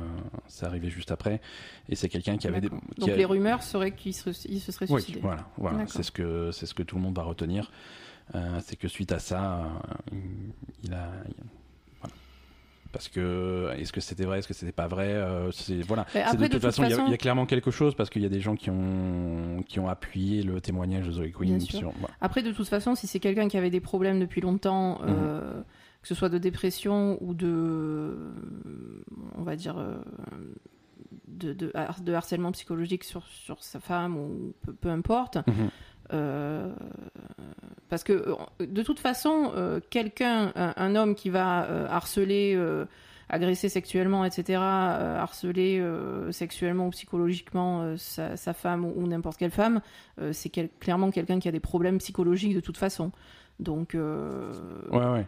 [0.48, 1.40] c'est arrivé juste après,
[1.88, 2.68] et c'est quelqu'un qui avait des.
[2.68, 5.20] Qui Donc les rumeurs seraient qu'il se, il se serait Oui, suicidé.
[5.22, 5.78] voilà, voilà.
[5.78, 5.92] D'accord.
[5.94, 7.70] C'est ce que c'est ce que tout le monde va retenir.
[8.34, 9.64] Euh, c'est que suite à ça,
[10.12, 10.16] euh,
[10.84, 11.10] il a.
[12.92, 16.06] Parce que est-ce que c'était vrai, est-ce que c'était pas vrai euh, C'est voilà.
[16.14, 18.10] Après, de toute façon, il y a- façon- il y, a clairement quelque chose parce
[18.10, 21.26] qu'il y a des gens qui ont qui ont appuyé le témoignage de.
[21.40, 21.78] Bien sûr.
[21.78, 22.14] sur- voilà.
[22.20, 25.06] Après, de toute façon, si c'est quelqu'un qui avait des problèmes depuis longtemps, Mhm.
[25.08, 25.60] euh,
[26.02, 28.16] que ce soit de dépression ou de,
[29.38, 29.96] on va dire, euh,
[31.28, 35.70] de, de, har- de harcèlement psychologique sur, sur sa femme ou peu, peu importe, Mhm.
[36.12, 36.68] Euh,
[37.88, 38.34] parce que euh,
[38.66, 42.58] de toute façon, euh, quelqu'un, un, homme qui va harceler,
[43.28, 45.84] agresser sexuellement, etc., harceler
[46.30, 49.80] sexuellement ou psychologiquement sa, femme ou, n'importe quelle femme,
[50.32, 50.50] c'est
[50.80, 53.12] clairement quelqu'un qui a des problèmes psychologiques de toute façon.
[53.58, 55.26] Donc, Ouais, ouais.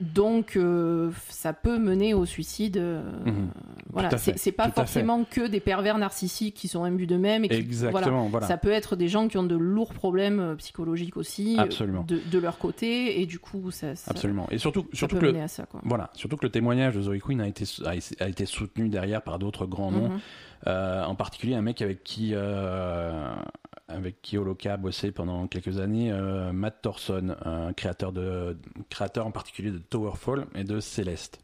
[0.00, 2.76] Donc euh, ça peut mener au suicide.
[2.78, 3.48] euh, Mhm.
[3.92, 7.54] Voilà, c'est pas tout forcément que des pervers narcissiques qui sont imbus d'eux-mêmes et qui,
[7.62, 8.28] voilà, Exactement.
[8.28, 8.46] Voilà.
[8.48, 12.02] ça peut être des gens qui ont de lourds problèmes euh, psychologiques aussi euh, Absolument.
[12.08, 14.48] de, de leur côté et du coup ça, ça, Absolument.
[14.50, 15.80] Et surtout, surtout que le, mener à ça quoi.
[15.84, 17.64] Voilà, surtout que le témoignage de Zoe Quinn a été,
[18.18, 20.18] a, été soutenu derrière par d'autres grands noms, Mhm.
[20.66, 23.34] Euh, en particulier un mec avec qui, euh,
[23.88, 28.56] avec qui Holoka a bossé pendant quelques années, euh, Matt Thorson, un créateur, de,
[28.88, 31.40] créateur en particulier de Towerfall et de Céleste,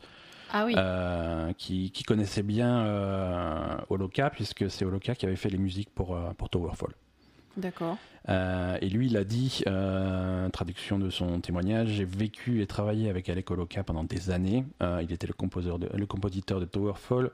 [0.53, 5.51] Ah oui, euh, qui, qui connaissait bien euh, Holoka, puisque c'est Holoka qui avait fait
[5.51, 6.93] les musiques pour, euh, pour Towerfall.
[7.57, 7.99] d'accord.
[8.29, 13.09] Euh, et lui, il a dit, euh, traduction de son témoignage, j'ai vécu et travaillé
[13.09, 14.67] avec Alec Oloka pendant des années.
[14.83, 17.31] Euh, il était le, composeur de- le compositeur de Towerfall.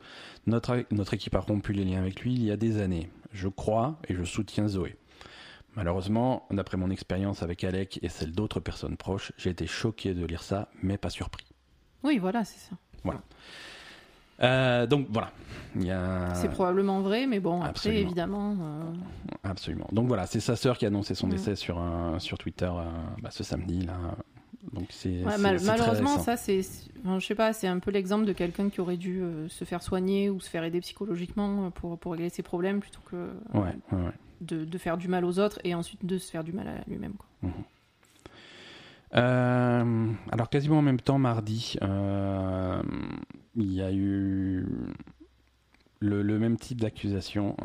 [0.47, 3.11] Notre, notre équipe a rompu les liens avec lui il y a des années.
[3.37, 4.97] Je crois et je soutiens Zoé.
[5.77, 10.25] Malheureusement, d'après mon expérience avec Alec et celle d'autres personnes proches, j'ai été choqué de
[10.25, 11.45] lire ça, mais pas surpris.
[12.03, 12.77] Oui, voilà, c'est ça.
[14.43, 15.31] Euh, donc voilà.
[15.77, 16.35] Il y a...
[16.35, 18.57] C'est probablement vrai, mais bon, après, évidemment.
[18.61, 18.93] euh,
[19.45, 19.87] Absolument.
[19.93, 21.33] Donc voilà, c'est sa sœur qui a annoncé son Mhm.
[21.33, 22.85] décès sur, un, sur Twitter euh,
[23.23, 23.81] bah, ce samedi.
[23.83, 23.95] Là.
[24.73, 26.61] Donc c'est ouais, c'est- mal- c'est très malheureusement, ça, c'est.
[27.05, 29.65] enfin, je sais pas, c'est un peu l'exemple de quelqu'un qui aurait dû euh, se
[29.65, 33.17] faire soigner ou se faire aider psychologiquement euh, pour, pour régler ses problèmes plutôt que
[33.17, 34.13] euh, Ouais, ouais, ouais.
[34.41, 36.85] de, de faire du mal aux autres et ensuite de se faire du mal à
[36.89, 37.15] lui-même.
[39.15, 44.67] Euh, alors quasiment en même temps, mardi, il y a eu
[46.01, 47.57] le, le même type d'accusation.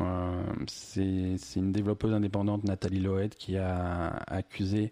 [0.68, 4.90] C'est c'est une développeuse indépendante, Nathalie Loed, qui a accusé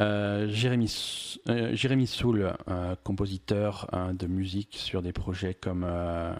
[0.00, 6.32] euh, Jérémy, euh, Jérémy Soul, euh, compositeur euh, de musique sur des projets comme, euh,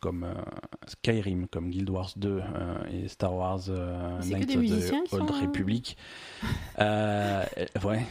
[0.00, 0.26] comme
[0.86, 5.40] Skyrim, comme Guild Wars 2 euh, et Star Wars Knights of the Old sont, euh,
[5.46, 5.96] Republic.
[6.76, 8.06] Elle- ouais,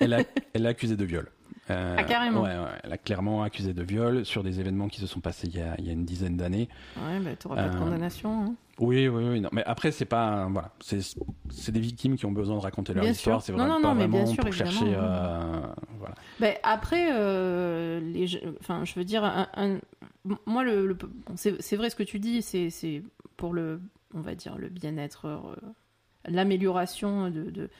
[0.00, 0.20] elle, a,
[0.54, 1.28] elle a accusé de viol.
[1.70, 2.42] Euh, Ah, carrément.
[2.42, 5.48] ouais, ouais, elle a clairement accusé de viol sur des événements qui se sont passés
[5.48, 6.68] il y a, il y a une dizaine d'années.
[6.96, 8.44] Ouais, bah, t'auras pas de condamnation.
[8.44, 8.54] hein.
[8.78, 9.40] Oui, oui, oui.
[9.40, 9.48] Non.
[9.52, 10.46] Mais après, c'est pas.
[10.50, 10.70] Voilà.
[10.80, 13.40] C'est des victimes qui ont besoin de raconter leur Bien histoire.
[13.42, 14.94] C'est vraiment non, pas non, mais vraiment bien sûr, pour évidemment, chercher.
[14.94, 15.66] euh,
[15.98, 16.14] voilà.
[16.40, 19.78] Ben, après, euh, les, je- enfin, je veux dire, un, un-
[20.44, 20.96] moi, le,
[21.36, 23.02] c'est vrai ce que tu dis, c'est
[23.38, 23.80] pour le,
[24.14, 25.38] on va dire, le bien-être, euh,
[26.28, 27.70] l'amélioration de, de,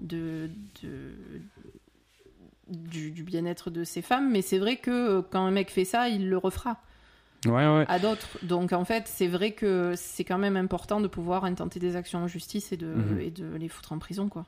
[0.00, 0.50] de,
[0.82, 1.14] de-
[2.68, 6.08] du, du bien-être de ces femmes, mais c'est vrai que quand un mec fait ça,
[6.08, 6.80] il le refera
[7.46, 7.84] Ouais, ouais.
[7.88, 8.38] à d'autres.
[8.42, 12.18] Donc en fait, c'est vrai que c'est quand même important de pouvoir intenter des actions
[12.20, 13.20] en justice et de, Mhm.
[13.20, 14.44] et de les foutre en prison, quoi,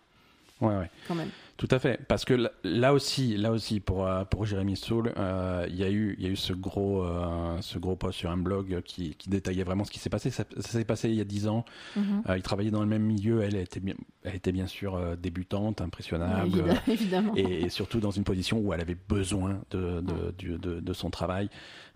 [0.61, 0.91] Ouais, ouais.
[1.09, 1.29] quand même.
[1.57, 5.13] Tout à fait, parce que là- là aussi, là aussi pour euh, pour Jérémy Soul,
[5.19, 8.19] euh, il y a eu il y a eu ce gros euh, ce gros post
[8.19, 10.31] sur un blog qui, qui détaillait vraiment ce qui s'est passé.
[10.31, 11.67] Ça, ça s'est passé il y a dix ans.
[11.97, 12.23] Mhm.
[12.31, 13.43] Euh, il travaillait dans le même milieu.
[13.43, 16.65] Elle était bien elle était bien sûr débutante, impressionnable.
[16.89, 17.35] Évidemment.
[17.37, 20.93] et, et surtout dans une position où elle avait besoin de, de, du- de, de
[20.95, 21.51] son travail.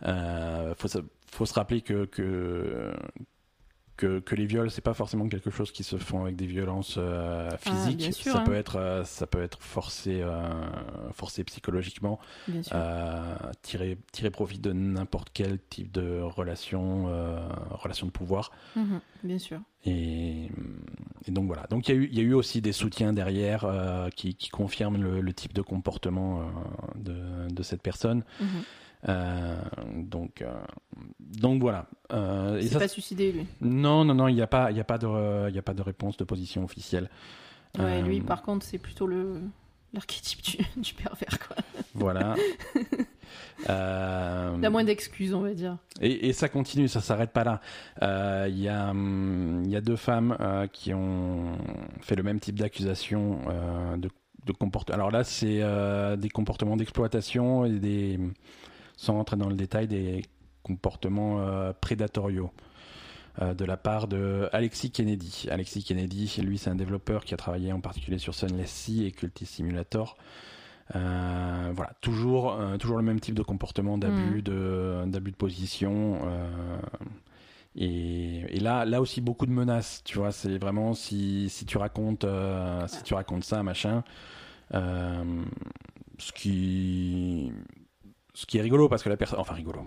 [0.04, 0.98] Euh, faut, se,
[1.30, 2.92] faut se rappeler que, que,
[3.96, 6.96] que, que les viols, c'est pas forcément quelque chose qui se font avec des violences
[6.98, 7.98] euh, physiques.
[7.98, 8.44] bien sûr, ça, hein.
[8.44, 10.40] peut être, euh, ça peut être forcé, euh,
[11.12, 12.18] forcé psychologiquement,
[13.62, 17.06] tirer, tirer profit de n'importe quel type de relation,
[17.70, 18.50] relation de pouvoir.
[18.76, 19.60] Mhm, bien sûr.
[19.86, 20.48] Et,
[21.26, 21.66] et donc voilà.
[21.68, 23.66] Donc il y, a eu- il y a eu aussi des soutiens derrière
[24.16, 26.42] qui, qui confirment le, le type de comportement
[26.96, 28.24] de, de cette personne.
[28.40, 28.46] Mhm.
[29.08, 29.56] Euh,
[29.96, 30.52] donc, euh,
[31.20, 31.86] donc voilà.
[32.12, 33.46] Euh, Il s'est pas suicidé, lui?
[33.60, 35.62] non, non, non, il n'y a pas, il y a pas de, il y a
[35.62, 37.10] pas de réponse de position officielle.
[37.78, 39.40] Ouais, Euh, lui, par contre, c'est plutôt le
[39.92, 41.56] l'archétype du, du pervers, quoi.
[41.94, 42.34] Voilà.
[43.70, 45.78] Euh, Il a moins d'excuses, on va dire.
[46.00, 48.46] Et, et ça continue, ça s'arrête pas là.
[48.48, 50.36] Il y, a, il y a deux femmes
[50.72, 51.56] qui ont
[52.00, 53.40] fait le même type d'accusation
[53.96, 54.10] de,
[54.46, 54.94] de comportement.
[54.96, 55.62] Alors là, c'est
[56.18, 58.20] des comportements d'exploitation et des,
[58.96, 60.22] sans rentrer dans le détail, des
[60.62, 62.50] comportements euh, prédatoriaux.
[63.42, 65.46] euh, de la part de Alexis Kennedy.
[65.50, 69.10] Alexis Kennedy, lui, c'est un développeur qui a travaillé en particulier sur Sunless Sea et
[69.12, 70.16] Cultist Simulator.
[70.94, 74.42] Euh, voilà, toujours, euh, toujours le même type de comportement d'abus, Mm.
[74.42, 76.20] de, d'abus de position.
[76.26, 76.78] euh,
[77.76, 80.02] et, et là, là aussi beaucoup de menaces.
[80.04, 82.24] Tu vois, c'est vraiment si, si tu racontes,
[82.86, 84.04] si tu racontes ça, machin.
[86.18, 87.52] ce qui,
[88.34, 89.86] ce qui est rigolo parce que la personne, enfin rigolo,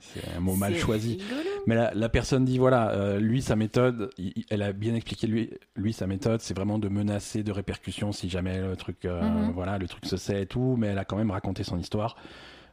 [0.00, 1.12] c'est un mot mal choisi.
[1.18, 1.40] rigolo.
[1.66, 5.26] Mais la, la personne dit voilà, euh, lui sa méthode, il- elle a bien expliqué
[5.26, 9.22] lui, lui sa méthode, c'est vraiment de menacer de répercussions si jamais le truc, euh,
[9.22, 9.52] Mhm.
[9.52, 10.76] voilà, le truc se sait et tout.
[10.78, 12.16] Mais elle a quand même raconté son histoire.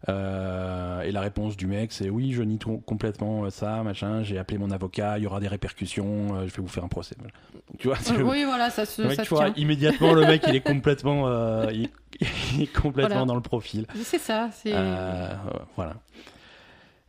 [0.09, 4.23] Euh, et la réponse du mec, c'est oui, je nie tout- complètement euh, ça, machin.
[4.23, 6.87] J'ai appelé mon avocat, il y aura des répercussions, euh, je vais vous faire un
[6.87, 7.15] procès.
[7.17, 7.33] Voilà.
[7.71, 9.61] Donc, tu vois, Oui, voilà, ça se, mec, ça tu se vois, tient.
[9.63, 11.89] immédiatement le mec, il est complètement, euh, il,
[12.55, 13.25] il est complètement Voilà.
[13.25, 13.85] dans le profil.
[14.03, 14.71] C'est ça, c'est...
[14.73, 15.33] Euh,
[15.75, 15.95] voilà.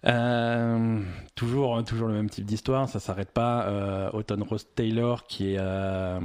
[0.07, 1.01] Euh,
[1.35, 3.67] toujours, toujours le même type d'histoire, ça s'arrête pas.
[3.67, 6.21] Euh, Autumn Rose Taylor, qui est, euh,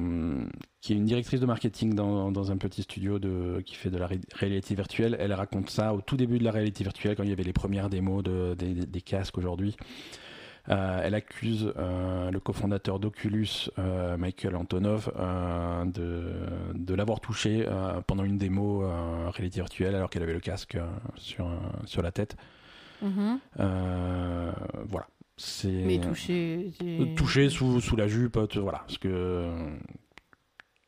[0.89, 3.19] une directrice de marketing dans, un petit studio
[3.65, 6.51] qui fait de la ré- réalité virtuelle, elle raconte ça au tout début de la
[6.51, 9.75] réalité virtuelle, quand il y avait les premières démos de, des, casques aujourd'hui.
[10.69, 13.69] Euh, elle accuse le cofondateur d'Oculus,
[14.17, 15.11] Michael Antonov,
[15.87, 16.33] de,
[16.75, 17.65] de l'avoir touché
[18.05, 18.83] pendant une démo
[19.31, 20.77] réalité virtuelle alors qu'elle avait le casque
[21.15, 21.47] sur,
[21.85, 22.37] sur la tête.
[23.03, 23.39] Mhm.
[23.59, 24.51] Euh,
[24.87, 25.07] voilà.
[25.37, 26.71] C'est Mais touché...
[27.17, 29.75] touché sous, sous la jupe, tu- voilà, parce que euh,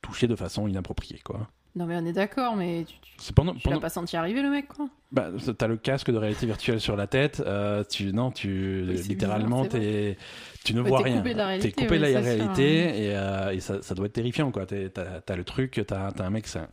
[0.02, 1.48] touché de façon inappropriée, quoi.
[1.76, 2.86] Non, mais on est d'accord, mais
[3.18, 4.88] tu, pendant, tu l'as pendant pas senti arriver, le mec, quoi.
[5.12, 8.94] bah, t'as le casque de réalité virtuelle sur la tête, euh, tu non, tu Oui,
[9.10, 10.18] littéralement bizarre, t'es,
[10.64, 11.18] tu ne Ouais, vois t'es rien.
[11.18, 13.94] coupé de la réalité, T'es coupé de la sûr, réalité et, euh, et ça, ça
[13.94, 14.66] doit être terrifiant, quoi.
[14.66, 16.70] T'es- T'as, t'as le truc, t'as, t'as un mec, c'est un-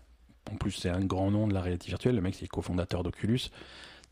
[0.52, 2.14] en plus c'est un grand nom de la réalité virtuelle.
[2.14, 3.40] Le mec c'est cofondateur d'Oculus.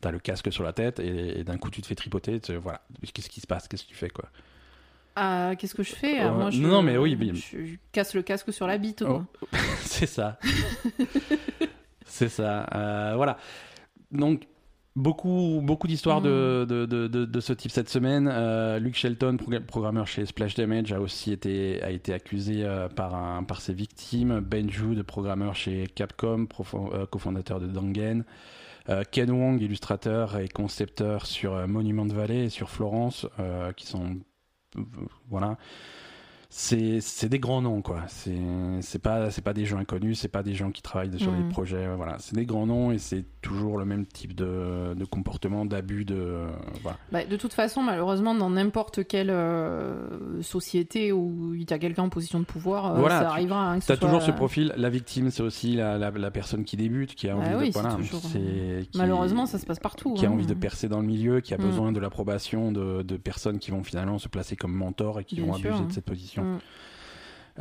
[0.01, 2.39] T'as le casque sur la tête et, et d'un coup tu te fais tripoter.
[2.61, 2.81] voilà,
[3.13, 3.67] qu'est-ce qui se passe?
[3.67, 4.25] Qu'est-ce que tu fais, quoi?
[5.15, 6.17] Ah, qu'est-ce que je fais?
[6.19, 8.77] Alors, Euh, moi, je, non, mais oui, mais- Je, je casse le casque sur la
[8.77, 9.25] bite, quoi.
[9.81, 10.39] c'est ça.
[12.05, 12.67] c'est ça.
[12.73, 13.37] Euh, voilà.
[14.11, 14.47] Donc,
[14.95, 18.29] beaucoup, beaucoup d'histoires de, de, de, de- de ce type cette semaine.
[18.31, 23.15] Euh, Luke Shelton, progr- programmeur chez Splash Damage, a aussi été, a été accusé par,
[23.15, 24.39] un, par ses victimes.
[24.39, 26.47] Ben Jude, programmeur chez Capcom,
[27.09, 28.23] cofondateur de Dangen.
[28.89, 33.85] Euh, Ken Wong, illustrateur et concepteur sur euh, Monument Valley et sur Florence, euh, qui
[33.85, 34.17] sont.
[35.29, 35.57] voilà
[36.53, 40.53] c'est des grands noms quoi c'est pas c'est pas des gens inconnus c'est pas des
[40.53, 41.43] gens qui travaillent sur Mhm.
[41.43, 44.93] des projets euh, voilà c'est des grands noms et c'est toujours le même type de,
[44.93, 46.47] de comportement d'abus de euh,
[46.83, 51.79] voilà Bah, de toute façon, malheureusement, dans n'importe quelle euh, société où il y a
[51.79, 53.71] quelqu'un en position de pouvoir, euh, Voilà, ça tu- arrivera.
[53.71, 56.75] hein, t'as soit, toujours ce profil la victime c'est aussi la, la, la personne qui
[56.77, 59.79] débute qui a Bah envie oui, de voilà toujours- c'est qui- Malheureusement, ça se passe
[59.79, 60.13] partout.
[60.15, 60.33] qui a hein.
[60.33, 61.61] envie de percer dans le milieu qui a Mm.
[61.61, 65.35] besoin de l'approbation de, de personnes qui vont finalement se placer comme mentors et qui
[65.35, 65.87] Bien vont sûr, abuser hein.
[65.87, 66.59] de cette position Mm.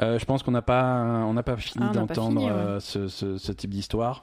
[0.03, 2.51] Euh, je pense qu'on n'a pas, on n'a pas fini Ah, d'entendre ouais.
[2.51, 4.22] euh, ce, ce- ce type d'histoire.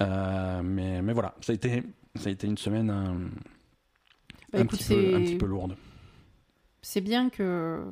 [0.00, 1.82] Euh, mais, mais voilà, ça a été,
[2.14, 3.14] ça a été une semaine un,
[4.52, 5.76] Bah, un écoute, petit peu, un c'est- petit peu lourde.
[6.80, 7.82] C'est bien que...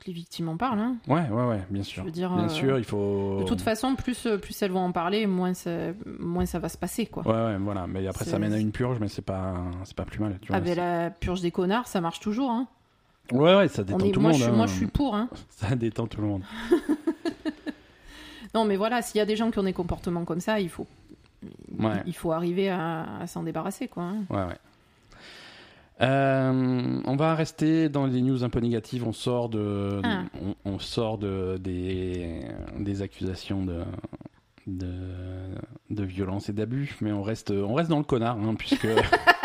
[0.00, 0.80] que les victimes en parlent.
[0.80, 0.96] hein.
[1.06, 2.02] Ouais, ouais, ouais, bien sûr.
[2.02, 3.38] Je veux dire, bien sûr, il faut.
[3.40, 5.70] De toute façon, plus, plus elles vont en parler, moins ça,
[6.18, 7.06] moins ça va se passer.
[7.06, 7.22] Quoi.
[7.26, 7.86] Ouais, ouais, voilà.
[7.86, 10.38] Mais après, ça mène à une purge, mais c'est pas, c'est pas plus mal.
[10.42, 12.50] Tu vois, Ah ben la purge des connards, ça marche toujours.
[12.50, 12.66] Hein.
[13.32, 14.42] Ouais, ouais, ça détend est, tout le je, monde.
[14.42, 15.14] suis- moi, je suis pour.
[15.14, 15.28] Hein.
[15.50, 16.42] Ça détend tout le monde.
[18.54, 20.70] Non, mais voilà, s'il y a des gens qui ont des comportements comme ça, il
[20.70, 20.86] faut,
[21.78, 22.02] Ouais.
[22.06, 23.88] il faut arriver à, à s'en débarrasser.
[23.88, 24.16] Quoi, hein.
[24.30, 24.56] Ouais, ouais.
[26.00, 29.06] Euh, on va rester dans les news un peu négatives.
[29.06, 30.22] On sort de, Ah.
[30.42, 32.40] on, on sort de des,
[32.78, 33.82] des accusations de,
[34.66, 34.86] de
[35.90, 38.86] de violence et d'abus, mais on reste on reste dans le connard, hein, puisque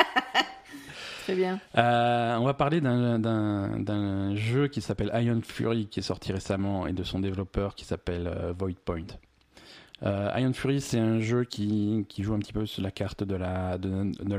[1.77, 6.93] Euh, on va parler d'un- jeu qui s'appelle Iron Fury, qui est sorti récemment, et
[6.93, 9.05] de son développeur qui s'appelle euh, Void Point.
[10.03, 13.35] Euh, Iron Fury, c'est un jeu qui, joue un petit peu sur la carte de
[13.35, 13.77] la,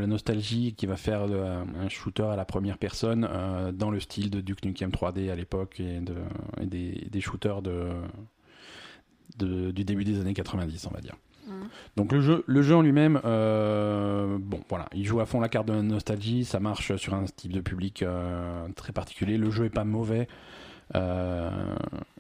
[0.07, 4.31] nostalgie, qui va faire de- un shooter à la première personne euh, dans le style
[4.31, 6.15] de Duke Nukem 3D à l'époque et, de,
[6.61, 7.93] et des, shooters de-
[9.71, 11.15] du début des années 90, on va dire.
[11.97, 15.49] Donc le jeu, le jeu en lui-même, euh, bon voilà, il joue à fond la
[15.49, 19.37] carte de la nostalgie, ça marche sur un type de public euh, très particulier.
[19.39, 20.29] Le jeu est pas mauvais,
[20.95, 21.51] euh,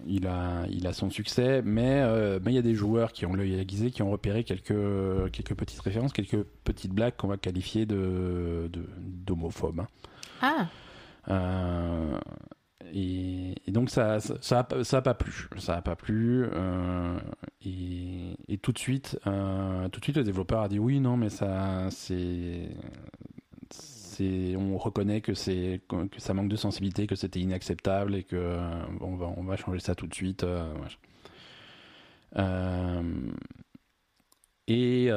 [0.06, 2.02] il a, il a son succès, mais
[2.40, 5.54] mais il y a des joueurs qui ont l'œil aiguisé, qui ont repéré quelques quelques
[5.54, 9.80] petites références, quelques petites blagues qu'on va qualifier de d'homophobes.
[9.80, 10.68] hein.
[11.26, 12.20] Ah,
[12.96, 16.44] et, donc ça, ça, a, pas plu, ça a pas plu.
[16.44, 17.18] euh,
[17.66, 21.28] et, tout de suite, euh, tout de suite, le développeur a dit oui, non, mais
[21.28, 22.68] ça, c'est,
[24.56, 28.58] on reconnaît que c'est, que ça manque de sensibilité, que c'était inacceptable et que
[29.00, 30.44] on va, changer ça tout de suite.
[32.36, 33.12] euh,
[34.68, 35.10] et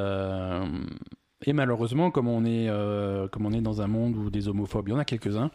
[1.46, 2.68] et malheureusement, comme on est,
[3.30, 5.52] comme on est dans un monde où des homophobes, il y en a quelques-uns.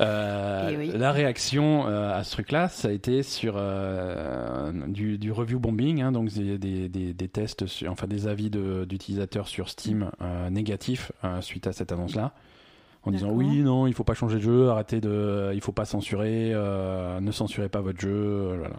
[0.00, 0.92] Euh, Eh oui.
[0.94, 6.02] La réaction euh, à ce truc-là, ça a été sur euh, du, du review bombing,
[6.02, 10.10] hein, donc des, des, des, des tests, sur- enfin des avis de- d'utilisateurs sur Steam
[10.50, 12.32] négatifs suite à cette annonce-là,
[13.04, 15.84] en disant oui, non, il faut pas changer de jeu, arrêtez de, il faut pas
[15.84, 18.76] censurer, ne censurez pas votre jeu, voilà.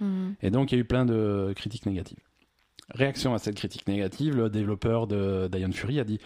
[0.00, 0.34] Mhm.
[0.42, 2.18] Et donc, il y a eu plein de critiques négatives.
[2.94, 6.18] Réaction à cette critique négative, le développeur de Fury a dit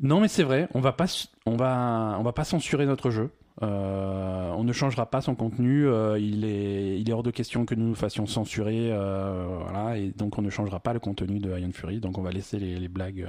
[0.00, 1.06] Non, mais c'est vrai, on va pas,
[1.46, 3.30] on va, on va pas censurer notre jeu.
[3.62, 5.86] Euh, on ne changera pas son contenu.
[5.86, 8.90] euh, il, est, il est hors de question que nous nous fassions censurer.
[8.92, 12.00] euh, voilà, et donc, on ne changera pas le contenu de Iron Fury.
[12.00, 13.28] Donc, on va laisser les, les blagues.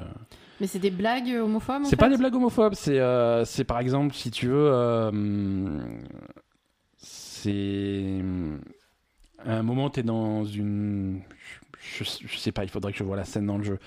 [0.60, 2.99] Mais c'est des blagues homophobes c'est pas des blagues homophobes, c'est
[3.45, 4.72] c'est par exemple, si tu veux,
[6.98, 8.22] c'est
[9.45, 11.22] à un moment, t'es dans une.
[11.80, 13.80] Je, je sais pas, il faudrait que je vois la scène dans le jeu.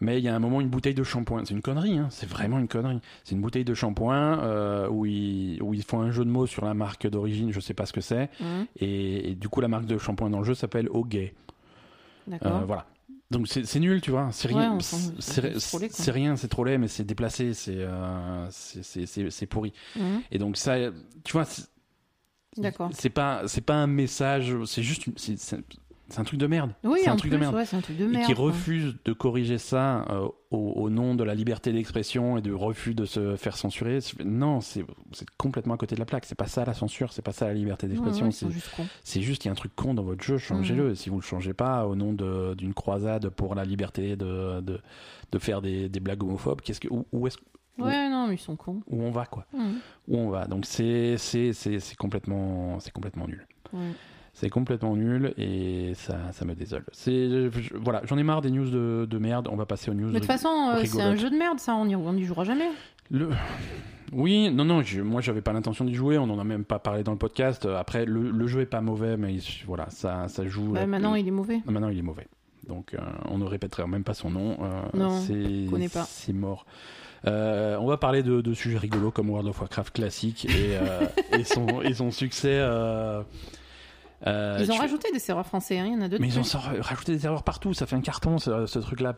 [0.00, 1.44] Mais il y a un moment, une bouteille de shampoing.
[1.44, 3.00] C'est une connerie, hein, c'est vraiment une connerie.
[3.24, 6.46] C'est une bouteille de shampoing euh, où, ils, où ils font un jeu de mots
[6.46, 8.30] sur la marque d'origine, je sais pas ce que c'est.
[8.40, 8.66] Mhm.
[8.76, 11.34] Et, et du coup, la marque de shampoing dans le jeu s'appelle Ogay.
[12.26, 12.56] D'accord.
[12.58, 12.86] Euh, voilà.
[13.30, 14.28] Donc c'est nul, tu vois.
[14.32, 14.78] C'est rien.
[14.80, 19.72] c'est rien, c'est trop laid, mais c'est déplacé, c'est euh, c'est- pourri.
[19.96, 20.22] Mhm.
[20.30, 20.76] Et donc ça,
[21.24, 21.68] tu vois, c'est-
[22.56, 22.88] D'accord.
[22.94, 25.56] c'est pas c'est pas un message, c'est juste une- c'est
[26.08, 26.72] c'est- un truc de merde.
[26.84, 27.54] Oui, c'est un truc plus, de merde.
[27.54, 31.14] ouais, c'est un truc de Et qui refuse de corriger ça euh, au, au nom
[31.14, 33.98] de la liberté d'expression et du refus de se faire censurer.
[34.24, 34.84] Non, c'est
[35.36, 36.24] complètement à côté de la plaque.
[36.24, 38.26] C'est pas ça la censure, c'est pas ça la liberté d'expression.
[38.26, 38.32] ouais,
[39.04, 40.94] c'est juste qu'il y a un truc con dans votre jeu, changez-le.
[40.94, 42.12] Si vous le changez pas au nom
[42.54, 44.80] d'une croisade pour la liberté de, de,
[45.32, 47.36] de faire des, des blagues homophobes, qu'est-ce que, où, où est-ce
[47.78, 48.80] où- Ouais, non, mais ils sont cons.
[48.88, 49.78] où on va quoi Mhm.
[50.08, 53.46] Où on va Donc c'est c'est c'est c'est complètement c'est complètement nul.
[54.40, 56.84] C'est complètement nul et ça, ça me désole.
[56.92, 59.48] C'est je- voilà, j'en ai marre des news de, de merde.
[59.50, 60.06] On va passer aux news.
[60.06, 61.18] Mais de toute façon, euh, c'est un rigolotes.
[61.20, 62.68] jeu de merde, ça, on y, on y jouera jamais.
[63.10, 63.30] Le...
[64.12, 66.78] Oui, non, non, je, moi j'avais pas l'intention d'y jouer, on en a même pas
[66.78, 67.66] parlé dans le podcast.
[67.66, 70.72] Après, le, le jeu est pas mauvais, mais il- voilà, ça, ça joue.
[70.72, 71.56] Bah, la- maintenant, il est mauvais.
[71.66, 72.28] Non, Maintenant, il est mauvais.
[72.68, 72.98] Donc, euh,
[73.28, 74.56] on ne répéterait même pas son nom.
[74.62, 76.04] euh, Non, c'est, connais pas.
[76.08, 76.64] C'est mort.
[77.26, 81.00] Euh, on va parler de, de sujets rigolos comme World of Warcraft classique et, euh,
[81.38, 82.52] et, son, et son succès.
[82.60, 83.22] euh,
[84.26, 86.20] euh, Ils ont rajouté des serveurs français, hein, il y en a d'autres.
[86.20, 87.74] Mais ils ont rajouté des erreurs partout.
[87.74, 89.14] Ça fait un carton, ce, ce truc-là.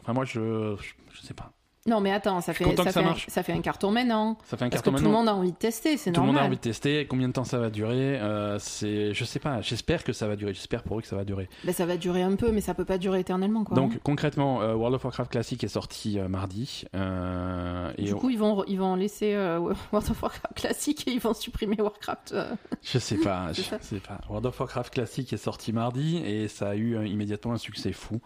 [0.00, 1.52] Enfin, moi, je, je, je sais pas.
[1.84, 4.38] Non, mais attends, ça fait, ça, ça fait un, ça fait un carton maintenant.
[4.44, 5.18] Ça fait un Parce que carton tout le maintenant.
[5.18, 6.34] monde a envie de tester, c'est Tout le normal.
[6.34, 7.06] monde a envie de tester.
[7.06, 9.60] Combien de temps ça va durer euh, C'est, je sais pas.
[9.62, 10.54] J'espère que ça va durer.
[10.54, 11.48] J'espère pour eux que ça va durer.
[11.64, 13.64] Bah, ça va durer un peu, mais ça peut pas durer éternellement.
[13.64, 13.74] Quoi.
[13.74, 16.84] Donc concrètement, euh, World of Warcraft classique est sorti euh, mardi.
[16.94, 21.12] euh, et du on- coup, ils vont, ils vont laisser World of Warcraft classique et
[21.12, 22.34] ils vont supprimer Warcraft.
[22.82, 24.20] je sais pas, je sais pas.
[24.28, 28.20] World of Warcraft classique est sorti mardi et ça a eu immédiatement un succès fou.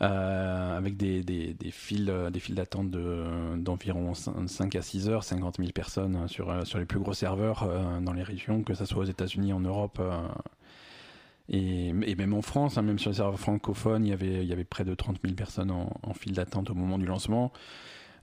[0.00, 5.08] Euh, avec des, des, des files, euh, des files d'attente de, d'environ 5 à 6
[5.08, 7.68] heures, 50 000 personnes euh, sur, sur les plus gros serveurs
[8.00, 10.00] dans les régions, que ce soit aux États-Unis, en Europe
[11.48, 14.48] et, et même en France, hein, même sur les serveurs francophones, il y avait, il
[14.48, 17.52] y avait près de 30 000 personnes en, en file d'attente au moment du lancement.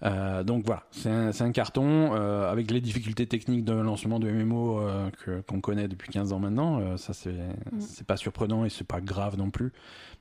[0.03, 4.79] Euh, donc voilà, c'est un, carton euh, avec les difficultés techniques de lancement de MMO
[4.79, 6.95] euh, que- qu'on connaît depuis 15 ans maintenant.
[6.97, 7.35] ça, c'est
[7.79, 9.73] c'est pas surprenant et c'est pas grave non plus.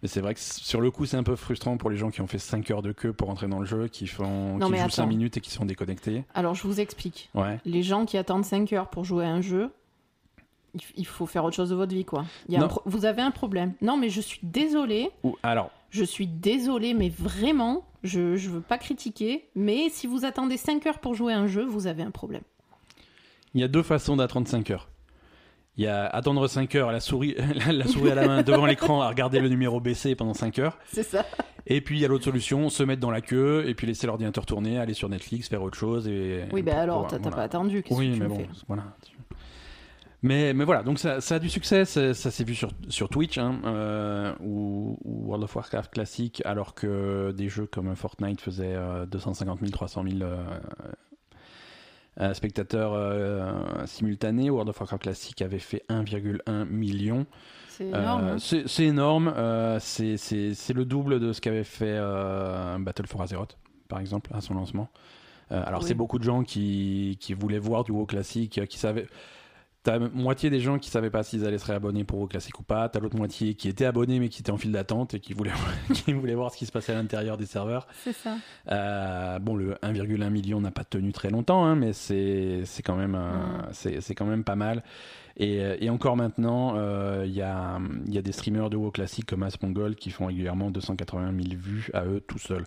[0.02, 2.20] Mais c'est vrai que sur le coup, c'est un peu frustrant pour les gens qui
[2.20, 4.76] ont fait 5 heures de queue pour entrer dans le jeu, qui, font, Non, qui
[4.76, 5.06] jouent 5 attends.
[5.08, 6.24] minutes et qui sont déconnectés.
[6.34, 7.30] Alors, je vous explique.
[7.34, 7.58] Ouais.
[7.64, 9.70] Les gens qui attendent 5 heures pour jouer à un jeu,
[10.96, 12.24] il faut faire autre chose de votre vie, quoi.
[12.48, 13.72] Il y a Vous avez un problème.
[13.80, 15.10] Non, mais je suis désolée.
[15.24, 20.24] Ou, alors, Je suis désolée, mais vraiment, je, je veux pas critiquer, mais si vous
[20.24, 22.42] attendez 5 heures pour jouer à un jeu, vous avez un problème.
[23.54, 24.88] Il y a deux façons d'attendre 5 heures.
[25.78, 27.36] Il y a attendre 5 heures, la souris,
[27.70, 30.78] la souris à la main devant l'écran à regarder le numéro baissé pendant 5 heures.
[30.92, 31.24] C'est ça.
[31.66, 34.06] Et puis il y a l'autre solution, se mettre dans la queue et puis laisser
[34.06, 36.08] l'ordinateur tourner, aller sur Netflix, faire autre chose.
[36.08, 37.36] Et, Oui, ben alors, t'as voilà.
[37.36, 38.84] pas attendu, Oui, que tu mais me bon, fais voilà.
[40.22, 43.08] Mais, mais voilà, donc ça, ça a du succès, ça, ça s'est vu sur, sur
[43.08, 48.40] Twitch, hein, euh, ou, ou World of Warcraft classique, alors que des jeux comme Fortnite
[48.40, 50.36] faisaient euh, 250 000, 300 000 euh,
[52.20, 53.52] euh, spectateurs euh,
[53.86, 54.50] simultanés.
[54.50, 57.24] World of Warcraft classique avait fait 1,1 million.
[57.68, 58.24] C'est énorme.
[58.24, 58.64] Euh, hein.
[58.66, 61.96] c'est énorme, euh, c'est c'est le double de ce qu'avait fait
[62.80, 64.88] Battle for Azeroth, par exemple, à son lancement.
[65.50, 65.86] Alors, Oui.
[65.86, 69.06] c'est beaucoup de gens qui, qui voulaient voir du WoW classique, qui savaient.
[69.84, 72.62] T'as moitié des gens qui savaient pas s'ils allaient se réabonner pour WoW classique ou
[72.62, 72.88] pas.
[72.88, 75.52] T'as l'autre moitié qui étaient abonnés mais qui étaient en file d'attente et qui voulaient,
[75.94, 77.86] qui voulaient voir ce qui se passait à l'intérieur des serveurs.
[78.04, 78.36] C'est ça.
[78.70, 83.16] Euh, bon, le 1,1 million n'a pas tenu très longtemps, hein, mais c'est quand même
[83.16, 83.68] Mm.
[83.72, 84.82] c'est c'est quand même pas mal.
[85.36, 87.78] Et, euh, et encore maintenant, euh, il y, a,
[88.08, 91.90] y a des streamers de WoW classique comme Asmongold qui font régulièrement 280 000 vues
[91.94, 92.66] à eux tout seuls.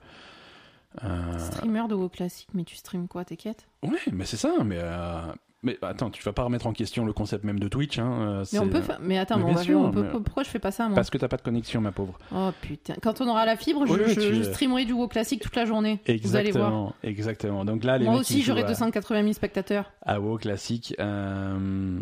[1.04, 3.68] Euh, Streamer de WoW classique, mais tu streams quoi, tes quêtes?
[3.84, 4.54] Ouais, mais c'est ça.
[4.64, 5.22] Mais, euh,
[5.64, 8.00] mais attends, tu vas pas remettre en question le concept même de Twitch.
[8.00, 8.82] Hein, Mais on peut.
[8.82, 10.60] fa- Mais attends, Mais mais on bien va- sûr, on peut- mais- pourquoi je fais
[10.60, 10.96] pas ça moi?
[10.96, 12.18] Parce que t'as pas de connexion, ma pauvre.
[12.36, 12.96] Oh putain.
[13.02, 15.42] Quand on aura la fibre, je, Oui, oui, je- tu- je streamerai du WoW classique
[15.42, 16.00] toute la journée.
[16.24, 16.68] Vous allez voir.
[16.68, 17.66] Exactement, exactement.
[17.66, 19.92] Donc là, les Moi aussi, j'aurai jouent à- 280 000 spectateurs.
[20.02, 20.96] à WoW classique.
[21.00, 22.00] euh,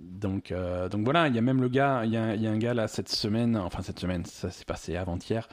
[0.00, 2.46] donc, euh, donc voilà, il y a même le gars, il y a, il y
[2.46, 5.48] a un gars là cette semaine, enfin cette semaine, ça s'est passé avant-hier,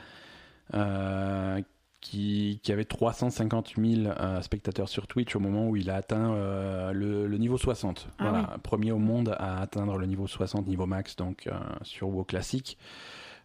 [0.74, 1.60] euh,
[2.02, 6.34] qui, qui avait 350 000 euh, spectateurs sur Twitch au moment où il a atteint
[6.34, 8.07] euh, le, le niveau 60.
[8.18, 11.53] Ah voilà, premier au monde à atteindre le niveau 60, niveau max, donc euh,
[11.84, 12.78] sur WoW classique.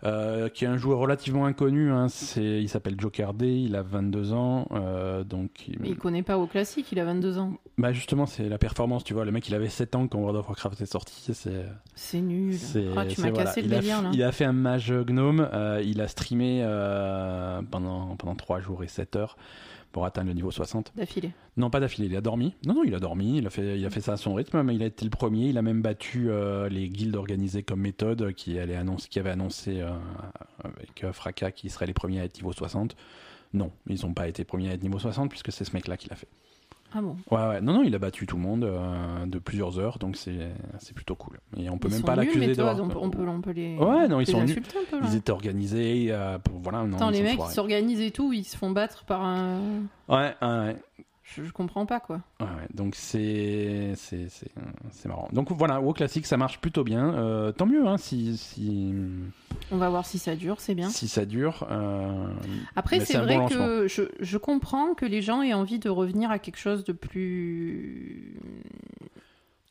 [0.04, 3.82] Euh, qui est un joueur relativement inconnu, hein, c'est, il s'appelle Joker D, il a
[3.82, 7.54] 22 ans, euh, donc il- Mais il connaît pas WoW classique, il a 22 ans.
[7.78, 9.24] bah justement, c'est la performance, tu vois.
[9.24, 11.32] Le mec, il avait 7 ans quand World of Warcraft est sorti.
[11.32, 11.64] C'est,
[11.94, 12.54] C'est nul.
[12.58, 13.44] c'est, Ah, tu m'as voilà.
[13.46, 14.10] cassé le il a, délire f- là.
[14.12, 15.48] il a fait un mage gnome.
[15.54, 19.38] euh, il a streamé euh, pendant, pendant 3 jours et 7 heures
[19.96, 20.92] pour atteindre le niveau 60.
[20.94, 21.30] D'affilée.
[21.56, 22.54] Non, pas d'affilée, il a dormi.
[22.66, 23.38] Non, non, il a dormi.
[23.38, 25.10] Il a fait, il a fait ça à son rythme, mais il a été le
[25.10, 25.48] premier.
[25.48, 29.30] Il a même battu euh, les guildes organisées comme méthode qui, allait annoncer, qui avait
[29.30, 29.88] annoncé euh,
[30.62, 32.94] avec euh, Fracas qui seraient les premiers à être niveau 60.
[33.54, 36.10] Non, ils n'ont pas été premiers à être niveau 60 puisque c'est ce mec-là qui
[36.10, 36.28] l'a fait.
[36.94, 39.78] Ah bon Ouais, ouais, non, non, il a battu tout le monde euh, de plusieurs
[39.78, 40.48] heures, donc c'est
[40.78, 41.38] c'est plutôt cool.
[41.56, 42.86] Et on peut Ils même sont pas nuls, l'accuser mais toi, d'avoir.
[42.86, 44.50] on, peut, on, peut, on peut les, Ouais, non, ils les sont nuls.
[44.50, 45.06] insulter un peu là.
[45.10, 46.84] Ils étaient organisés euh, pour voilà.
[46.84, 49.22] Non, Attends, ils les sont mecs, ils s'organisent et tout, ils se font battre par
[49.24, 49.58] un.
[50.08, 50.76] Ouais, ouais, ouais.
[51.34, 52.20] Je, je comprends pas quoi.
[52.40, 53.94] Ouais, ouais, donc c'est
[55.06, 55.28] marrant.
[55.32, 57.14] Donc voilà, WoW classique, ça marche plutôt bien.
[57.14, 58.94] Euh, tant mieux, hein, si si
[59.72, 60.88] On va voir si ça dure, c'est bien.
[60.88, 61.66] si ça dure.
[61.70, 62.28] euh,
[62.76, 66.30] Après, c'est vrai bon que je, je comprends que les gens aient envie de revenir
[66.30, 68.38] à quelque chose de plus.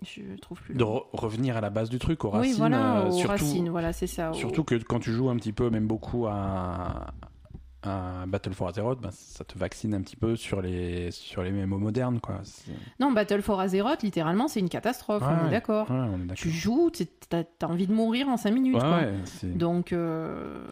[0.04, 0.76] Je trouve plus.
[0.76, 2.56] de re- revenir à la base du truc, aux oui, racines.
[2.58, 4.34] voilà, euh, aux surtout, racines, voilà, c'est ça.
[4.34, 7.08] Surtout que quand tu joues un petit peu, même beaucoup à,
[8.28, 11.78] Battle for Azeroth, ben, ça te vaccine un petit peu sur les, sur les MMO
[11.78, 12.20] modernes.
[12.20, 12.42] Quoi.
[13.00, 15.90] Non, Battle for Azeroth, littéralement, c'est une catastrophe, on est d'accord.
[15.92, 16.34] Ouais.
[16.36, 16.92] Tu joues,
[17.30, 18.76] t'as as envie de mourir en 5 minutes.
[18.76, 19.50] Ouais, quoi.
[19.50, 20.64] Donc, euh,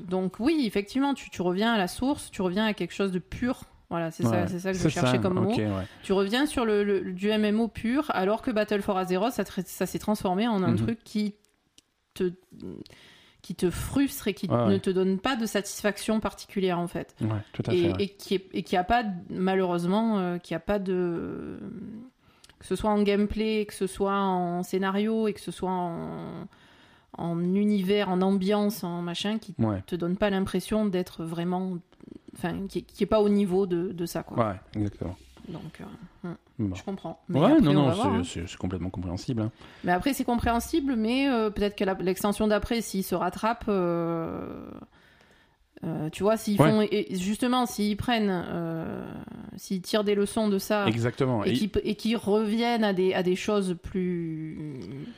[0.00, 3.18] donc oui, effectivement, tu, tu reviens à la source, tu reviens à quelque chose de
[3.18, 3.62] pur.
[3.88, 5.52] Voilà, c'est ça, ça que je cherchais ça, comme mot.
[6.04, 9.98] Tu reviens sur le, le- du MMO pur, alors que Battle for Azeroth, ça s'est
[9.98, 10.76] transformé en un Mhm.
[10.76, 11.34] truc qui
[12.14, 12.32] te,
[13.42, 14.80] qui te frustre et qui Ouais, ne ouais.
[14.80, 17.14] te donne pas de satisfaction particulière en fait.
[17.20, 17.78] Ouais, tout à fait.
[17.78, 17.94] Et, ouais.
[17.98, 21.58] et qui est, et qui a pas malheureusement euh, qui a pas de
[22.58, 26.46] que ce soit en gameplay, que ce soit en scénario et que ce soit en,
[27.16, 31.78] en univers, en ambiance, en machin, qui Ouais, te donne pas l'impression d'être vraiment,
[32.36, 34.46] enfin, qui, qui est pas au niveau de, de ça quoi.
[34.48, 35.16] ouais, exactement.
[35.48, 35.80] Donc,
[36.26, 36.34] euh,
[36.68, 36.74] Bon.
[36.74, 37.20] je comprends.
[37.28, 37.88] Mais Ouais, après, non, on non,
[38.18, 38.22] hein.
[38.24, 39.42] c'est- complètement compréhensible.
[39.42, 39.50] hein.
[39.82, 44.70] Mais après, c'est compréhensible, mais euh, peut-être que l'extension d'après, s'ils se rattrapent, euh,
[45.82, 46.70] euh, tu vois, s'ils Ouais.
[46.70, 49.02] font, et justement, s'ils prennent, euh,
[49.56, 50.86] s'ils tirent des leçons de ça.
[50.86, 51.44] Exactement.
[51.44, 54.58] Et Et- qui, et qui reviennent à des, à des choses plus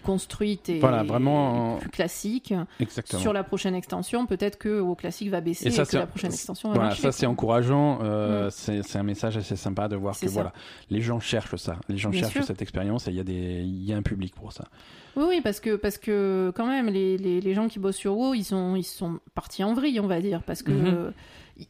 [0.05, 3.21] construites et Voilà, vraiment, et plus classiques exactement.
[3.21, 6.07] sur la prochaine extension, peut-être que au classique va baisser Et et, ça, que la
[6.07, 7.03] prochaine extension va Voilà, marcher.
[7.03, 7.99] ça c'est encourageant.
[8.03, 8.83] euh, Mm.
[8.83, 10.33] c'est un message assez sympa de voir que ça.
[10.33, 10.53] voilà,
[10.91, 11.77] les gens cherchent ça.
[11.89, 12.45] Les gens Bien cherchent sûr.
[12.45, 14.65] cette expérience et il y a des, il y a un public pour ça.
[15.17, 18.17] Oui, oui, parce que, parce que quand même, les, les, les gens qui bossent sur
[18.17, 20.87] WoW, ils sont, ils sont partis en vrille, on va dire, parce que Mhm.
[20.87, 21.11] euh,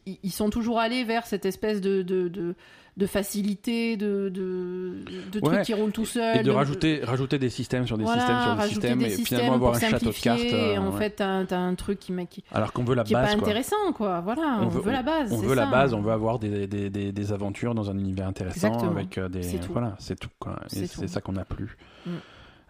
[0.05, 2.55] ils, ils sont toujours allés vers cette espèce de, de, de,
[2.95, 4.93] de facilité, de, de,
[5.31, 6.37] de trucs qui roulent tout seuls.
[6.37, 9.09] Et de rajouter, rajouter des systèmes sur des voilà, systèmes sur des systèmes des et
[9.09, 10.39] systèmes finalement avoir un château de cartes.
[10.39, 10.97] et euh, en ouais.
[10.99, 13.43] fait, t'as un truc qui, qui, Alors qu'on veut la qui est base, pas quoi.
[13.47, 14.21] intéressant, quoi.
[14.21, 15.33] Voilà, on, veut, la base.
[15.33, 18.27] On veut la base, on veut avoir des, des, des, des aventures dans un univers
[18.27, 18.91] intéressant Exactement.
[18.91, 19.41] avec euh, des.
[19.71, 20.29] Voilà, c'est tout.
[20.39, 20.59] Quoi.
[20.75, 21.75] Et C'est ça qu'on a plu.
[22.05, 22.11] Mm.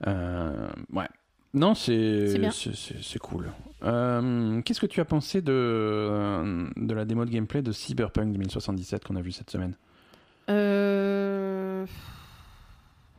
[0.07, 1.07] Euh, ouais.
[1.53, 3.51] Non, c'est C'est cool.
[3.83, 9.03] Euh, Qu'est-ce que tu as pensé de, de la démo de gameplay de Cyberpunk 2077
[9.05, 9.75] qu'on a vu cette semaine?
[10.49, 11.85] Euh...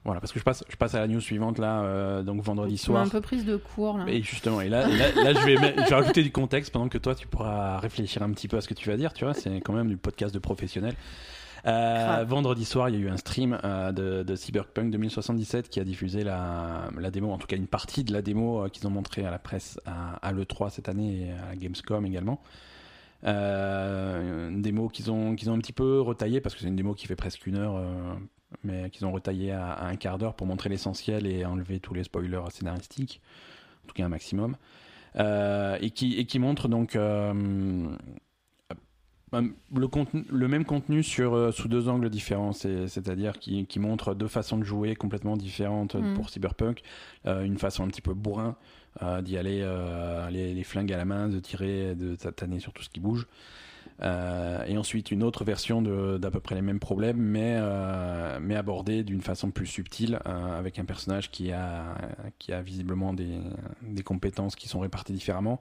[0.05, 2.75] Voilà, parce que je passe, je passe à la news suivante là, euh, donc vendredi
[2.77, 3.03] Tu soir.
[3.03, 4.05] un peu prise de cours, là.
[4.07, 6.91] Et justement, et là, et là, là, je, vais, je vais rajouter du contexte pendant
[6.91, 9.25] que toi tu pourras réfléchir un petit peu à ce que tu vas dire, tu
[9.25, 10.95] vois, c'est quand même du podcast de professionnels.
[11.67, 15.81] Euh, vendredi soir, il y a eu un stream euh, de, de Cyberpunk 2077 qui
[15.81, 18.87] a diffusé la, la démo, en tout cas une partie de la démo euh, qu'ils
[18.87, 22.41] ont montré à la presse à, à l'E3 cette année et à Gamescom également.
[23.23, 26.93] Une démo qu'ils ont, qu'ils ont un petit peu retaillée parce que c'est une démo
[26.93, 27.83] qui fait presque une heure,
[28.65, 31.95] mais qu'ils ont retaillée à, à un quart d'heure pour montrer l'essentiel et enlever tous
[31.95, 33.23] les spoilers scénaristiques,
[33.85, 34.57] en tout cas un maximum.
[35.17, 37.33] Euh, et, qui, et qui montre donc euh,
[39.75, 43.79] le, contenu, le même contenu sur, euh, sous deux angles différents, c'est- c'est-à-dire qui, qui
[43.79, 46.15] montre deux façons de jouer complètement différentes Mm.
[46.15, 46.83] pour Cyberpunk.
[47.27, 48.57] Euh, une façon un petit peu bourrin
[49.03, 49.67] euh, d'y aller
[50.31, 53.27] les, les flingues à la main, de tirer, de tataner sur tout ce qui bouge.
[54.03, 55.81] Et ensuite une autre version
[56.19, 57.59] d'à peu près les mêmes problèmes, mais,
[58.41, 61.97] mais abordée d'une façon plus subtile, avec un personnage qui a,
[62.39, 63.39] qui a visiblement des,
[63.83, 65.61] des compétences qui sont réparties différemment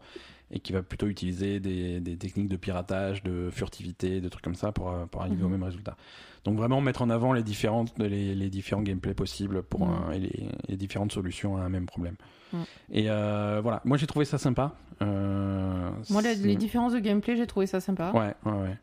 [0.52, 4.56] et qui va plutôt utiliser des, des techniques de piratage, de furtivité, de trucs comme
[4.56, 5.52] ça pour, euh, pour arriver au Mhm.
[5.54, 5.96] même résultat.
[6.44, 9.94] Donc vraiment mettre en avant les, différentes, les, les différents gameplays possibles pour Mhm.
[9.94, 12.16] un- et les, les différentes solutions à un même problème.
[12.52, 12.64] Mhm.
[12.92, 14.74] Et euh, voilà, moi j'ai trouvé ça sympa.
[15.02, 18.12] Euh, Moi, les, les différences de gameplay, j'ai trouvé ça sympa.
[18.14, 18.78] Ouais, ouais, ouais.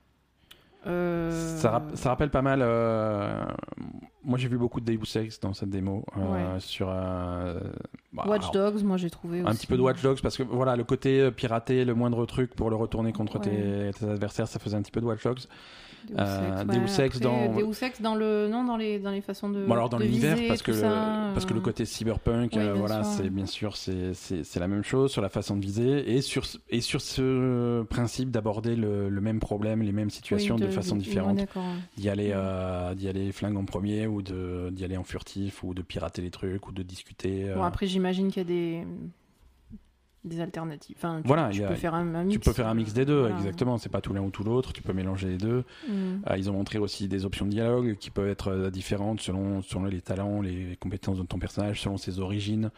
[0.86, 2.62] Euh, Ça, ça rappelle pas mal.
[4.24, 6.05] Euh, Moi, j'ai vu beaucoup de Deus Ex dans cette démo.
[6.16, 6.60] euh, Ouais.
[6.60, 7.60] Sur euh,
[8.12, 9.59] bah, Watch alors, Dogs, moi, j'ai trouvé un aussi.
[9.59, 12.55] petit peu de Watch Dogs parce que voilà, le côté euh, pirater le moindre truc
[12.55, 15.40] pour le retourner contre tes, tes adversaires, ça faisait un petit peu de Watch Dogs.
[16.09, 16.72] Deus Euh, Ex, Deus
[17.02, 19.66] ouais, Ex après, dans- Deus Ex dans le non dans les dans les façons de
[19.66, 23.05] Bon, alors dans l'univers, parce que ça, parce que le euh, côté cyberpunk, euh, voilà,
[23.05, 26.47] c'est bien sûr c'est c'est la même chose sur la façon de viser et sur
[26.47, 30.68] ce- et sur ce principe d'aborder le, le même problème, les mêmes situations oui, de,
[30.68, 31.38] façon différente.
[31.98, 35.82] d'y aller euh, d'y aller flingue en premier ou d'y aller en furtif ou de
[35.82, 38.86] pirater les trucs ou de discuter euh, Bon, après, j'imagine qu'il y a des
[40.22, 40.96] des alternatives.
[40.98, 42.34] Enfin, tu, Voilà, tu il y a- peux faire un, un mix.
[42.34, 43.36] tu peux faire un mix des deux Voilà.
[43.38, 45.92] exactement c'est pas tout l'un ou tout l'autre tu peux mélanger les deux Mm.
[46.28, 49.62] Euh, ils ont montré aussi des options de dialogue qui peuvent être euh, différentes selon
[49.62, 52.70] selon les talents les compétences de ton personnage selon ses origines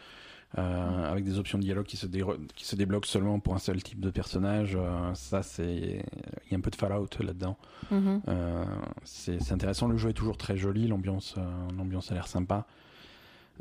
[0.57, 2.23] euh, avec des options de dialogue qui se, dé-
[2.55, 6.03] qui se débloquent seulement pour un seul type de personnage Euh, ça c'est
[6.45, 7.57] il y a un peu de Fallout là-dedans
[7.91, 8.21] Mhm.
[8.27, 8.65] Euh,
[9.03, 11.35] c'est intéressant, le jeu est toujours très joli, l'ambiance,
[11.77, 12.65] l'ambiance a l'air sympa.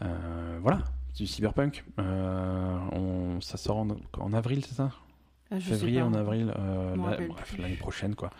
[0.01, 0.82] Voilà,
[1.16, 1.85] du cyberpunk.
[1.98, 3.89] On, ça sort en,
[4.19, 4.90] en avril, c'est ça?
[5.51, 6.52] Ah, je Février, en avril,
[7.59, 8.31] l'année prochaine quoi.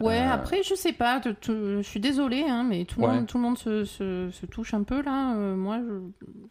[0.00, 1.20] Ouais, Euh, après, je sais pas.
[1.24, 3.12] je suis désolée, hein, mais tout le Ouais.
[3.14, 5.34] monde, tout le monde se, se, se touche un peu là.
[5.36, 5.78] Euh, moi,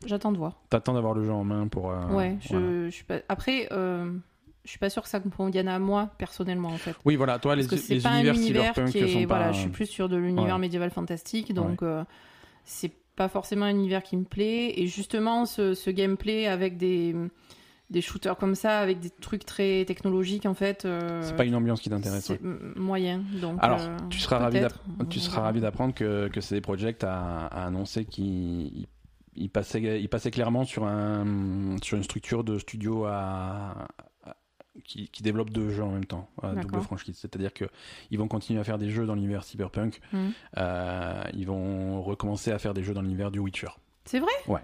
[0.05, 0.61] j'attends de voir.
[0.69, 1.91] T'attends d'avoir le jeu en main pour.
[1.91, 3.15] euh, ouais, je, je suis pas.
[3.29, 6.95] Après, je suis pas sûre que ça me convienne à moi personnellement en fait.
[7.03, 9.07] Oui, voilà, toi, les, Parce que c'est les pas un univers univers cyberpunk qui est.
[9.21, 9.51] sont Voilà, pas.
[9.53, 10.61] je suis plus sur de l'univers Ouais.
[10.61, 12.03] médiéval fantastique, donc euh,
[12.63, 14.79] c'est pas forcément un univers qui me plaît.
[14.79, 17.15] Et justement, ce, ce gameplay avec des
[17.91, 20.85] des shooters comme ça, avec des trucs très technologiques en fait.
[20.85, 22.25] euh, C'est pas une ambiance qui t'intéresse.
[22.25, 22.57] c'est ouais.
[22.75, 23.21] moyen.
[23.41, 24.61] Donc, Alors, euh, tu seras ravi.
[25.09, 28.87] Tu seras d'apprendre que, que CD Projekt a, a annoncé qu'il il-
[29.35, 33.87] il passait, il passait clairement sur, un, sur une structure de studio à,
[34.25, 34.35] à-
[34.83, 37.17] qui, qui développe deux jeux en même temps, à double franchise.
[37.17, 40.01] C'est-à-dire qu'ils vont continuer à faire des jeux dans l'univers cyberpunk.
[40.11, 40.31] Mhm.
[40.57, 43.69] Euh, ils vont recommencer à faire des jeux dans l'univers du Witcher.
[44.03, 44.31] C'est vrai?
[44.47, 44.61] Ouais,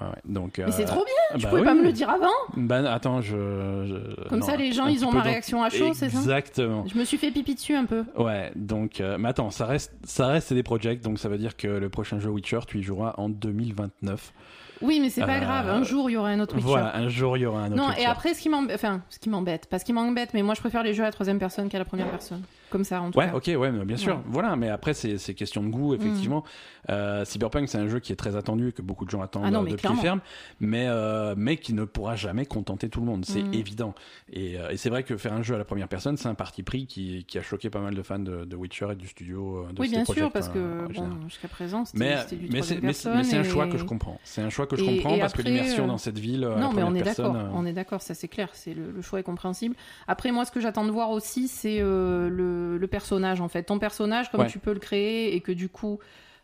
[0.00, 0.06] ouais.
[0.24, 1.66] Donc, Mais c'est euh, trop bien Tu bah pouvais oui.
[1.66, 3.30] pas me le dire avant Ben, attends, je.
[3.36, 6.18] je- Comme non, ça, les gens, ils ont ma dans- réaction à chaud, c'est ça?
[6.18, 6.84] Exactement.
[6.86, 8.04] Je me suis fait pipi dessus un peu.
[8.16, 11.56] Ouais, donc, euh, mais attends, ça reste, ça reste des projects, donc ça veut dire
[11.56, 14.32] que le prochain jeu Witcher, tu y joueras en 2029.
[14.80, 15.68] Oui, mais c'est pas Euh, grave.
[15.68, 16.66] Un jour, il y aura un autre Witcher.
[16.68, 18.02] Voilà, un jour il y aura un autre non, Witcher.
[18.02, 20.60] et après, ce qui m'embête, enfin, ce qui m'embête, parce qu'il m'embête, mais moi, je
[20.60, 22.42] préfère les jeux à la troisième personne qu'à la première personne.
[22.72, 23.36] Comme ça, en tout Ouais, cas.
[23.36, 24.16] ok, ouais, bien sûr.
[24.16, 24.22] Ouais.
[24.26, 26.42] Voilà, mais après, c'est question de goût, effectivement.
[26.90, 29.50] Euh, Cyberpunk, c'est un jeu qui est très attendu que beaucoup de gens attendent Ah
[29.52, 30.20] non, euh, de pied ferme,
[30.58, 33.24] mais, euh, mais qui ne pourra jamais contenter tout le monde.
[33.24, 33.54] C'est Mm.
[33.54, 33.94] évident.
[34.32, 36.62] Et, et c'est vrai que faire un jeu à la première personne, c'est un parti
[36.64, 39.66] pris qui, qui a choqué pas mal de fans de, de Witcher et du studio
[39.72, 43.66] de Oui, bien sûr, parce que bon, jusqu'à présent, c'était du mais c'est un choix
[43.68, 44.18] que je comprends.
[44.24, 46.48] C'est un choix que je comprends parce que l'immersion dans cette ville.
[46.58, 49.24] Non, mais on est d'accord, on est d'accord, ça c'est clair, le, le choix est
[49.24, 49.76] compréhensible.
[50.08, 52.28] Après, moi, ce que j'attends de voir aussi, c'est euh,
[52.62, 53.64] le, le personnage en fait.
[53.64, 54.46] Ton personnage, comme Ouais.
[54.46, 55.98] tu peux le créer et que du coup,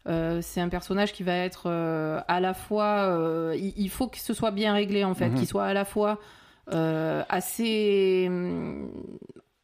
[0.08, 4.08] euh, c'est un personnage qui va être euh, à la fois, euh, il, il faut
[4.08, 5.36] que ce soit bien réglé en fait, Mhm.
[5.38, 6.18] qu'il soit à la fois
[6.72, 8.90] euh, assez hum,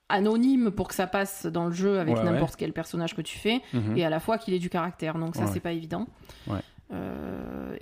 [0.08, 2.30] anonyme pour que ça passe dans le jeu avec Ouais, ouais.
[2.30, 3.96] n'importe quel personnage que tu fais mhm.
[3.96, 5.18] et à la fois qu'il ait du caractère.
[5.18, 5.50] Donc ça, Ouais.
[5.52, 6.06] c'est pas évident.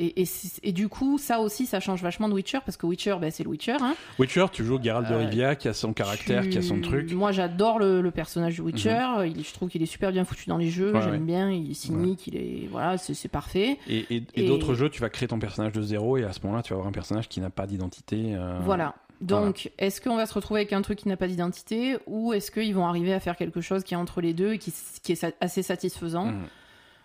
[0.04, 2.86] Et, et, c'est- et du coup, ça aussi, ça change vachement de Witcher parce que
[2.86, 3.76] Witcher, ben, c'est le Witcher.
[3.80, 3.94] Hein.
[4.18, 6.80] Witcher, tu joues Geralt de Euh, Rivia qui a son caractère, Tu- qui a son
[6.80, 7.10] truc.
[7.12, 7.16] Mhm.
[7.18, 9.06] Moi, j'adore le, le personnage de Witcher.
[9.26, 10.92] Il est- je trouve qu'il est super bien foutu dans les jeux.
[10.92, 11.18] Ouais, J'aime ouais.
[11.18, 11.50] bien.
[11.50, 12.26] Il est cynique.
[12.26, 13.78] Il est voilà, c'est parfait.
[13.88, 16.70] Et, d'autres jeux, tu vas créer ton personnage de zéro et à ce moment-là, tu
[16.70, 18.34] vas avoir un personnage qui n'a pas d'identité.
[18.34, 18.94] euh, Voilà.
[19.20, 22.50] Donc, est-ce qu'on va se retrouver avec un truc qui n'a pas d'identité ou est-ce
[22.50, 24.72] qu'ils vont arriver à faire quelque chose qui est entre les deux et qui,
[25.04, 26.26] qui est assez satisfaisant?
[26.26, 26.42] Mhm.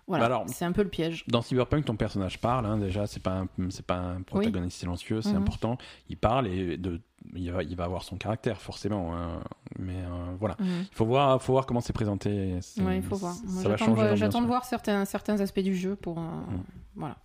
[0.07, 0.29] Voilà.
[0.29, 1.25] Bah c'est un peu le piège.
[1.27, 5.31] Dans Cyberpunk, ton personnage parle, hein, déjà, c'est pas c'est pas un protagoniste silencieux, c'est
[5.31, 5.37] Mhm.
[5.41, 5.77] important.
[6.09, 7.01] Il parle et de,
[7.35, 9.13] il, va, il va avoir son caractère, forcément.
[9.17, 9.41] hein.
[9.77, 10.55] Mais euh, voilà.
[10.59, 10.85] Mhm.
[10.89, 12.53] Il faut voir, faut voir comment c'est présenté.
[12.79, 13.35] Ouais, il faut voir.
[14.15, 14.67] J'attends de voir- ouais.
[14.69, 16.19] certains, certains aspects du jeu pour.
[16.19, 16.63] euh, Mm.
[16.95, 17.17] Voilà.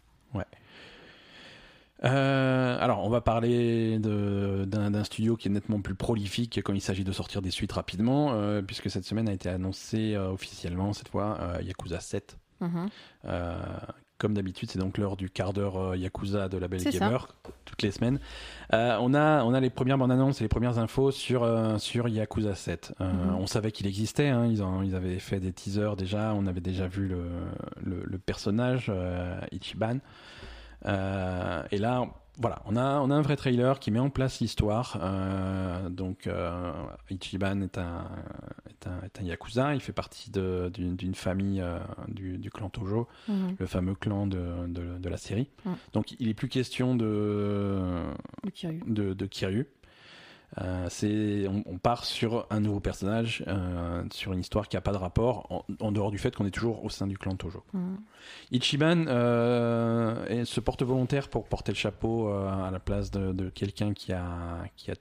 [2.04, 7.04] Euh, alors, on va parler d'un studio qui est nettement plus prolifique quand il s'agit
[7.04, 11.08] de sortir des suites rapidement, euh, puisque cette semaine a été annoncé euh, officiellement, cette
[11.08, 12.36] fois, Yakuza 7.
[12.62, 12.88] Mhm.
[13.26, 13.56] Euh,
[14.18, 16.90] comme d'habitude, c'est donc l'heure du quart d'heure euh, Yakuza de la Belle ça.
[16.90, 17.26] Gamer,
[17.64, 18.20] toutes les semaines.
[18.72, 21.76] Euh, on, a, on a les premières bandes annonces et les premières infos sur, euh,
[21.78, 22.94] sur Yakuza 7.
[23.00, 23.34] Euh, Mhm.
[23.34, 26.60] On savait qu'il existait, hein, ils, en- ils avaient fait des teasers déjà, on avait
[26.60, 27.24] déjà vu le,
[27.84, 28.92] le, le personnage,
[29.50, 29.98] Ichiban.
[30.84, 32.06] Et là,
[32.38, 34.98] voilà, on a, on a un vrai trailer qui met en place l'histoire.
[35.02, 36.72] Euh, donc, euh,
[37.10, 38.06] Ichiban est un,
[38.70, 41.78] est, un, est un Yakuza, il fait partie d'une famille euh,
[42.08, 43.56] du, du clan Tojo Mhm.
[43.58, 45.48] le fameux clan de, de, de la série.
[45.64, 45.70] Mm.
[45.92, 48.02] Donc il est plus question de,
[48.54, 48.82] Kiryu.
[48.86, 49.66] de, de Kiryu.
[50.60, 54.82] Euh, c'est, on, on part sur un nouveau personnage, euh, sur une histoire qui n'a
[54.82, 57.36] pas de rapport, en, en dehors du fait qu'on est toujours au sein du clan
[57.36, 57.62] Tojo.
[57.72, 57.98] Mhm.
[58.50, 63.94] Ichiban euh, se porte volontaire pour porter le chapeau à la place de, de quelqu'un
[63.94, 64.94] qui a, qui, a,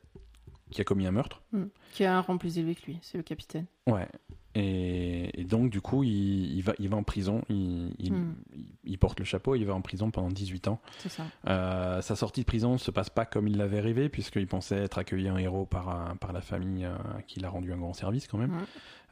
[0.69, 1.41] qui a commis un meurtre.
[1.51, 1.69] Mhm.
[1.91, 3.65] Qui a un rang plus élevé que lui, c'est le capitaine.
[3.87, 4.07] Ouais.
[4.53, 8.35] Et, et donc, du coup, il, il va, il va en prison, il, il, Mm.
[8.53, 10.81] il- il porte le chapeau, il va en prison pendant 18 ans.
[10.99, 11.23] C'est ça.
[11.47, 14.97] Euh, sa sortie de prison se passe pas comme il l'avait rêvé, puisqu'il pensait être
[14.97, 16.93] accueilli en héros par, un- par la famille euh,
[17.27, 18.51] qui l'a rendu un grand service quand même.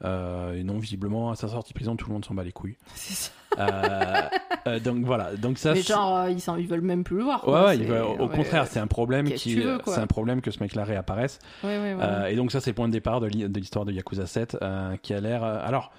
[0.04, 2.52] Euh, et non, visiblement, à sa sortie de prison, tout le monde s'en bat les
[2.52, 2.76] couilles.
[2.94, 3.32] C'est ça.
[3.58, 4.22] Euh,
[4.68, 5.74] euh, donc voilà, donc ça.
[5.74, 7.46] Mais genre, euh, ils, ils veulent même plus le voir.
[7.48, 7.66] Ouais, quoi.
[7.94, 11.38] ouais, au ouais, contraire, c'est un problème qui, c'est un problème que ce mec-là réapparaisse.
[11.64, 12.00] Ouais, ouais, ouais.
[12.02, 14.26] Euh, et donc ça, c'est le point de départ de l'hi- de l'histoire de Yakuza
[14.26, 15.44] 7, euh, qui a l'air.
[15.44, 15.92] euh, alors,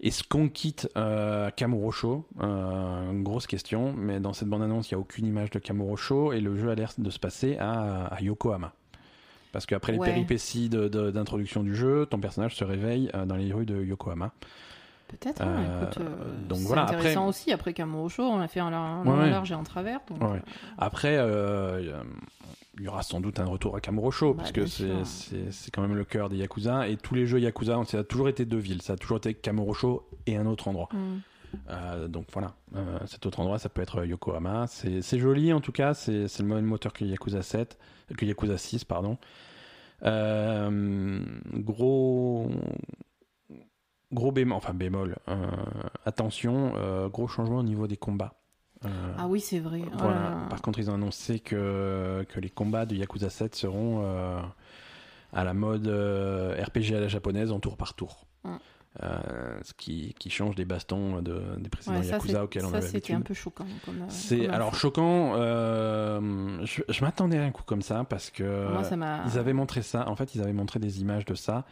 [0.00, 2.26] est-ce qu'on quitte euh, Kamurocho?
[2.42, 6.32] Euh, Une grosse question, mais dans cette bande-annonce, il n'y a aucune image de Kamurocho
[6.32, 8.72] et le jeu a l'air de se passer à, à Yokohama.
[9.52, 10.08] Parce qu'après les Ouais.
[10.08, 14.32] péripéties d'introduction du jeu, ton personnage se réveille euh, dans les rues de Yokohama.
[15.06, 15.90] Peut-être, hein,
[16.48, 17.52] donc c'est voilà, après- intéressant aussi.
[17.52, 18.70] Après Kamurocho, on l'a fait ouais.
[19.30, 20.00] large et en travers.
[20.10, 20.18] Donc.
[20.76, 21.16] Après,
[22.78, 25.94] il y aura sans doute un retour à Kamurocho, Bah, puisque bien c'est quand même
[25.94, 26.88] le cœur des Yakuza.
[26.88, 28.82] Et tous les jeux Yakuza, ça a toujours été deux villes.
[28.82, 30.88] Ça a toujours été Kamurocho et un autre endroit.
[30.92, 31.20] Mm.
[31.68, 34.66] Euh, donc voilà, Euh, cet autre endroit, ça peut être Yokohama.
[34.66, 37.78] C'est joli en tout cas, c'est c'est le même moteur que Yakuza 7,
[38.16, 39.18] que Yakuza 6, pardon.
[40.02, 41.24] Euh,
[41.54, 42.50] gros,
[44.12, 45.16] gros bémol, enfin bémol.
[46.04, 46.72] attention,
[47.08, 48.34] gros changement au niveau des combats.
[48.84, 48.88] Euh,
[49.18, 49.82] Ah oui, c'est vrai.
[49.86, 50.46] Oh voilà.
[50.50, 54.40] Par contre, ils ont annoncé que, que les combats de Yakuza 7 seront euh,
[55.32, 58.26] à la mode euh, RPG à la japonaise en tour par tour.
[58.44, 58.56] Mm.
[59.02, 62.64] Euh, ce qui, qui change des bastons de, des précédents Ouais, ça, c'est- Yakuza auxquels
[62.66, 63.66] on ça, avait c'était un peu choquant.
[64.08, 65.32] C'est alors choquant.
[65.36, 69.24] euh, je je m'attendais à un coup comme ça parce que Moi, ça m'a.
[69.26, 70.08] ils avaient montré ça.
[70.08, 71.64] En fait, ils avaient montré des images de ça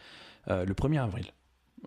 [0.49, 1.27] euh, le 1er avril.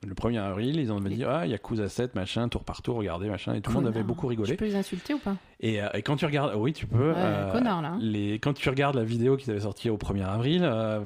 [0.06, 3.54] Le 1er avril, ils ont dit ah Yakuza 7 machin tour par tour, regardez machin
[3.54, 4.50] et tout le monde avait beaucoup rigolé.
[4.52, 5.36] Tu peux les insulter ou pas?
[5.60, 7.10] Et, euh, et quand tu regardes, oui, tu peux.
[7.10, 7.96] Ouais, euh, connard là.
[8.00, 11.00] les, quand tu regardes la vidéo qu'ils avaient sortie au 1er avril, euh,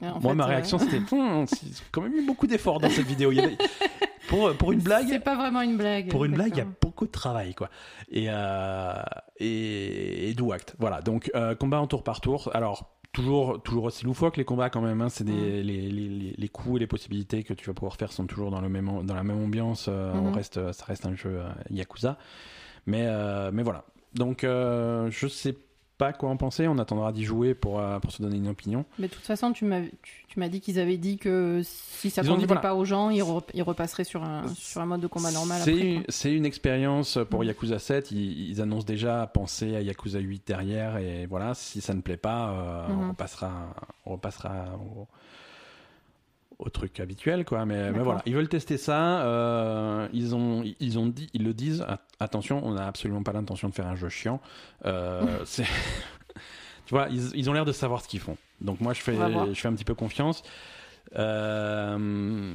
[0.00, 1.00] en moi fait, ma euh, réaction c'était
[1.46, 3.30] c'est quand même eu beaucoup d'efforts dans cette vidéo.
[3.32, 3.58] Il y avait-
[4.28, 6.08] pour, pour une C'est blague, pas vraiment une blague.
[6.10, 7.70] pour une blague, il y a beaucoup de travail quoi.
[8.10, 8.92] Et, euh,
[9.38, 10.74] et, et acte.
[10.78, 11.00] Voilà.
[11.02, 12.50] Donc euh, combat en tour par tour.
[12.54, 15.00] Alors toujours, toujours aussi loufoque les combats quand même.
[15.00, 15.08] Hein.
[15.08, 18.26] c'est des, les, les, les, coups et les possibilités que tu vas pouvoir faire sont
[18.26, 19.86] toujours dans, le même, dans la même ambiance.
[19.88, 20.34] Euh, on Mhm.
[20.34, 22.18] reste, ça reste un jeu euh, Yakuza.
[22.86, 23.84] Mais, euh, mais voilà.
[24.14, 25.56] Donc euh, je sais
[25.98, 26.66] pas quoi en penser.
[26.68, 28.84] On attendra d'y jouer pour, euh, pour se donner une opinion.
[28.98, 32.08] Mais de toute façon, tu m'as tu, tu m'as dit qu'ils avaient dit que si
[32.10, 32.60] ça dit, convenait voilà.
[32.60, 35.60] pas aux gens, ils, re- ils repasseraient sur un, sur un mode de combat normal
[35.64, 37.46] C'est c'est une expérience pour Mhm.
[37.48, 38.12] Yakuza 7.
[38.12, 40.96] Ils, ils annoncent déjà penser à Yakuza 8 derrière.
[40.98, 43.08] Et voilà, si ça ne plaît pas, euh, on Mhm.
[43.10, 43.74] repassera,
[44.06, 45.06] on repassera au,
[46.58, 47.44] au truc habituel.
[47.44, 47.64] Quoi.
[47.66, 49.22] Mais, mais voilà, ils veulent tester ça.
[49.22, 51.82] euh, ils, ont, ils, ont dit, ils le disent.
[51.82, 54.40] at- Attention, on n'a absolument pas l'intention de faire un jeu chiant.
[54.86, 55.64] Euh, c'est.
[56.86, 58.38] Tu vois, ils, ils ont l'air de savoir ce qu'ils font.
[58.62, 59.14] Donc moi, je fais,
[59.52, 60.42] je fais un petit peu confiance.
[61.16, 62.54] Euh,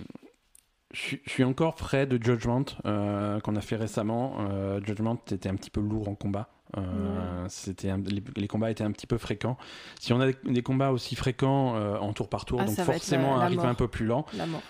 [0.92, 4.38] je, suis- je suis encore frais de Judgment qu'on a fait récemment.
[4.84, 6.50] Judgment était un petit peu lourd en combat.
[6.78, 9.58] Euh, c'était les, les combats étaient un petit peu fréquents.
[10.00, 12.76] Si on a des, des combats aussi fréquents euh, en tour par tour, Ah, donc
[12.80, 14.26] forcément la- la un rythme un peu plus lent,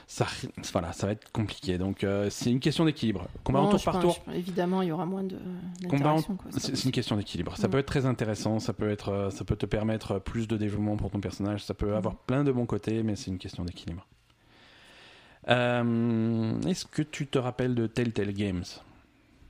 [0.08, 0.28] ça,
[0.74, 1.78] voilà, ça va être compliqué.
[1.78, 3.28] Donc euh, c'est une question d'équilibre.
[3.44, 5.38] Combat en tour par pense- tour, je- évidemment, il y aura moins de
[5.90, 6.16] Combat
[6.58, 7.56] c'est une question d'équilibre.
[7.58, 7.72] Ça Mm.
[7.72, 11.10] peut être très intéressant, ça peut être, ça peut te permettre plus de développement pour
[11.10, 14.06] ton personnage, ça peut avoir plein de bons côtés, mais c'est une question d'équilibre.
[15.48, 18.64] Est-ce que tu te rappelles de Telltale Games?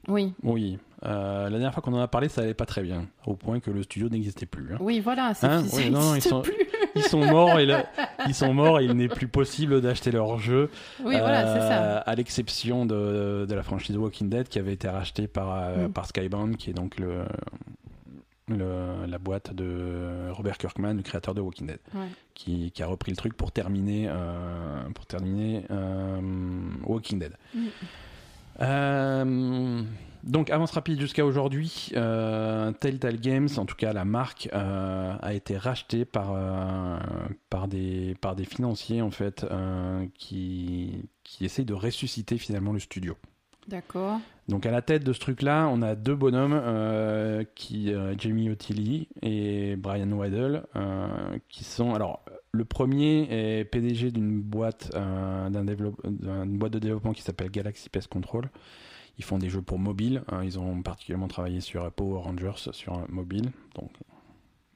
[0.08, 0.78] Oui, Oui.
[1.06, 3.60] Euh, la dernière fois qu'on en a parlé, ça allait pas très bien, au point
[3.60, 4.74] que le studio n'existait plus.
[4.74, 4.78] hein.
[4.80, 5.34] oui, voilà.
[5.34, 6.54] c'est- Hein Oui, non, non, ils sont- plus.
[6.96, 7.68] Ils sont morts et
[8.28, 10.70] ils sont morts et il n'est plus possible d'acheter leur jeu.
[11.04, 11.84] Oui, voilà, c'est ça.
[11.84, 15.88] Euh, À l'exception de, de la franchise Walking Dead qui avait été rachetée par, euh,
[15.88, 15.92] Mm.
[15.92, 17.24] par Skybound, qui est donc le,
[18.48, 22.02] le- la boîte de Robert Kirkman, le créateur de Walking Dead, Ouais.
[22.36, 24.08] qui, qui a repris le truc pour terminer,
[24.94, 25.64] pour terminer
[26.86, 27.34] Walking Dead.
[27.56, 27.60] Mm.
[28.62, 29.82] Euh,
[30.24, 31.92] donc, avance rapide jusqu'à aujourd'hui.
[31.96, 36.36] Euh, Telltale Games, en tout cas la marque, euh, a été rachetée par,
[37.50, 39.46] par, des, par des financiers en fait
[40.16, 43.16] qui, qui essayent de ressusciter finalement le studio.
[43.68, 44.20] D'accord.
[44.50, 48.50] Donc à la tête de ce truc-là, on a deux bonhommes, euh, qui, euh, Jamie
[48.50, 51.08] O'Tilly et Brian Waddell, euh,
[51.50, 51.94] qui sont...
[51.94, 52.24] Alors,
[52.56, 57.90] le premier est PDG d'une boîte, euh, d'un d'une boîte de développement qui s'appelle Galaxy
[57.90, 58.50] Pest Control.
[59.18, 60.24] Ils font des jeux pour mobile.
[60.32, 63.52] hein, ils ont particulièrement travaillé sur Power Rangers sur mobile.
[63.76, 63.90] Donc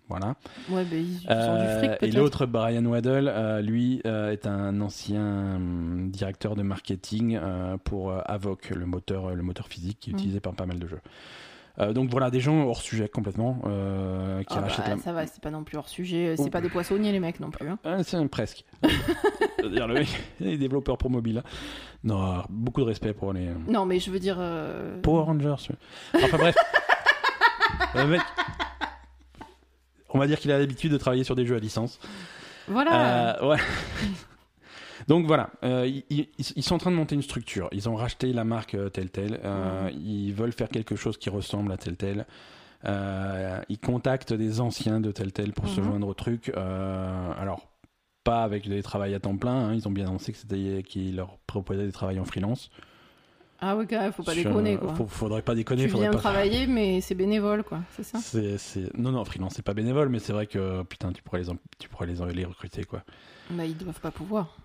[0.10, 0.36] voilà.
[0.70, 4.48] Ouais, ben ils, ont Euh, du fric et l'autre, Brian Waddell, euh, lui, euh, est
[4.48, 7.40] un ancien hum, directeur de marketing
[7.84, 10.18] pour Avoc, le moteur, le moteur physique qui est Mm.
[10.18, 11.02] utilisé par pas mal de jeux.
[11.80, 14.98] Euh, donc voilà, des gens hors sujet complètement euh, qui Ah bah, rachètent la...
[14.98, 16.36] Ça va, c'est pas non plus hors sujet.
[16.36, 16.50] C'est Oh.
[16.50, 17.68] pas des poissonniers les mecs non plus.
[17.70, 17.78] hein.
[17.84, 18.66] Ah, c'est presque.
[19.60, 20.08] C'est-à-dire le mec,
[20.40, 21.40] les développeurs pour mobile.
[21.46, 21.50] hein.
[22.04, 24.38] Non, beaucoup de respect pour les Non, mais je veux dire.
[24.40, 25.56] euh, Power Rangers.
[25.70, 26.20] oui.
[26.24, 26.56] Enfin bref.
[27.94, 28.22] Le mec,
[30.10, 32.00] on va dire qu'il a l'habitude de travailler sur des jeux à licence.
[32.68, 33.40] Voilà.
[33.42, 33.58] Euh, ouais.
[35.08, 36.28] Donc voilà, euh, ils, ils-
[36.58, 37.70] ils sont en train de monter une structure.
[37.72, 39.40] Ils ont racheté la marque euh, Telltale.
[39.46, 42.26] Euh, Ils veulent faire quelque chose qui ressemble à Telltale.
[42.86, 45.88] Euh, ils contactent des anciens de Telltale pour se Mhm.
[45.88, 46.52] joindre au truc.
[46.56, 47.68] Alors,
[48.24, 49.70] pas avec des travails à temps plein.
[49.70, 49.74] hein.
[49.74, 52.70] Ils ont bien annoncé que c'était qu'ils leur proposaient des travails en freelance.
[53.60, 54.94] Ah ouais, quand même, faut pas Sur- déconner quoi.
[54.94, 55.84] faut- faudrait pas déconner.
[55.86, 56.20] tu faudrait viens pas...
[56.20, 58.20] travailler, mais c'est bénévole quoi, c'est ça?
[58.20, 61.42] C'est, c'est- Non, non, freelance, c'est pas bénévole, mais c'est vrai que putain, tu pourrais
[61.42, 61.48] les,
[61.80, 63.02] tu pourrais les, les recruter quoi.
[63.50, 64.56] Bah, ils doivent pas pouvoir.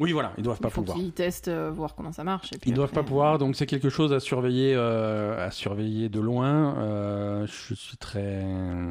[0.00, 0.96] Oui, voilà, ils doivent pas Il faut pouvoir.
[0.98, 2.52] qu'ils testent, euh, voir comment ça marche.
[2.54, 6.08] Et puis Ils doivent pas pouvoir, donc c'est quelque chose à surveiller, euh, à surveiller
[6.08, 6.74] de loin.
[6.78, 8.42] Euh, je suis très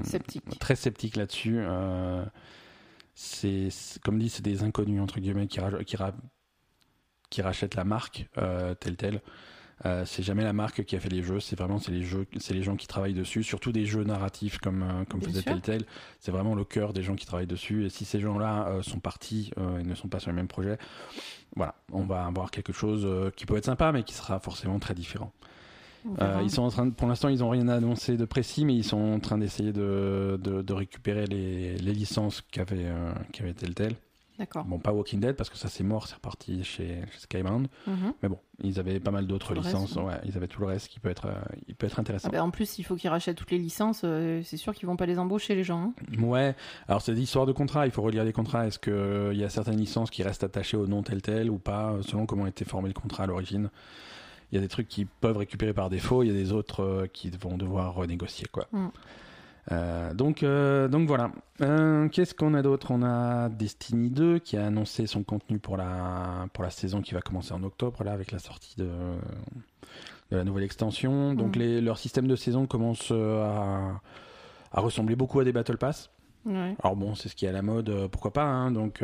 [0.04, 0.60] Sceptique.
[0.60, 1.58] très sceptique là-dessus.
[1.60, 2.24] Euh,
[3.16, 3.70] c'est
[4.06, 6.14] comme dit, c'est des inconnus entre guillemets qui, qui, ra-
[7.30, 9.22] qui rachètent la marque euh, telle telle.
[9.86, 12.26] Euh, c'est jamais la marque qui a fait les jeux, c'est vraiment c'est les jeux,
[12.38, 15.42] c'est les gens qui travaillent dessus, surtout des jeux narratifs comme euh, comme faisait.
[15.62, 15.86] Telltale.
[16.20, 17.86] C'est vraiment le cœur des gens qui travaillent dessus.
[17.86, 20.78] Et si ces gens-là euh, sont partis et ne sont pas sur le même projet,
[21.56, 23.08] voilà, on va avoir quelque chose
[23.38, 25.32] qui peut être sympa, mais qui sera forcément très différent.
[26.22, 28.74] Euh, ils sont en train de- pour l'instant, ils n'ont rien annoncé de précis, mais
[28.74, 33.54] ils sont en train d'essayer de, de, de récupérer les, les licences qu'avait euh, qu'avait
[33.54, 33.96] Telltale.
[34.40, 34.64] D'accord.
[34.64, 37.68] Bon, pas Walking Dead parce que ça c'est mort, c'est reparti chez, chez Skybound.
[37.86, 38.14] Mhm.
[38.24, 39.96] Mais bon, ils avaient pas mal d'autres reste, licences.
[39.98, 40.04] ouais.
[40.04, 41.34] ouais, ils avaient tout le reste qui peut être, euh,
[41.68, 42.30] il peut être intéressant.
[42.32, 44.02] Ah bah, en plus, il faut qu'ils rachètent toutes les licences.
[44.06, 45.94] euh, c'est sûr qu'ils vont pas les embaucher les gens.
[45.94, 46.22] hein.
[46.24, 46.56] Ouais,
[46.88, 48.66] alors c'est des histoires de contrats, il faut relire les contrats.
[48.66, 51.92] Est-ce qu'il y a certaines licences qui restent attachées au nom tel tel ou pas,
[51.92, 53.70] euh, selon comment été formé le contrat à l'origine
[54.54, 56.82] Il y a des trucs qui peuvent récupérer par défaut, il y a des autres
[56.82, 58.48] euh, qui vont devoir renégocier.
[58.50, 58.68] Quoi.
[58.72, 58.88] Mm.
[59.72, 61.32] Euh, donc, euh, donc voilà.
[61.62, 62.92] Euh, Qu'est-ce qu'on a d'autre?
[62.92, 67.14] On a Destiny 2 qui a annoncé son contenu pour la, pour la saison qui
[67.14, 68.88] va commencer en octobre, là, avec la sortie de,
[70.32, 71.34] de la nouvelle extension.
[71.36, 71.60] Donc Mm.
[71.60, 74.02] les, leur système de saison commence à,
[74.72, 76.10] à ressembler beaucoup à des Battle Pass.
[76.46, 76.76] Ouais.
[76.82, 78.46] Alors bon, c'est ce qui est à la mode, pourquoi pas.
[78.46, 79.04] hein, donc,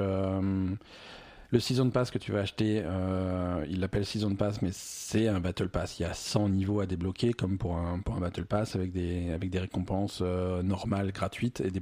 [1.52, 5.40] le Season Pass que tu vas acheter, euh, il l'appelle Season Pass, mais c'est un
[5.40, 6.00] Battle Pass.
[6.00, 8.92] Il y a 100 niveaux à débloquer, comme pour un, pour un Battle Pass, avec
[8.92, 11.82] des, avec des récompenses euh, normales, gratuites, et des,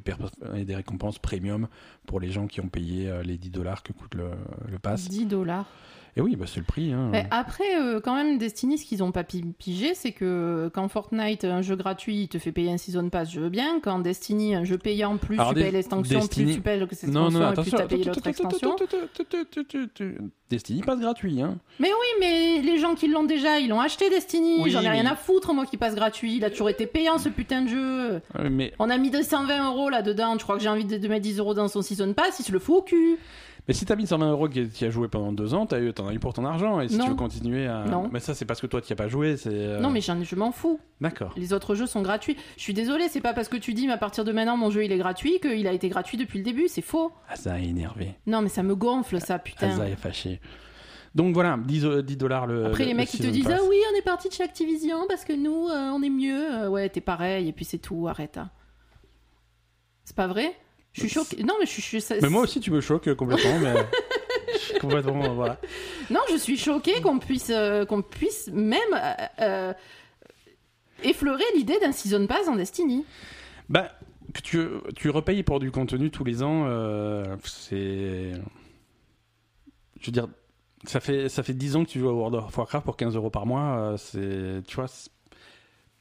[0.55, 1.67] et des récompenses premium
[2.05, 4.31] pour les gens qui ont payé euh, les 10 dollars que coûte le,
[4.69, 5.07] le pass.
[5.07, 5.67] 10 dollars.
[6.15, 6.93] Et oui, bah, c'est le prix.
[6.93, 7.09] Hein.
[7.11, 10.87] Mais après, euh, quand même, Destiny, ce qu'ils ont pas pi- pigé, c'est que quand
[10.87, 13.79] Fortnite, un jeu gratuit, il te fait payer un Season Pass, je veux bien.
[13.81, 16.85] Quand Destiny, un jeu payant, plus Alors, tu payes l'extension, Destiny- plus tu payes Non,
[16.85, 18.75] l'extension, non, et plus tu as payé l'autre extension.
[20.49, 21.41] Destiny passe gratuit.
[21.41, 21.57] Hein.
[21.79, 24.57] Mais oui, mais les gens qui l'ont déjà, ils l'ont acheté Destiny.
[24.61, 26.35] Oui, J'en ai mais- rien à foutre, moi, qui passe gratuit.
[26.35, 28.21] Il a toujours été payant, ce putain de jeu.
[28.37, 30.35] Euh, Mais On a mis 220 euros là-dedans.
[30.37, 32.39] Je crois que j'ai envie de mettre 10 euros dans son Season Pass?
[32.39, 33.17] Il se le fout au cul.
[33.67, 35.93] Mais si t'as mis 120 euros qui qui a joué pendant deux ans, t'as eu,
[35.93, 36.81] t'en as eu pour ton argent.
[36.81, 37.05] Et si Non.
[37.05, 37.85] tu veux continuer à.
[37.85, 38.09] Non.
[38.11, 39.37] Mais ça, c'est parce que toi, tu as pas joué.
[39.37, 39.49] C'est.
[39.53, 40.79] euh, Non, mais j'en- je m'en fous.
[40.99, 41.31] D'accord.
[41.37, 42.35] Les autres jeux sont gratuits.
[42.57, 44.69] Je suis désolée, c'est pas parce que tu dis, mais à partir de maintenant, mon
[44.69, 46.67] jeu il est gratuit, qu'il a été gratuit depuis le début.
[46.67, 47.11] C'est faux.
[47.29, 48.15] Asa est énervé.
[48.27, 49.69] Non, mais ça me gonfle, ça, putain.
[49.69, 50.41] Asa est fâché.
[51.15, 52.65] Donc voilà, 10, euh, 10 dollars le.
[52.65, 53.59] Après, le- les le mecs, ils te season disent pass.
[53.63, 56.63] Ah oui, on est parti de chez Activision parce que nous, euh, on est mieux.
[56.63, 58.37] Euh, ouais, t'es pareil, et puis c'est tout, arrête.
[58.37, 58.49] hein.
[60.03, 60.53] C'est pas vrai?
[60.93, 61.43] Je suis choquée.
[61.43, 62.01] Non, mais je suis.
[62.01, 63.59] ça- Mais moi aussi, tu me choques complètement.
[63.59, 63.73] mais...
[64.79, 65.23] complètement.
[65.25, 65.59] euh, voilà.
[66.09, 69.73] Non, je suis choquée qu'on puisse, euh, qu'on puisse même euh, euh,
[71.03, 73.05] effleurer l'idée d'un Season Pass en Destiny.
[73.69, 73.89] Bah,
[74.33, 78.31] que tu, tu repayes pour du contenu tous les ans, euh, c'est.
[79.99, 80.27] Je veux dire,
[80.85, 83.15] ça fait, ça fait 10 ans que tu joues à World of Warcraft pour 15
[83.15, 83.77] euros par mois.
[83.77, 85.09] euh, c'est, tu vois, c'est-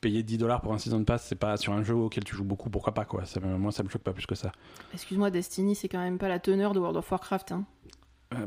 [0.03, 2.45] payer 10 dollars pour un season pass, c'est pas sur un jeu auquel tu joues
[2.45, 3.25] beaucoup, pourquoi pas, quoi.
[3.25, 4.53] Ça, moi, ça me choque pas plus que ça.
[4.93, 7.53] Excuse-moi, Destiny, c'est quand même pas la teneur de World of Warcraft.
[7.53, 7.65] Hein.
[8.35, 8.47] Euh,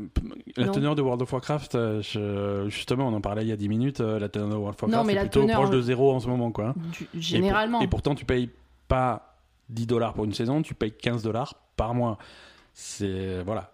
[0.56, 0.72] la Non.
[0.72, 3.68] teneur de World of Warcraft, euh, je- justement, on en parlait il y a 10
[3.68, 6.20] minutes, euh, la teneur de World of Warcraft est plutôt teneur- proche de zéro en
[6.20, 6.74] ce moment, quoi.
[6.76, 7.80] Du- Et pour- généralement.
[7.80, 8.50] Et, pourtant, tu payes
[8.88, 9.36] pas
[9.68, 12.18] 10 dollars pour une saison, tu payes 15 dollars par mois.
[12.74, 13.42] C'est.
[13.44, 13.72] Voilà.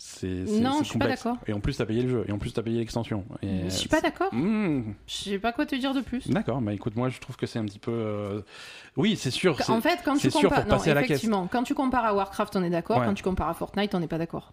[0.00, 0.26] C'est.
[0.28, 1.36] Non, je suis pas d'accord.
[1.48, 2.24] Et en plus, t'as payé le jeu.
[2.28, 3.24] Et en plus, t'as payé l'extension.
[3.42, 4.32] Et Je suis pas d'accord.
[4.32, 4.94] Mmh.
[5.08, 6.28] Je sais pas quoi te dire de plus.
[6.28, 7.90] D'accord, mais écoute, moi, je trouve que c'est un petit peu.
[7.90, 8.40] euh,
[8.96, 9.58] Oui, c'est sûr.
[9.68, 12.54] En fait, quand tu compares, non, passer à la effectivement, quand tu compares à Warcraft,
[12.56, 12.98] on est d'accord.
[12.98, 13.06] Ouais.
[13.06, 14.52] Quand tu compares à Fortnite, on n'est pas d'accord.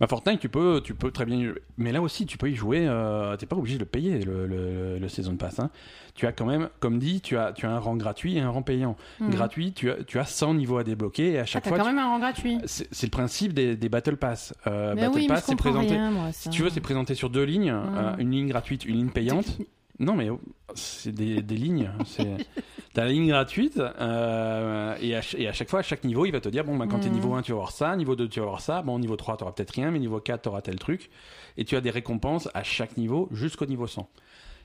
[0.00, 1.36] Bah, Fortnite, tu peux, tu peux très bien.
[1.36, 2.86] y- Mais là aussi, tu peux y jouer.
[2.86, 5.58] Euh, T'es pas obligé de le payer le, le, le Season Pass.
[5.60, 5.70] hein.
[6.14, 8.50] Tu as quand même, comme dit, tu as, tu as un rang gratuit et un
[8.50, 8.96] rang payant.
[9.20, 9.30] Mhm.
[9.30, 11.78] Gratuit, tu as, tu as 100 niveaux à débloquer et à Ah, chaque t'as fois.
[11.78, 12.58] quand tu- même un rang gratuit.
[12.66, 14.54] C'est le principe des, des Battle Pass.
[14.66, 15.88] Euh, mais Battle oui, Pass, c'est présenté.
[15.88, 16.26] rien, moi.
[16.32, 19.58] Si tu veux, c'est présenté sur deux lignes, euh, une ligne gratuite, une ligne payante.
[19.98, 20.28] Non, mais
[20.74, 21.90] c'est des, des lignes.
[22.06, 22.36] c'est-
[22.94, 26.26] T'as la ligne gratuite, euh, et, à, ch- et à chaque fois, à chaque niveau,
[26.26, 27.14] il va te dire bon, bah, quand t'es Mhm.
[27.14, 29.36] niveau 1, tu vas avoir ça, niveau 2, tu vas avoir ça, bon, niveau 3,
[29.38, 31.08] t'auras peut-être rien, mais niveau 4, t'auras tel truc.
[31.56, 34.10] Et tu as des récompenses à chaque niveau jusqu'au niveau 100.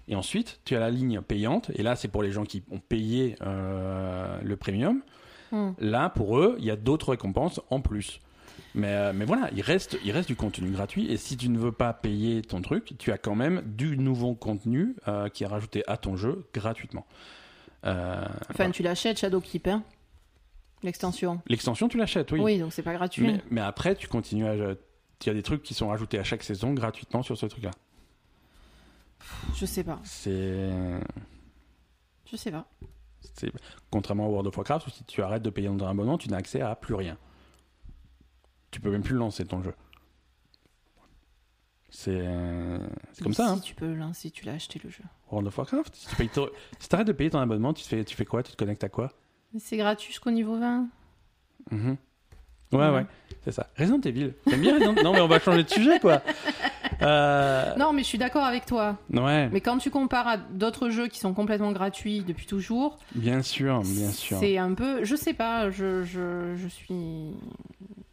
[0.10, 2.80] Et ensuite, tu as la ligne payante, et là, c'est pour les gens qui ont
[2.80, 5.02] payé euh, le premium.
[5.54, 5.72] Hmm.
[5.80, 8.20] Là, pour eux, il y a d'autres récompenses en plus.
[8.78, 11.12] Mais, euh, mais voilà, il reste, il reste du contenu gratuit.
[11.12, 14.36] Et si tu ne veux pas payer ton truc, tu as quand même du nouveau
[14.36, 17.08] contenu euh, qui est rajouté à ton jeu gratuitement.
[17.86, 19.84] Euh, Enfin, tu l'achètes, Shadowkeep, hein
[20.84, 21.42] L'extension.
[21.48, 22.40] L'extension, tu l'achètes, oui.
[22.40, 22.60] Oui.
[22.60, 23.26] donc c'est pas gratuit.
[23.26, 24.54] mais, mais après, tu continues à.
[24.54, 27.72] Il y a des trucs qui sont rajoutés à chaque saison gratuitement sur ce truc-là.
[29.56, 30.00] Je sais pas.
[30.04, 30.70] C'est.
[32.32, 32.68] Je sais pas.
[33.90, 36.38] Contrairement à World of Warcraft, où si tu arrêtes de payer ton abonnement, tu n'as
[36.38, 37.18] accès à plus rien.
[38.72, 39.74] Tu peux même plus lancer ton jeu.
[41.90, 42.22] C'est
[43.14, 43.60] c'est comme ça, Si hein.
[43.64, 45.04] tu peux, là, si tu l'as acheté le jeu.
[45.32, 45.96] World of Warcraft.
[45.96, 46.50] Si tu payes ton-
[46.80, 48.44] si t'arrêtes de payer ton abonnement, tu, fais, tu fais quoi?
[48.44, 49.12] Tu te connectes à quoi?
[49.58, 50.88] C'est gratuit jusqu'au niveau 20.
[51.72, 51.98] Mhm.
[52.74, 52.90] Ouais, Ouais.
[52.92, 53.06] ouais,
[53.46, 53.68] c'est ça.
[53.78, 54.34] Resident Evil.
[54.46, 56.22] T'aimes bien Resident Non, mais on va changer de sujet, quoi.
[57.02, 58.98] Euh, Non, mais je suis d'accord avec toi.
[59.14, 63.42] Ouais, Mais quand tu compares à d'autres jeux qui sont complètement gratuits depuis toujours, bien
[63.42, 64.38] sûr, bien sûr.
[64.40, 65.06] c'est un peu.
[65.06, 67.32] Je sais pas, je, je, je suis.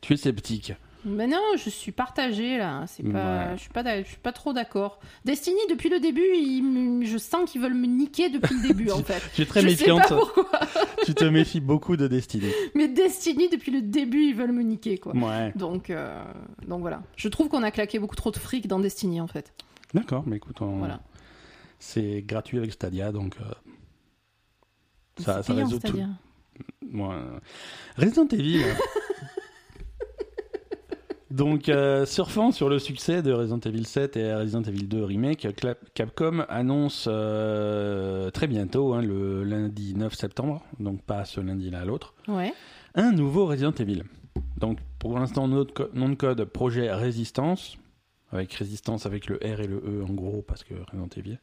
[0.04, 0.74] Tu es sceptique.
[1.06, 2.84] Mais non, je suis partagée là.
[2.86, 3.56] C'est pas, Ouais.
[3.56, 5.00] je suis pas, je suis pas trop d'accord.
[5.24, 9.02] Destiny depuis le début, ils je sens qu'ils veulent me niquer depuis le début en
[9.02, 9.22] fait.
[9.34, 10.02] Tu es très je méfiante.
[10.02, 10.60] sais pas pourquoi,
[11.04, 12.50] tu te méfies beaucoup de Destiny.
[12.74, 15.14] mais Destiny depuis le début, ils veulent me niquer quoi.
[15.14, 15.52] Ouais.
[15.56, 16.22] Donc, euh,
[16.68, 17.02] donc voilà.
[17.16, 19.52] Je trouve qu'on a claqué beaucoup trop de fric dans Destiny en fait.
[19.94, 21.00] D'accord, mais écoute, on- Voilà.
[21.78, 23.44] c'est gratuit avec Stadia, donc euh,
[25.22, 25.98] ça, ça résout tout.
[25.98, 27.38] euh,
[27.96, 28.62] Resident Evil.
[31.34, 35.48] Donc, euh, surfant sur le succès de Resident Evil 7 et Resident Evil 2 Remake,
[35.94, 42.14] Capcom annonce euh, très bientôt, hein, le lundi 9 septembre, donc pas ce lundi-là, l'autre,
[42.28, 42.52] Ouais.
[42.94, 44.04] un nouveau Resident Evil.
[44.58, 47.78] Donc, pour l'instant, nom de code projet Résistance,
[48.30, 51.38] avec Résistance avec le R et le E en gros, parce que Resident Evil.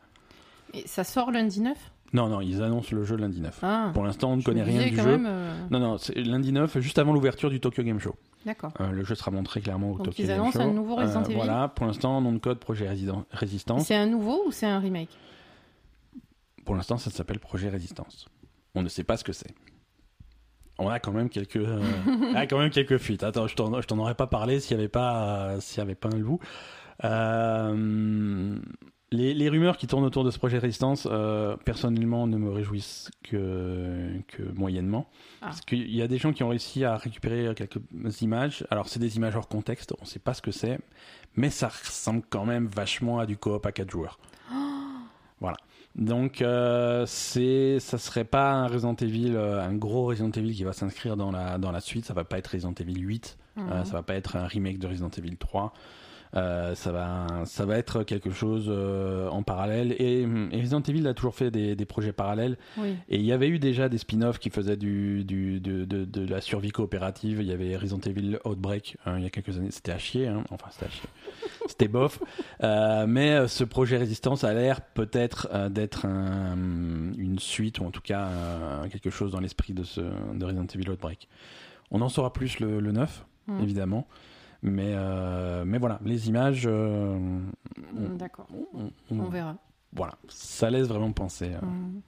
[0.73, 1.77] Et ça sort lundi 9
[2.13, 3.59] Non, non, ils annoncent le jeu lundi 9.
[3.61, 5.03] Ah, Pour l'instant, on ne connaît rien du jeu.
[5.17, 8.15] même, euh, Non, non, c'est lundi 9, juste avant l'ouverture du Tokyo Game Show.
[8.45, 8.71] D'accord.
[8.79, 10.69] Euh, le jeu sera montré clairement au Donc, Tokyo ils Game annoncent Show.
[10.69, 12.89] un nouveau Resident Euh, Evil Voilà, pour l'instant, nom de code Projet
[13.31, 13.85] Résistance.
[13.85, 15.09] C'est un nouveau ou c'est un remake?
[16.65, 18.27] Pour l'instant, ça s'appelle Projet Résistance.
[18.75, 19.53] On ne sait pas ce que c'est.
[20.79, 23.23] On a quand même quelques, euh, on a quand même quelques fuites.
[23.23, 25.81] Attends, je t'en, je t'en aurais pas parlé s'il n'y avait pas, euh, s'il y
[25.81, 26.39] avait pas un loup.
[29.13, 33.11] Les, les rumeurs qui tournent autour de ce projet Résistance, euh, personnellement, ne me réjouissent
[33.23, 35.07] que, que moyennement.
[35.41, 35.47] Ah.
[35.47, 37.81] Parce qu'il y a des gens qui ont réussi à récupérer quelques
[38.21, 38.65] images.
[38.69, 40.79] Alors, c'est des images hors contexte, on ne sait pas ce que c'est,
[41.35, 44.17] mais ça ressemble quand même vachement à du coop à 4 joueurs.
[45.41, 45.57] Voilà.
[45.95, 50.63] Donc, euh, c'est, ça serait pas un Resident Evil, euh, un gros Resident Evil qui
[50.63, 52.05] va s'inscrire dans la, dans la suite.
[52.05, 53.37] Ça va pas être Resident Evil 8.
[53.57, 53.69] Mhm.
[53.69, 55.73] Euh, ça va pas être un remake de Resident Evil 3.
[56.35, 59.91] Euh, ça va, ça va être quelque chose euh, en parallèle.
[59.99, 62.57] Et, et Resident Evil a toujours fait des, des projets parallèles.
[62.77, 62.95] Oui.
[63.09, 66.25] Et il y avait eu déjà des spin-offs qui faisaient du, du, de, de, de
[66.25, 67.39] la survie coopérative.
[67.41, 69.71] Il y avait Resident Evil Outbreak hein, il y a quelques années.
[69.71, 70.27] C'était à chier.
[70.27, 70.43] Hein.
[70.51, 71.09] Enfin, c'était à chier.
[71.67, 72.19] C'était bof.
[72.63, 76.57] Euh, mais ce projet Résistance a l'air peut-être d'être un-
[77.17, 78.29] une suite, ou en tout cas
[78.91, 81.27] quelque chose dans l'esprit de, ce, de Resident Evil Outbreak.
[81.91, 83.63] On en saura plus le, le 9, Mhm.
[83.63, 84.07] évidemment.
[84.63, 87.17] Mais, euh, mais voilà, les images, euh,
[88.15, 88.47] D'accord.
[88.73, 89.57] on- on- On verra.
[89.93, 91.51] voilà, ça laisse vraiment penser.
[91.55, 91.65] euh.
[91.65, 92.01] Mm.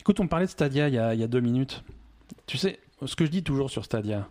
[0.00, 1.82] Écoute, on parlait de Stadia il y, a, il y a deux minutes.
[2.46, 4.28] Tu sais, ce que je dis toujours sur Stadia,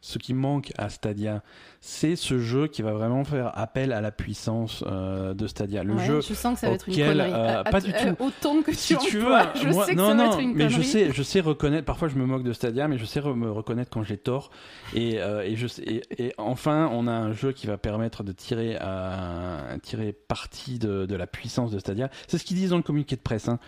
[0.00, 1.42] ce qui manque à Stadia,
[1.80, 5.82] c'est ce jeu qui va vraiment faire appel à la puissance euh, de Stadia.
[5.82, 7.32] Le Ouais, jeu, je sens que ça va être une auquel, connerie.
[7.32, 8.24] euh, À- pas à- du euh, tout.
[8.24, 10.40] Autant que tu si tu veux, je moi, sais que non, ça va non, être
[10.40, 11.84] une mais je sais, je sais reconnaître.
[11.84, 14.50] Parfois, je me moque de Stadia, mais je sais re- me reconnaître quand j'ai tort.
[14.94, 18.22] Et, euh, et je sais, et, et enfin, on a un jeu qui va permettre
[18.22, 22.08] de tirer, euh, tirer parti de, de la puissance de Stadia.
[22.28, 23.48] C'est ce qu'ils disent dans le communiqué de presse.
[23.48, 23.58] Hein.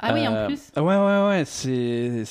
[0.00, 0.60] Ah oui, en Euh, plus.
[0.76, 1.44] Ouais, ouais, ouais.
[1.46, 2.24] C'est-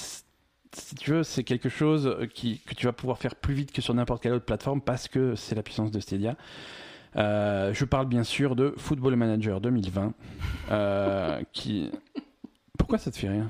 [0.75, 3.81] si tu veux, c'est quelque chose qui, que tu vas pouvoir faire plus vite que
[3.81, 6.35] sur n'importe quelle autre plateforme parce que c'est la puissance de Stadia.
[7.15, 10.13] Euh, je parle bien sûr de Football Manager 2020,
[10.71, 11.89] euh, qui.
[12.77, 13.49] Pourquoi ça te fait rire?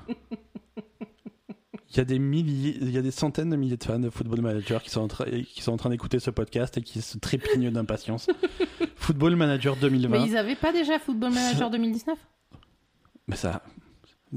[1.92, 4.10] Il y a des milliers, il y a des centaines de milliers de fans de
[4.10, 7.02] Football Manager qui sont en, train- qui sont en train d'écouter ce podcast et qui
[7.02, 8.28] se trépignent d'impatience.
[8.98, 10.10] Football Manager 2020.
[10.20, 12.18] Mais ils avaient pas déjà Football Manager 2019
[13.28, 13.62] Mais ça,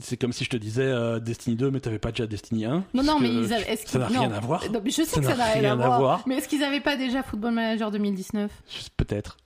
[0.00, 2.84] c'est comme si je te disais euh, Destiny 2, mais t'avais pas déjà Destiny 1.
[2.94, 3.76] Non, non, mais ils avaient.
[3.76, 4.34] Ça n'a rien non.
[4.34, 4.64] à voir.
[4.70, 6.22] Non, mais je sais Ça que ça n'a rien, rien à voir.
[6.26, 9.36] Mais est-ce qu'ils avaient pas déjà Football Manager 2019 Je- Peut-être.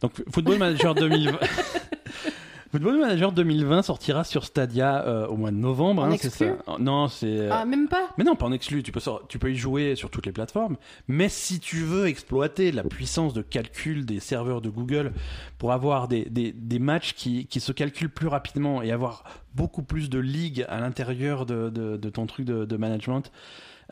[0.00, 1.38] Donc, Football Manager 2020.
[2.70, 6.02] Football Manager 2020 sortira sur Stadia euh, au mois de novembre.
[6.02, 6.78] En hein, exclu ça.
[6.78, 7.26] Non, c'est.
[7.26, 8.08] euh, Ah, même pas?
[8.18, 8.82] Mais non, pas en exclu.
[8.82, 10.76] Tu peux, sor- tu peux y jouer sur toutes les plateformes.
[11.08, 15.12] Mais si tu veux exploiter la puissance de calcul des serveurs de Google
[15.58, 19.24] pour avoir des, des, des matchs qui, qui se calculent plus rapidement et avoir
[19.54, 23.30] beaucoup plus de ligues à l'intérieur de, de, de ton truc de, de management,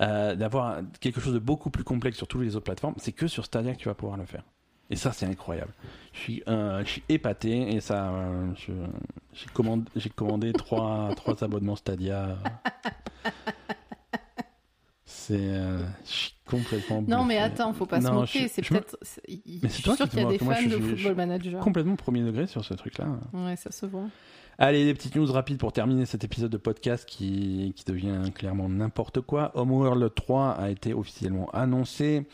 [0.01, 3.29] euh, d'avoir quelque chose de beaucoup plus complexe sur toutes les autres plateformes, c'est que
[3.29, 4.43] sur Stadia que tu vas pouvoir le faire.
[4.91, 5.73] Et ça, c'est incroyable.
[6.13, 8.73] Je suis, euh, je suis épaté et ça, euh, je-
[9.97, 12.37] j'ai commandé, trois, trois abonnements Stadia.
[15.07, 17.03] C'est, euh, je suis complètement.
[17.07, 18.41] Non, mais attends, faut pas se Non, moquer.
[18.43, 18.97] je- C'est je peut-être.
[19.29, 20.45] Mais Je c'est toi sûr qui qu'il y a des.
[20.45, 21.61] Moi, fans je de je- Football Manager.
[21.61, 23.07] Complètement premier degré sur ce truc-là.
[23.33, 24.05] Ouais, ça se voit.
[24.59, 28.69] Allez, des petites news rapides pour terminer cet épisode de podcast qui, qui devient clairement
[28.69, 29.51] n'importe quoi.
[29.55, 32.27] Homeworld 3 a été officiellement annoncé.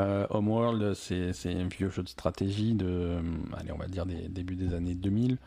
[0.00, 3.20] Euh, Homeworld, c'est un vieux jeu de stratégie de, euh,
[3.56, 5.38] allez, on va dire des débuts des années 2000.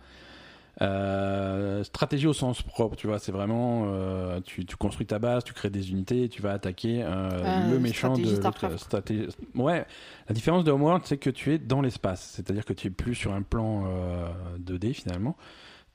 [0.80, 5.44] Euh, stratégie au sens propre, tu vois, c'est vraiment, euh, tu, tu construis ta base,
[5.44, 8.30] tu crées des unités, tu vas attaquer euh, le méchant de
[8.78, 9.28] stratégie.
[9.56, 9.88] Ouais,
[10.30, 13.16] la différence de Homeworld, c'est que tu es dans l'espace, c'est-à-dire que tu es plus
[13.16, 14.28] sur un plan euh,
[14.60, 15.36] 2D finalement.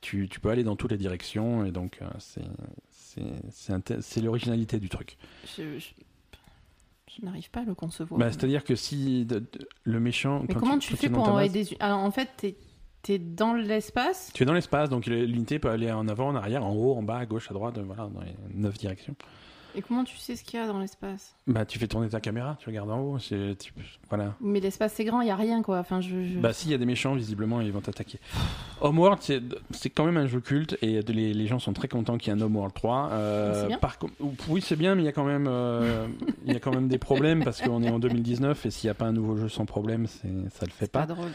[0.01, 5.17] Tu, tu peux aller dans toutes les directions et donc c'est l'originalité du truc.
[5.57, 5.91] Je, je-
[7.19, 8.19] je n'arrive pas à le concevoir.
[8.19, 9.47] Bah, c'est-à-dire que si de- de-
[9.83, 11.77] le méchant, mais comment tu, fais pour envoyer base, des.
[11.79, 12.55] Alors en fait, t'es
[13.09, 14.31] es dans l'espace.
[14.33, 17.03] Tu es dans l'espace, donc l'unité peut aller en avant, en arrière, en haut, en
[17.03, 19.15] bas, à gauche, à droite, voilà, dans les neuf directions.
[19.75, 21.35] Et comment tu sais ce qu'il y a dans l'espace?
[21.47, 23.73] Bah, tu fais tourner ta caméra, tu regardes en haut, c'est tu-
[24.07, 24.35] voilà.
[24.39, 25.79] Mais l'espace c'est grand, il y a rien quoi.
[25.79, 26.09] Enfin, je.
[26.25, 28.19] je- Bah, s'il y a des méchants, visiblement, ils vont t'attaquer.
[28.81, 29.19] Homeworld,
[29.71, 32.35] c'est quand même un jeu culte et les, les gens sont très contents qu'il y
[32.35, 33.09] ait un Homeworld 3.
[33.13, 33.77] Euh, bien.
[33.79, 33.97] par
[34.47, 36.07] oui, c'est bien, mais il y a quand même, euh,
[36.45, 38.91] il y a quand même des problèmes parce qu'on est en 2019 et s'il n'y
[38.91, 41.13] a pas un nouveau jeu sans problème, ça le fait pas pas.
[41.15, 41.31] drôle.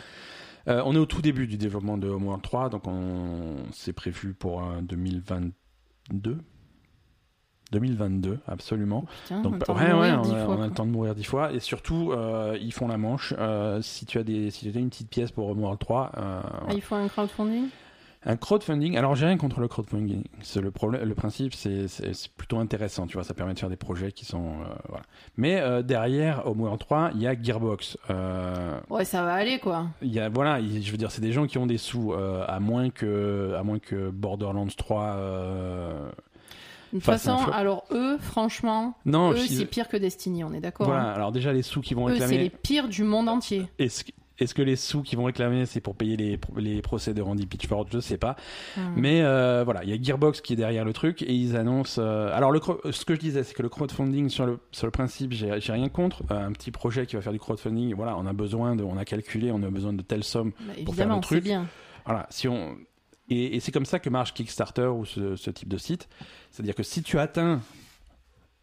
[0.68, 4.34] Euh, on est au tout début du développement de Homeworld 3, donc on c'est prévu
[4.34, 6.38] pour euh, 2022.
[7.72, 9.04] 2022, absolument.
[9.24, 11.24] Putain, Donc, on ouais, ouais, on, a, fois, on a le temps de mourir dix
[11.24, 11.52] fois.
[11.52, 13.34] Et surtout, euh, ils font la manche.
[13.38, 16.40] Euh, si tu as des, si tu as une petite pièce pour Homeworld 3, euh,
[16.68, 17.66] Ah, il faut un crowdfunding?
[18.26, 20.24] Un crowdfunding, alors j'ai rien contre le crowdfunding.
[20.42, 21.86] C'est le problème, le principe, c'est
[22.36, 25.04] plutôt intéressant, tu vois, ça permet de faire des projets qui sont euh, voilà.
[25.36, 27.96] Mais euh, derrière, moins 3, il y a Gearbox.
[28.10, 29.86] Euh, Ouais, ça va aller, quoi.
[30.02, 32.12] il y a voilà, il- je veux dire, c'est des gens qui ont des sous,
[32.12, 35.00] à moins que à moins que Borderlands 3.
[36.92, 40.52] De toute un façon, alors eux, franchement, Non, eux, je- c'est pire que Destiny, on
[40.52, 40.86] est d'accord.
[40.86, 41.10] voilà.
[41.10, 41.12] hein.
[41.14, 42.38] Alors déjà, les sous qui vont Eux, c'est réclamer.
[42.44, 43.66] les pires du monde entier.
[43.78, 47.12] Est-ce que- est-ce que les sous qui vont réclamer, c'est pour payer les, les procès
[47.12, 47.86] de Randy Pitchford?
[47.92, 48.36] Je sais pas.
[48.76, 48.80] Hmm.
[48.96, 52.00] Mais euh, voilà, il y a Gearbox qui est derrière le truc et ils annoncent.
[52.00, 52.60] euh, Alors, le,
[52.92, 55.88] ce que je disais, c'est que le crowdfunding, sur le, sur le principe, j'ai rien
[55.88, 56.22] contre.
[56.30, 58.84] Euh, un petit projet qui va faire du crowdfunding, voilà, on a besoin de.
[58.84, 60.52] On a calculé, on a besoin de telle somme.
[60.60, 61.44] Bah, pour faire le évidemment, c'est truc.
[61.44, 61.66] bien.
[62.06, 62.76] Voilà, si on.
[63.30, 66.08] Et, et c'est comme ça que marche Kickstarter ou ce, ce type de site.
[66.50, 67.60] C'est-à-dire que si tu atteins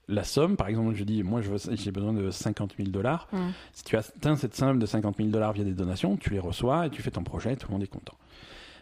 [0.08, 3.28] la somme, par exemple, je dis, moi, j'ai besoin de 50 000 dollars.
[3.32, 3.50] Hmm.
[3.74, 6.86] Si tu atteins cette somme de 50 000 dollars via des donations, tu les reçois
[6.86, 8.14] et tu fais ton projet, tout le monde est content.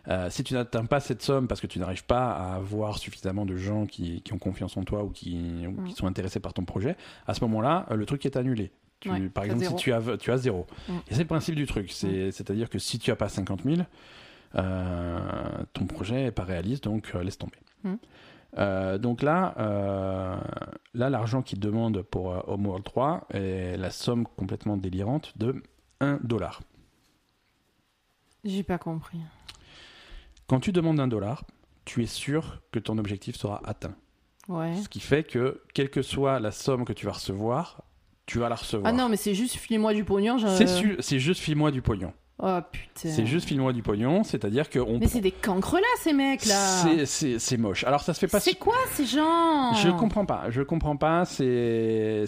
[0.10, 3.45] Euh, si tu n'atteins pas cette somme parce que tu n'arrives pas à avoir suffisamment
[3.45, 5.95] de gens qui, qui ont confiance en toi ou qui, ou qui Mm.
[5.95, 8.72] sont intéressés par ton projet, à ce moment-là, euh, le truc est annulé.
[8.99, 9.77] Tu- Ouais, par exemple, zéro.
[9.77, 10.68] si tu as, tu as zéro.
[10.89, 10.93] Mm.
[11.10, 11.89] Et c'est le principe du truc.
[11.93, 13.84] C'est, C'est-à-dire que si tu n'as pas 50 000, euh,
[14.53, 17.57] ton projet n'est pas réaliste, donc euh, laisse tomber.
[17.84, 17.93] Mm.
[18.59, 20.38] Euh, donc là, euh,
[20.93, 25.63] là l'argent qu'ils demandent pour euh, Homeworld 3 est la somme complètement délirante de
[26.01, 26.61] 1 dollar.
[28.43, 29.19] J'ai pas compris.
[30.47, 31.45] Quand tu demandes un dollar,
[31.85, 33.95] tu es sûr que ton objectif sera atteint.
[34.49, 34.75] Ouais.
[34.75, 37.84] Ce qui fait que, quelle que soit la somme que tu vas recevoir,
[38.25, 38.93] tu vas la recevoir.
[38.93, 40.38] Ah non, mais c'est juste filez-moi du pognon.
[40.38, 42.13] je- c'est juste file-moi du pognon.
[42.45, 43.10] Oh putain.
[43.10, 46.45] C'est juste file-moi du pognon, c'est-à-dire que on Mais c'est des cancres là, ces mecs
[46.45, 46.56] là.
[46.84, 47.86] c'est, c'est, c'est moche.
[47.86, 48.41] Alors ça se fait pas.
[48.41, 49.74] C'est quoi ces gens?
[49.76, 50.49] Je comprends pas.
[50.49, 51.24] Je comprends pas.
[51.26, 52.26] C'est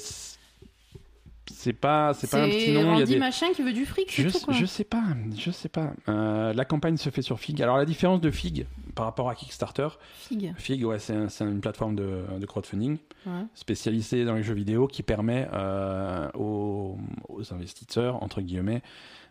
[1.52, 2.94] c'est pas c'est pas un petit nom.
[2.96, 3.18] Il y a des...
[3.18, 4.54] machin qui veut du fric, Je, tout quoi.
[4.54, 5.04] je sais pas,
[5.38, 5.92] je sais pas.
[6.10, 7.62] Euh, la campagne se fait sur Fig.
[7.62, 8.66] Alors la différence de Fig
[8.96, 10.54] par rapport à Kickstarter, Figue.
[10.58, 13.32] Fig, ouais, c'est un- c'est une plateforme de, de crowdfunding Ouais.
[13.56, 16.98] spécialisée dans les jeux vidéo qui permet euh, aux,
[17.28, 18.82] aux investisseurs, entre guillemets,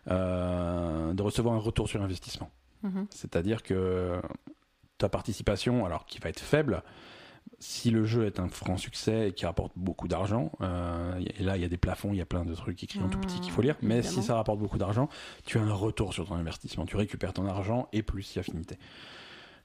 [0.07, 2.51] de recevoir un retour sur investissement.
[2.83, 3.07] Mhm.
[3.09, 4.21] C'est-à-dire que
[4.97, 6.83] ta participation, alors qui va être faible,
[7.59, 11.57] si le jeu est un franc succès et qui rapporte beaucoup d'argent, euh, et là
[11.57, 13.39] il y a des plafonds, il y a plein de trucs écrits en tout petit
[13.39, 15.09] qu'il faut lire, mais si ça rapporte beaucoup d'argent,
[15.45, 18.77] tu as un retour sur ton investissement, tu récupères ton argent et plus si affinité.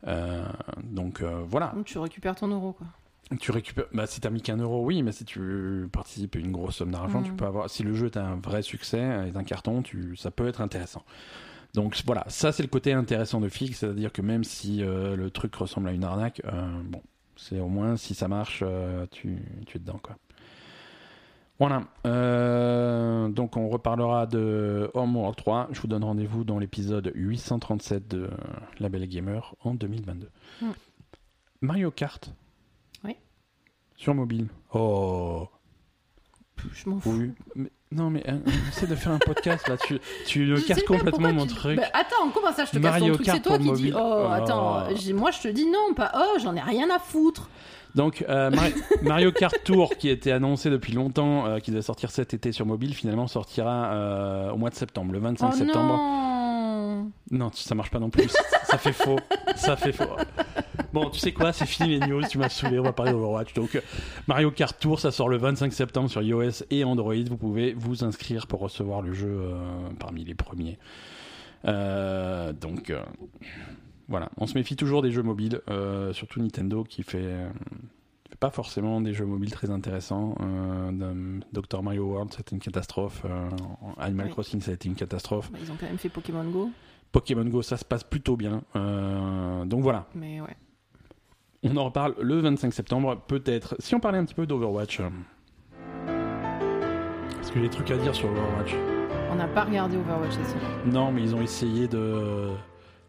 [0.07, 0.47] Euh,
[0.83, 2.87] donc euh, voilà, Donc tu récupères ton euro quoi.
[3.39, 3.85] Tu récupères.
[3.93, 6.91] Bah, si t'as mis qu'un euro, oui, mais si tu participes à une grosse somme
[6.91, 7.25] d'argent, Mm.
[7.25, 7.71] tu peux avoir.
[7.71, 10.17] Si le jeu est un vrai succès, est un carton, tu...
[10.17, 11.05] ça peut être intéressant.
[11.75, 15.31] Donc voilà, ça c'est le côté intéressant de Fig, c'est-à-dire que même si euh, le
[15.31, 17.01] truc ressemble à une arnaque, euh, bon,
[17.37, 20.17] c'est au moins si ça marche, euh, tu, tu es dedans quoi.
[21.61, 21.83] Voilà.
[23.29, 25.69] Donc on reparlera de Homeworld 3.
[25.73, 28.31] Je vous donne rendez-vous dans l'épisode 837 de
[28.81, 30.29] La Belle Gamer en 2022.
[30.63, 30.67] Mm.
[31.61, 32.33] Mario Kart.
[34.01, 34.49] Sur mobile.
[34.73, 35.47] Oh.
[36.73, 37.11] Je m'en fous.
[37.19, 37.33] Oui.
[37.55, 39.77] Mais- non mais hein, essaie de faire un podcast là.
[39.77, 41.77] Tu, tu Je casses complètement mon tu- truc.
[41.77, 43.93] Bah, attends, comment ça je te casse Mario ton truc Kart C'est toi qui dis
[43.95, 44.27] oh, Oh.
[44.31, 47.51] attends, moi je te dis non, pas oh, j'en ai rien à foutre.
[47.95, 52.11] Donc euh, Mari- Mario Kart Tour qui était annoncé depuis longtemps, euh, qui devait sortir
[52.11, 55.97] cet été sur mobile, finalement sortira euh, au mois de septembre, le 25 oh septembre.
[55.97, 57.11] non.
[57.33, 58.29] Non, ça marche pas non plus.
[58.65, 59.19] ça fait faux.
[59.57, 60.05] Ça fait faux.
[60.93, 63.55] Bon, tu sais quoi, c'est fini les news, tu m'as saoulé, on va parler d'Overwatch.
[63.55, 63.81] Donc, euh,
[64.27, 67.15] Mario Kart Tour, ça sort le 25 septembre sur iOS et Android.
[67.29, 70.79] Vous pouvez vous inscrire pour recevoir le jeu euh, parmi les premiers.
[71.67, 73.03] Euh, donc, euh,
[74.09, 75.61] voilà, on se méfie toujours des jeux mobiles,
[76.13, 77.47] surtout Nintendo qui fait,
[78.29, 80.35] fait pas forcément des jeux mobiles très intéressants.
[80.41, 83.23] Euh, Dr Mario World, c'était une catastrophe.
[83.25, 83.49] Euh,
[83.99, 84.33] Animal Oui.
[84.33, 85.53] Crossing, ça a été une catastrophe.
[85.53, 86.71] Bah, ils ont quand même fait Pokémon Go,
[87.13, 88.63] Pokémon Go, ça se passe plutôt bien.
[88.75, 90.57] Euh, donc voilà, mais ouais.
[91.63, 93.77] On en reparle le 25 septembre, peut-être.
[93.79, 95.01] Si on parlait un petit peu d'Overwatch.
[96.07, 98.75] Parce que j'ai des trucs à dire sur Overwatch?
[99.31, 100.93] On n'a pas regardé Overwatch cette semaine.
[100.93, 102.51] Non, mais ils ont essayé de,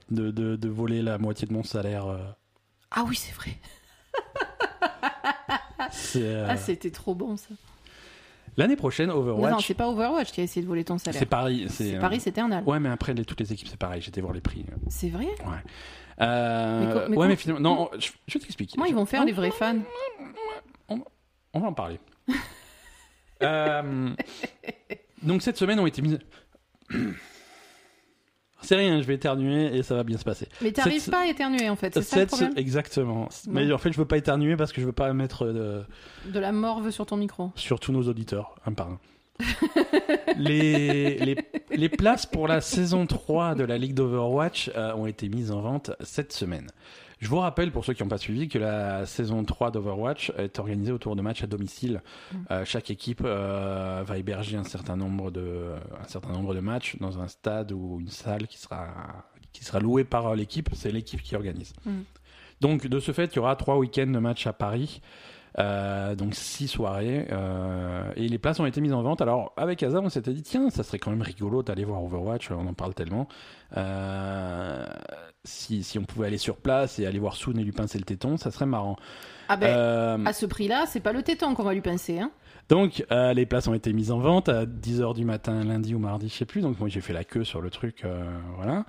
[0.09, 2.07] de, de, de voler la moitié de mon salaire.
[2.07, 2.19] euh.
[2.91, 3.51] Ah oui, c'est vrai.
[5.91, 7.49] C'est, euh, Ah, c'était trop bon ça.
[8.55, 11.19] L'année prochaine, Non, non, Overwatch, c'est pas Overwatch qui a essayé de voler ton salaire.
[11.19, 11.65] c'est Paris.
[11.69, 12.63] C'est Paris Eternal.
[12.65, 14.01] Ouais, mais après, les, toutes les équipes, c'est pareil.
[14.01, 14.65] J'étais voir les prix.
[14.89, 15.27] C'est vrai?
[16.19, 18.71] Euh, Mais co- mais ouais, mais finalement, non, je, je t'explique.
[18.73, 19.79] Comment ils vont faire les vrais fans
[21.53, 21.99] On va en parler.
[23.43, 24.11] Euh,
[25.23, 26.19] donc cette semaine ont été mises.
[28.61, 30.47] C'est rien, je vais éternuer et ça va bien se passer.
[30.61, 33.27] Mais t'arrives Cette- pas à éternuer en fait, c'est ça le problème exactement.
[33.47, 35.81] Mais en fait, je veux pas éternuer parce que je veux pas mettre euh,
[36.27, 37.51] De la morve sur ton micro.
[37.55, 38.99] sur tous nos auditeurs un par un.
[40.37, 41.35] les, les,
[41.71, 45.61] les places pour la saison 3 de la Ligue d'Overwatch euh, ont été mises en
[45.61, 46.67] vente cette semaine.
[47.19, 50.57] Je vous rappelle, pour ceux qui n'ont pas suivi, que la saison 3 d'Overwatch est
[50.57, 52.01] organisée autour de matchs à domicile.
[52.49, 56.97] Euh, chaque équipe euh, va héberger un certain, nombre de, un certain nombre de matchs
[56.99, 58.87] dans un stade ou une salle qui sera,
[59.53, 60.69] qui sera louée par l'équipe.
[60.73, 61.73] C'est l'équipe qui organise.
[61.85, 61.99] Mm.
[62.59, 65.01] Donc, de ce fait, il y aura trois week-ends de matchs à Paris.
[65.59, 69.21] Euh, donc six soirées euh, et les places ont été mises en vente.
[69.21, 72.51] Alors avec Hazard, on s'était dit tiens, ça serait quand même rigolo d'aller voir Overwatch.
[72.51, 73.27] On en parle tellement.
[73.77, 74.85] Euh,
[75.43, 78.05] si, si on pouvait aller sur place et aller voir Soon et lui pincer le
[78.05, 78.95] téton, ça serait marrant.
[79.49, 82.19] Ah ben, à ce prix-là, c'est pas le téton qu'on va lui pincer.
[82.19, 82.31] Hein.
[82.69, 85.99] donc euh, les places ont été mises en vente à 10h du matin, lundi ou
[85.99, 86.61] mardi, je sais plus.
[86.61, 88.23] Donc moi j'ai fait la queue sur le truc, euh,
[88.55, 88.85] voilà.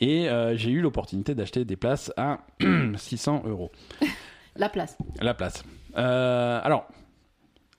[0.00, 2.40] Et euh, j'ai eu l'opportunité d'acheter des places à
[2.96, 3.72] 600 euros.
[4.54, 4.96] La place.
[5.20, 5.64] La place.
[5.96, 6.86] Euh, alors,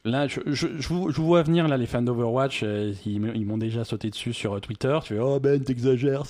[0.06, 3.32] là, je, je, je vous, je vous vois venir, là, les fans d'Overwatch, euh, ils,
[3.36, 4.98] ils m'ont déjà sauté dessus sur euh, Twitter.
[5.04, 6.24] Tu fais, oh Ben, t'exagères.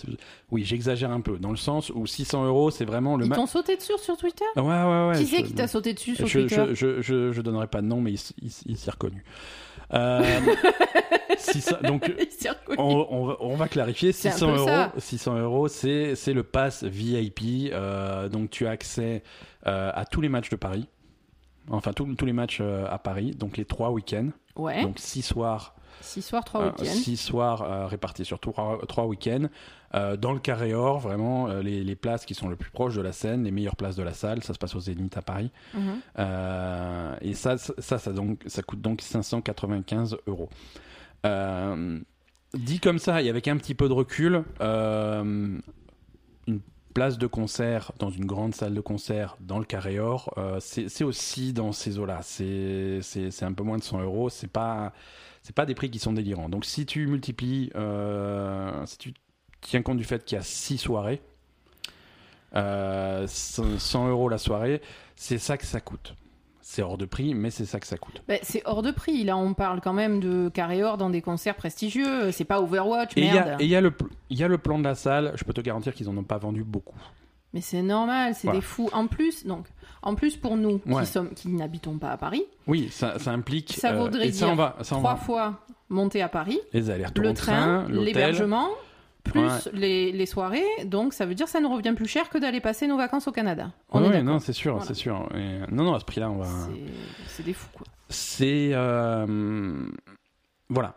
[0.51, 3.35] Oui, j'exagère un peu, dans le sens où 600 euros, c'est vraiment le Ils ma-
[3.35, 4.45] t'ont sauté dessus sur Twitter?
[4.55, 5.17] Ouais, ouais, ouais.
[5.17, 6.65] Qui c'est qui t'a sauté dessus sur Twitter?
[6.73, 9.23] je, je, donnerai pas de nom, mais il, s'y est reconnu.
[9.93, 10.21] Euh,
[11.37, 12.11] 600 donc,
[12.77, 14.11] on, on va, on va clarifier.
[14.11, 14.91] C'est un 600 peu euros, ça.
[14.97, 17.71] 600 euros, c'est c'est le pass VIP.
[17.71, 19.23] euh, donc tu as accès
[19.65, 20.87] euh, à tous les matchs de Paris.
[21.69, 23.31] Enfin, tous tous les matchs euh, à Paris.
[23.31, 24.29] Donc les trois week-ends.
[24.55, 24.83] Ouais.
[24.83, 25.75] Donc six soirs.
[26.01, 26.85] 6 soirs, 3 euh, week-ends.
[26.85, 29.47] six soirs euh, répartis sur trois, trois week-ends.
[29.95, 32.95] Euh, dans le carré or, vraiment, euh, les, les places qui sont le plus proches
[32.95, 34.41] de la scène, les meilleures places de la salle.
[34.43, 35.51] Ça se passe au Zénith à Paris.
[35.73, 35.99] Mhm.
[36.19, 40.49] Euh, et ça, ça, ça, donc, ça coûte donc 595 euros.
[42.53, 45.61] Dit comme ça, et avec un petit peu de recul, une
[46.93, 51.03] place de concert dans une grande salle de concert dans le carré or, euh, c'est
[51.03, 52.19] aussi dans ces eaux-là.
[52.21, 54.29] C'est un peu moins de 100 euros.
[54.29, 54.93] C'est pas
[55.41, 56.49] c'est pas des prix qui sont délirants.
[56.49, 59.13] Donc si tu multiplies, euh, si tu
[59.61, 61.21] tiens compte du fait qu'il y a 6 soirées,
[62.55, 64.81] euh, 100 euros la soirée,
[65.15, 66.15] c'est ça que ça coûte.
[66.71, 68.21] C'est hors de prix, mais c'est ça que ça coûte.
[68.27, 69.23] Ben, c'est hors de prix.
[69.23, 72.31] Là, on parle quand même de carré or dans des concerts prestigieux.
[72.31, 73.61] C'est pas Overwatch, Et il y a, merde.
[73.61, 75.43] et il y, a le pl- il y a le plan de la salle, je
[75.43, 76.93] peux te garantir qu'ils en ont pas vendu beaucoup.
[77.53, 78.59] Mais c'est normal, c'est Voilà.
[78.59, 78.87] des fous.
[78.93, 79.65] En plus, donc,
[80.03, 81.01] en plus pour nous Ouais.
[81.01, 83.73] qui sommes, qui n'habitons pas à Paris, Oui, ça, ça implique.
[83.73, 86.29] Ça euh, voudrait et ça, dire on va, ça, on trois va- fois monter à
[86.29, 88.67] Paris, Les allers-retours le train, l'hébergement,
[89.31, 89.71] plus Ouais.
[89.73, 90.63] les, les soirées.
[90.85, 93.27] Donc, ça veut dire que ça nous revient plus cher que d'aller passer nos vacances
[93.27, 93.71] au Canada.
[93.91, 94.23] On est d'accord.
[94.23, 94.87] non, c'est sûr, Voilà.
[94.87, 95.27] c'est sûr.
[95.35, 96.47] Et, non, non, à ce prix-là, on va.
[97.27, 97.85] C'est- des fous, quoi.
[98.09, 98.71] C'est.
[98.73, 99.85] euh,
[100.69, 100.95] Voilà.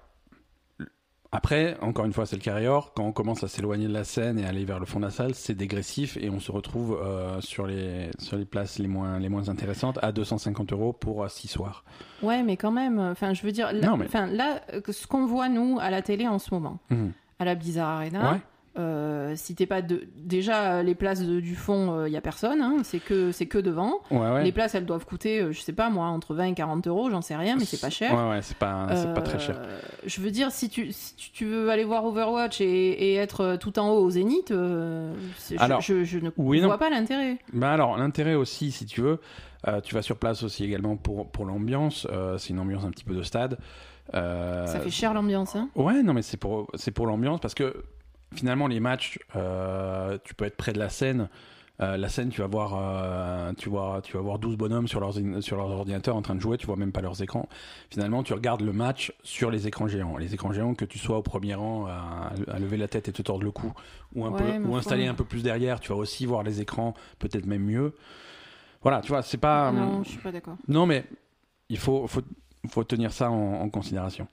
[1.35, 2.93] Après, encore une fois, c'est le carré or.
[2.95, 5.11] Quand on commence à s'éloigner de la scène et aller vers le fond de la
[5.11, 9.19] salle, c'est dégressif et on se retrouve euh, sur, les, sur les places les moins,
[9.19, 11.85] les moins intéressantes à 250 euros pour 6 soirs.
[12.23, 15.25] Ouais, mais quand même, enfin, je veux dire, là, Non, mais- enfin, là, ce qu'on
[15.25, 17.13] voit, nous, à la télé en ce moment, Mhm.
[17.43, 18.41] À la Blizzard Arena, Ouais.
[18.79, 20.05] euh, si t'es pas de...
[20.17, 23.45] Déjà, euh, les places de- du fond, il y a personne, hein, c'est que, c'est
[23.47, 24.01] que devant.
[24.11, 24.45] Ouais, ouais.
[24.45, 27.11] Les places, elles doivent coûter, euh, je sais pas moi, entre 20 et 40 euros,
[27.11, 28.15] j'en sais rien, mais c'est pas cher.
[28.15, 29.57] Ouais, ouais, c'est pas, c'est pas très cher.
[29.59, 33.41] Euh, Je veux dire, si tu, si tu- veux aller voir Overwatch et, et être
[33.43, 35.13] euh, tout en haut au Zénith, euh,
[35.51, 36.69] je- je, je ne oui, non.
[36.69, 37.37] vois pas l'intérêt.
[37.53, 39.19] Bah alors, l'intérêt aussi, si tu veux,
[39.69, 42.07] euh, tu vas sur place aussi également pour, pour l'ambiance.
[42.11, 43.59] euh, c'est une ambiance un petit peu de stade.
[44.15, 45.69] Euh, Ça fait cher l'ambiance, hein.
[45.75, 47.85] Ouais, non, mais c'est pour, c'est pour l'ambiance parce que
[48.35, 51.29] finalement, les matchs, euh, tu peux être près de la scène.
[51.81, 55.01] Euh, la scène, tu vas voir, euh, tu vois, tu vas voir 12 bonhommes sur
[55.01, 57.49] leurs, sur leurs ordinateurs en train de jouer, tu vois même pas leurs écrans.
[57.91, 60.17] Finalement, tu regardes le match sur les écrans géants.
[60.19, 63.13] Les écrans géants, que tu sois au premier rang à, à lever la tête et
[63.13, 63.73] te tordre le cou,
[64.15, 66.95] ou, un Ouais, peu, ou un peu plus derrière, tu vas aussi voir les écrans,
[67.19, 67.95] peut-être même mieux.
[68.83, 69.73] Voilà, tu vois, c'est pas.
[69.73, 70.57] non, je suis pas d'accord.
[70.69, 71.05] Non, mais
[71.69, 72.23] il faut, faut,
[72.71, 74.29] faut tenir ça en, en considération.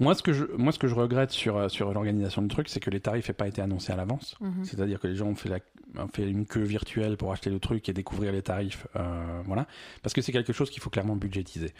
[0.00, 2.68] Moi, ce que je, moi, ce que je regrette sur, euh, sur l'organisation du truc,
[2.68, 4.36] c'est que les tarifs n'aient pas été annoncés à l'avance.
[4.40, 4.64] Mhm.
[4.64, 5.58] C'est-à-dire que les gens ont fait, la,
[6.02, 8.86] ont fait une queue virtuelle pour acheter le truc et découvrir les tarifs.
[8.96, 9.66] euh, voilà.
[10.02, 11.72] Parce que c'est quelque chose qu'il faut clairement budgétiser.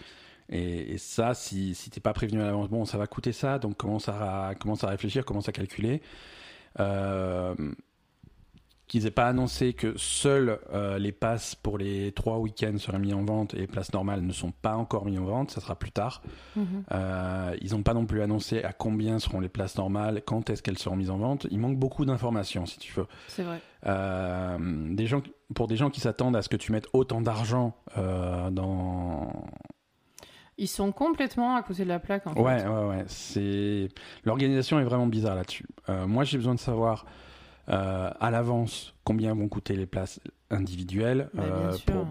[0.50, 3.58] Et, et ça, si, si t'es pas prévenu à l'avance, bon, ça va coûter ça,
[3.58, 6.02] donc commence à, commence à réfléchir, commence à calculer.
[6.80, 7.54] Euh,
[8.94, 13.12] qu'ils aient pas annoncé que seuls euh, les passes pour les trois week-ends seraient mis
[13.12, 15.74] en vente et les places normales ne sont pas encore mis en vente, ça sera
[15.74, 16.22] plus tard.
[16.54, 16.84] Mhm.
[16.92, 20.62] Euh, ils n'ont pas non plus annoncé à combien seront les places normales, quand est-ce
[20.62, 21.48] qu'elles seront mises en vente.
[21.50, 23.08] Il manque beaucoup d'informations, si tu veux.
[23.26, 23.60] C'est vrai.
[23.84, 24.58] Euh,
[24.94, 25.22] des gens,
[25.56, 29.32] pour des gens qui s'attendent à ce que tu mettes autant d'argent dans.
[30.56, 32.40] Ils sont complètement à côté de la plaque, en fait.
[32.40, 33.04] Ouais, ouais, ouais.
[33.08, 33.88] C'est
[34.22, 35.66] l'organisation est vraiment bizarre là-dessus.
[35.88, 37.06] Moi, j'ai besoin de savoir
[37.68, 40.20] à l'avance combien vont coûter les places
[40.50, 42.06] individuelles Bah, euh, pour,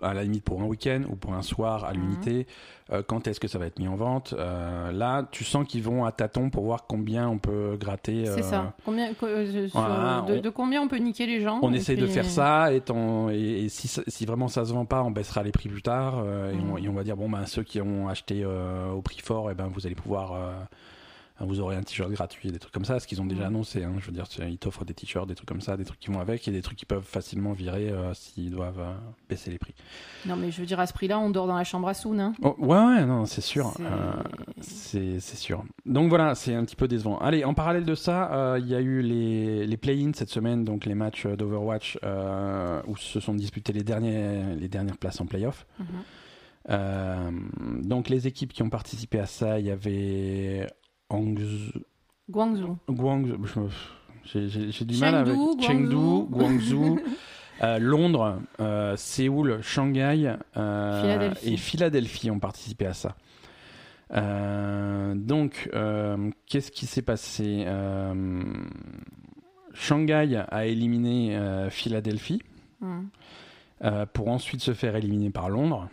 [0.00, 2.00] à la limite pour un week-end ou pour un soir à Mhm.
[2.00, 2.46] l'unité.
[2.92, 5.82] Euh, quand est-ce que ça va être mis en vente Euh, Là, tu sens qu'ils
[5.82, 8.24] vont à tâtons pour voir combien on peut gratter.
[8.26, 8.72] C'est euh, ça.
[8.84, 11.96] Combien, euh, Voilà, de, on- de combien on peut niquer les gens On et essaie
[11.96, 15.10] de puis- faire ça et, tant- et, et si, vraiment ça se vend pas, on
[15.10, 16.84] baissera les prix plus tard euh, et, on, Mhm.
[16.84, 19.54] et on va dire bon ben ceux qui ont acheté euh, au prix fort, et
[19.54, 20.52] ben vous allez pouvoir euh,
[21.40, 23.84] vous aurez un t-shirt gratuit, des trucs comme ça, ce qu'ils ont déjà annoncé.
[23.84, 26.10] Hein, je veux dire, ils t'offrent des t-shirts, des trucs comme ça, des trucs qui
[26.10, 28.92] vont avec et des trucs qui peuvent facilement virer euh, s'ils doivent euh,
[29.28, 29.74] baisser les prix.
[30.26, 32.18] Non, mais je veux dire, à ce prix-là, on dort dans la chambre à Soun.
[32.20, 32.32] Hein.
[32.42, 33.72] Oh, ouais, ouais, non, c'est sûr.
[33.76, 35.64] C'est- Euh, c'est sûr.
[35.86, 37.18] Donc voilà, c'est un petit peu décevant.
[37.18, 40.86] Allez, en parallèle de ça, il y a eu les, les play-ins cette semaine, donc
[40.86, 41.98] les matchs d'Overwatch
[42.86, 45.66] où se sont disputées les, derniers, les dernières places en play-off.
[46.70, 47.30] Euh,
[47.82, 50.66] donc les équipes qui ont participé à ça, il y avait
[51.10, 52.76] Guangzhou.
[52.88, 53.68] Guangzhou,
[54.24, 57.00] j'ai du mal avec Chengdu, Chengdu, Guangzhou.
[57.60, 61.52] Euh, Londres, euh, Séoul, Shanghai euh, Philadelphie.
[61.52, 63.16] et Philadelphie ont participé à ça.
[65.16, 65.68] Donc,
[66.46, 67.66] qu'est-ce qui s'est passé
[69.74, 71.36] Shanghai a éliminé
[71.70, 72.42] Philadelphie
[73.84, 75.88] euh, pour ensuite se faire éliminer par Londres.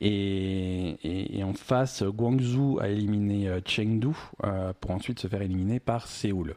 [0.00, 4.08] Et, et- et en face, Guangzhou a éliminé euh, Chengdu
[4.44, 6.54] euh, pour ensuite se faire éliminer par Séoul.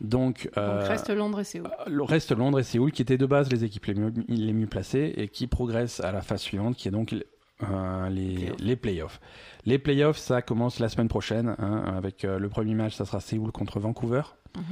[0.00, 1.70] Donc, euh, Donc reste Londres et Séoul.
[1.86, 4.66] le reste Londres et Séoul, qui étaient de base les équipes les mieux, les mieux
[4.66, 7.14] placées et qui progressent à la phase suivante, qui est donc
[7.62, 8.60] euh, les, Playoffs.
[8.60, 9.20] les playoffs.
[9.66, 13.20] Les playoffs, ça commence la semaine prochaine, hein, avec euh, le premier match, ça sera
[13.20, 14.22] Séoul contre Vancouver.
[14.56, 14.62] Mhm.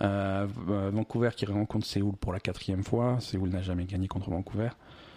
[0.00, 0.46] Euh,
[0.92, 3.18] Vancouver qui rencontre Séoul pour la quatrième fois.
[3.20, 4.68] Séoul n'a jamais gagné contre Vancouver.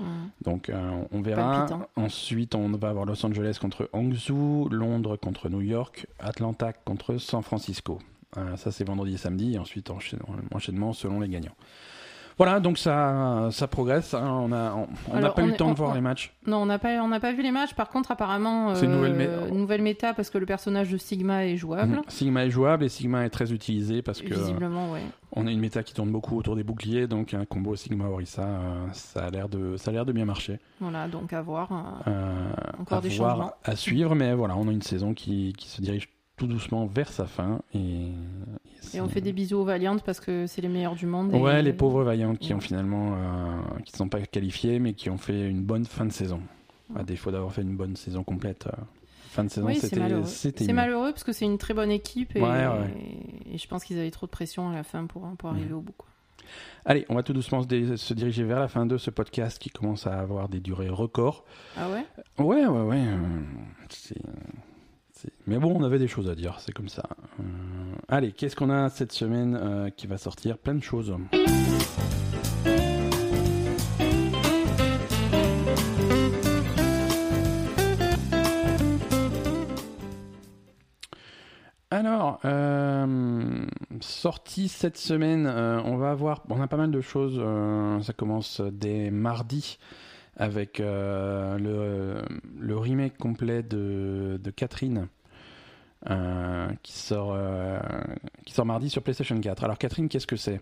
[0.01, 0.29] Mhm.
[0.43, 1.65] Donc euh, on verra.
[1.95, 7.41] Ensuite, on va avoir Los Angeles contre Hangzhou, Londres contre New York, Atlanta contre San
[7.41, 7.99] Francisco.
[8.37, 9.53] Euh, ça, c'est vendredi et samedi.
[9.55, 10.17] Et ensuite, enchaî-
[10.53, 11.55] enchaînement selon les gagnants.
[12.43, 14.15] Voilà, donc ça, ça progresse.
[14.15, 14.27] hein.
[14.27, 16.01] On n'a on, on n'a Alors, pas eu le est- temps de voir on- les
[16.01, 16.33] matchs.
[16.47, 17.75] Non, on n'a pas, on n'a pas vu les matchs.
[17.75, 21.45] Par contre, apparemment, C'est une nouvelle euh, nouvelle méta parce que le personnage de Sigma
[21.45, 21.97] est jouable.
[21.97, 22.01] Mhm.
[22.07, 25.01] Sigma est jouable et Sigma est très utilisé parce que Visiblement, ouais.
[25.33, 27.05] on a une méta qui tourne beaucoup autour des boucliers.
[27.05, 30.25] Donc un combo Sigma Orisa, euh, ça a l'air de, ça a l'air de bien
[30.25, 30.59] marcher.
[30.79, 31.69] Voilà, donc à voir.
[32.07, 33.53] euh, Euh, Encore à des voir, changements.
[33.63, 36.09] à suivre, mais voilà, on a une saison qui, qui se dirige
[36.41, 37.59] tout doucement vers sa fin.
[37.75, 38.07] Et,
[38.95, 41.33] Et on fait des bisous aux Valiantes parce que c'est les meilleurs du monde.
[41.33, 44.93] et- Ouais, les pauvres vaillantes qui ont finalement, euh, qui ne sont pas qualifiés, mais
[44.93, 46.41] qui ont fait une bonne fin de saison.
[46.95, 48.65] À défaut d'avoir fait une bonne saison complète.
[48.67, 48.71] euh,
[49.29, 50.25] fin de saison, Oui, c'est c'était malheureux.
[50.25, 52.93] C'est malheureux parce que c'est une très bonne équipe et, Ouais, ouais.
[53.53, 55.79] et je pense qu'ils avaient trop de pression à la fin pour, pour arriver au
[55.81, 55.93] bout.
[55.97, 56.07] quoi.
[56.83, 59.69] Allez, on va tout doucement se, se diriger vers la fin de ce podcast qui
[59.69, 61.45] commence à avoir des durées records.
[61.77, 62.03] Ah ouais?
[62.43, 62.97] Ouais, ouais, ouais.
[62.97, 63.17] euh,
[63.89, 64.15] c'est-
[65.47, 67.03] Mais bon, on avait des choses à dire, c'est comme ça.
[67.39, 67.43] Euh,
[68.07, 70.57] Allez, qu'est-ce qu'on a cette semaine euh, qui va sortir?
[70.57, 71.15] Plein de choses.
[81.89, 83.65] Alors, euh,
[83.99, 87.41] sortie cette semaine, euh, on va avoir, on a pas mal de choses.
[88.03, 89.77] ça commence dès mardi
[90.37, 92.21] avec euh, le,
[92.59, 95.07] le remake complet de, de Catherine
[96.09, 97.79] euh, qui sort euh,
[98.45, 99.63] qui sort mardi sur PlayStation 4.
[99.63, 100.61] Alors Catherine, qu'est-ce que c'est?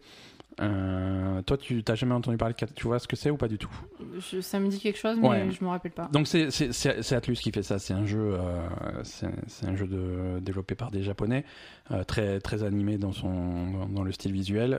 [0.60, 3.38] Euh, Toi, tu t'as jamais entendu parler de Catherine Tu vois ce que c'est ou
[3.38, 3.70] pas du tout?
[4.18, 5.52] Je- Ça me dit quelque chose, mais Ouais.
[5.52, 6.10] je me rappelle pas.
[6.12, 7.80] donc c'est Atlus qui fait ça.
[7.80, 8.68] C'est un jeu, euh,
[9.04, 11.46] c'est un jeu de, développé par des Japonais,
[11.92, 14.78] euh, très très animé dans son dans, dans le style visuel.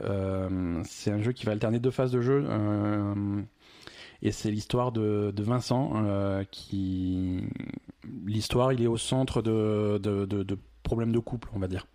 [0.83, 2.45] C'est un jeu qui va alterner deux phases de jeu.
[4.21, 7.41] Et c'est l'histoire de, Vincent euh, qui
[8.25, 11.87] l'histoire il est au centre de, de, problèmes de couple on va dire.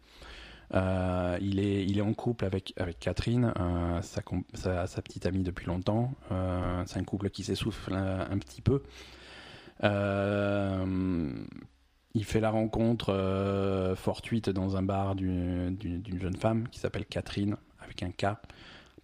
[0.74, 5.44] Euh, il, est, il est en couple avec, avec Catherine, euh, sa, sa, petite amie
[5.44, 6.12] depuis longtemps.
[6.86, 8.82] C'est un couple qui s'essouffle un, petit peu.
[12.15, 17.07] Il fait la rencontre fortuite dans un bar du- du- d'une jeune femme qui s'appelle
[17.07, 18.36] Catherine, avec un K,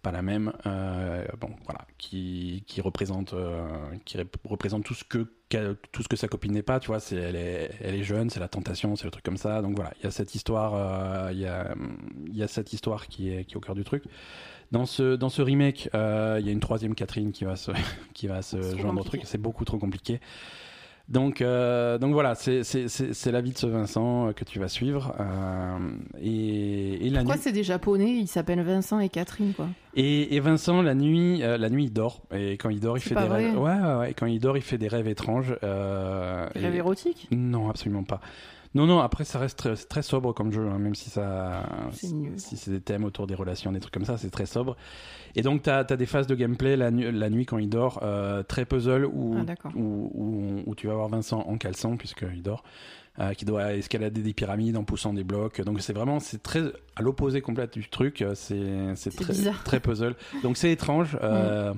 [0.03, 0.53] pas la même.
[0.67, 3.65] euh, bon, voilà, qui, qui représente, euh,
[4.05, 5.27] qui rep- représente tout ce que
[5.91, 6.79] tout ce que sa copine n'est pas.
[6.79, 9.37] Tu vois, c'est elle est, elle est jeune, c'est la tentation, c'est le truc comme
[9.37, 9.61] ça.
[9.61, 11.75] Donc voilà, il y a cette histoire, euh, il y a,
[12.27, 14.03] il y a cette histoire qui est, qui est au cœur du truc.
[14.71, 17.69] Dans ce, dans ce remake, euh, il y a une troisième Catherine qui va se,
[18.15, 19.21] qui va se joindre au truc.
[19.25, 20.19] C'est beaucoup trop compliqué.
[21.09, 22.61] Donc, euh, donc voilà, c'est
[23.31, 25.13] la vie de ce Vincent euh, que tu vas suivre.
[25.19, 25.77] euh,
[26.21, 29.67] et, et la Pourquoi c'est des japonais Ils s'appellent Vincent et Catherine, quoi.
[29.95, 32.21] et, et Vincent, la nuit, euh, la nuit, il dort.
[32.33, 33.47] Et quand il dort, il fait des vrai.
[33.49, 33.59] rêves.
[33.59, 34.13] Ouais, ouais, ouais.
[34.13, 35.49] Quand il dort, il fait des rêves étranges.
[35.61, 35.67] Des
[36.59, 37.27] et- rêves érotiques?
[37.31, 38.21] Non, absolument pas.
[38.75, 41.63] Non, non, après, ça reste très, très sobre comme jeu, hein, même si ça.
[42.37, 44.75] Si c'est des thèmes autour des relations, des trucs comme ça, c'est très sobre.
[45.35, 47.99] Et donc, tu as, des phases de gameplay la, nu- la nuit quand il dort,
[48.01, 49.45] euh, très puzzle, où, Ah,
[49.75, 52.63] où, où- où tu vas voir Vincent en caleçon, puisqu'il dort,
[53.19, 55.61] euh, qui doit escalader des pyramides en poussant des blocs.
[55.61, 56.63] Donc, c'est vraiment, c'est très
[56.95, 58.23] à l'opposé complet du truc.
[58.23, 59.63] euh, C'est très, bizarre.
[59.63, 60.15] très puzzle.
[60.41, 61.15] Donc, c'est étrange.
[61.21, 61.73] euh,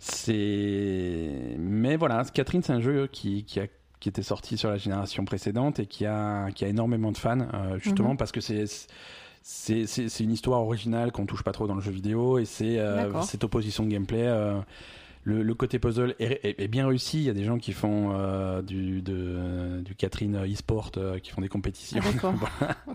[0.00, 1.56] C'est.
[1.58, 3.66] Mais voilà, Catherine, c'est un jeu qui, qui a
[4.00, 7.40] qui était sorti sur la génération précédente et qui a, qui a énormément de fans,
[7.40, 8.16] euh, justement Mhm.
[8.16, 8.64] parce que c'est
[9.42, 13.22] c'est une histoire originale qu'on touche pas trop dans le jeu vidéo et c'est euh,
[13.22, 14.26] cette opposition de gameplay.
[14.26, 14.58] euh,
[15.24, 17.18] le, le côté puzzle est, est- est bien réussi.
[17.18, 20.90] Il y a des gens qui font euh, du, de, du Catherine e-sport,
[21.22, 22.00] qui font des compétitions.
[22.22, 22.32] Ah.
[22.58, 22.76] Voilà.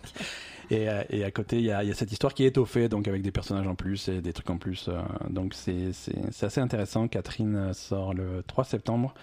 [0.71, 2.87] Et, et à côté, il y, a, il y a cette histoire qui est étoffée,
[2.87, 4.89] donc avec des personnages en plus et des trucs en plus.
[5.29, 7.07] donc c'est c'est- c'est assez intéressant.
[7.09, 9.13] Catherine sort le 3 septembre.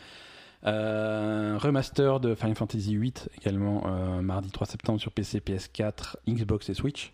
[0.66, 6.68] Euh, remaster de Final Fantasy VIII également euh, mardi 3 septembre sur PC, PS4, Xbox
[6.68, 7.12] et Switch.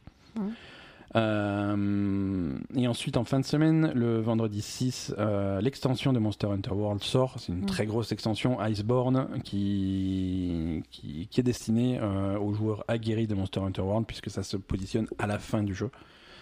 [1.14, 6.72] Euh, et ensuite en fin de semaine, le vendredi 6, euh, l'extension de Monster Hunter
[6.72, 7.36] World sort.
[7.38, 13.26] C'est une très grosse extension Iceborne qui, qui, qui est destinée euh, aux joueurs aguerris
[13.26, 15.90] de Monster Hunter World puisque ça se positionne à la fin du jeu.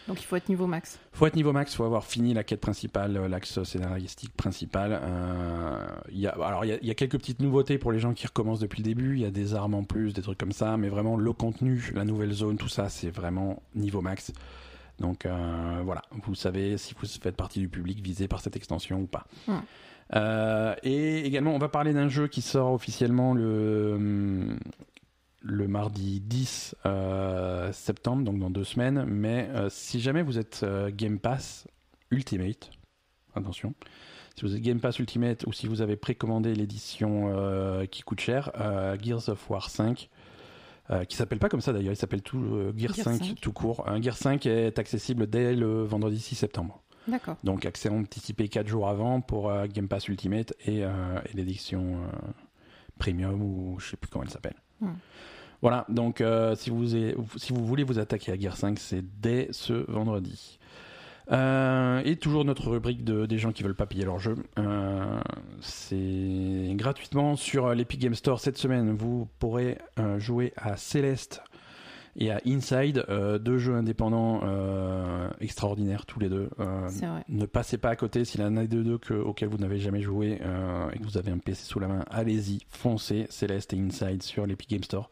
[0.07, 0.99] Donc il faut être niveau max.
[1.13, 5.01] Faut être niveau max, faut avoir fini la quête principale, euh, l'axe scénaristique principal.
[5.03, 7.91] Euh, il y a, alors il y, a, il y a quelques petites nouveautés pour
[7.91, 9.15] les gens qui recommencent depuis le début.
[9.15, 11.93] Il y a des armes en plus, des trucs comme ça, mais vraiment le contenu,
[11.95, 14.33] la nouvelle zone, tout ça, c'est vraiment niveau max.
[15.01, 19.01] Donc euh, voilà, vous savez si vous faites partie du public visé par cette extension
[19.01, 19.27] ou pas.
[20.15, 24.59] Euh, et également, on va parler d'un jeu qui sort officiellement le, hum,
[25.45, 29.05] le mardi 10 euh, septembre, donc dans deux semaines.
[29.05, 31.69] Mais euh, si jamais vous êtes euh, Game Pass
[32.11, 32.71] Ultimate,
[33.35, 33.75] attention,
[34.37, 37.31] si vous êtes Game Pass Ultimate ou si vous avez précommandé l'édition
[37.89, 38.51] qui coûte cher,
[39.01, 40.09] Gears of War 5,
[40.91, 43.41] euh, qui s'appelle pas comme ça d'ailleurs, il s'appelle tout euh, Gears, Gears 5, 5.
[43.41, 43.89] tout court.
[43.89, 46.83] Un Gears 5 est accessible dès le vendredi 6 septembre.
[47.07, 47.37] D'accord.
[47.45, 51.99] Donc accès anticipé 4 jours avant pour Game Pass Ultimate et, et l'édition
[52.99, 54.57] Premium ou je sais plus comment elle s'appelle.
[54.81, 54.93] Hmm.
[55.65, 59.03] Voilà, donc euh, si, vous est- si vous voulez vous attaquer à Gear 5, c'est
[59.23, 60.59] dès ce vendredi.
[61.33, 64.37] Euh, et toujours notre rubrique de, des gens qui veulent pas payer leur jeu.
[64.59, 65.19] Euh,
[65.63, 68.93] c'est gratuitement sur l'Epic Game Store cette semaine.
[68.95, 69.79] Vous pourrez
[70.19, 71.41] jouer à Celeste
[72.17, 76.51] et à Inside, euh, deux jeux indépendants euh, extraordinaires tous les deux.
[76.61, 77.25] Euh, vrai.
[77.31, 79.79] ne passez pas à côté s'il y en a des deux que, auxquels vous n'avez
[79.79, 80.33] jamais joué
[80.93, 82.05] et que vous avez un PC sous la main.
[82.11, 85.09] Allez-y, foncez Celeste et Inside sur l'Epic Game Store.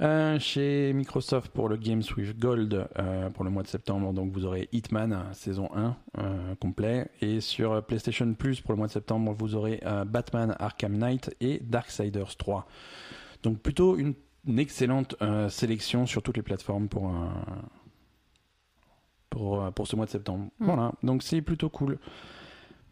[0.00, 4.32] Euh, chez Microsoft pour le Games with Gold euh, pour le mois de septembre, donc
[4.32, 7.08] vous aurez Hitman saison 1 euh, complet.
[7.20, 11.34] Et sur PlayStation Plus pour le mois de septembre, vous aurez euh, Batman Arkham Knight
[11.40, 12.66] et Darksiders 3.
[13.44, 14.14] Donc plutôt une,
[14.46, 17.28] une excellente euh, sélection sur toutes les plateformes pour, euh,
[19.30, 20.46] pour, euh, pour ce mois de septembre.
[20.58, 20.64] Mm.
[20.64, 21.98] Voilà, donc c'est plutôt cool.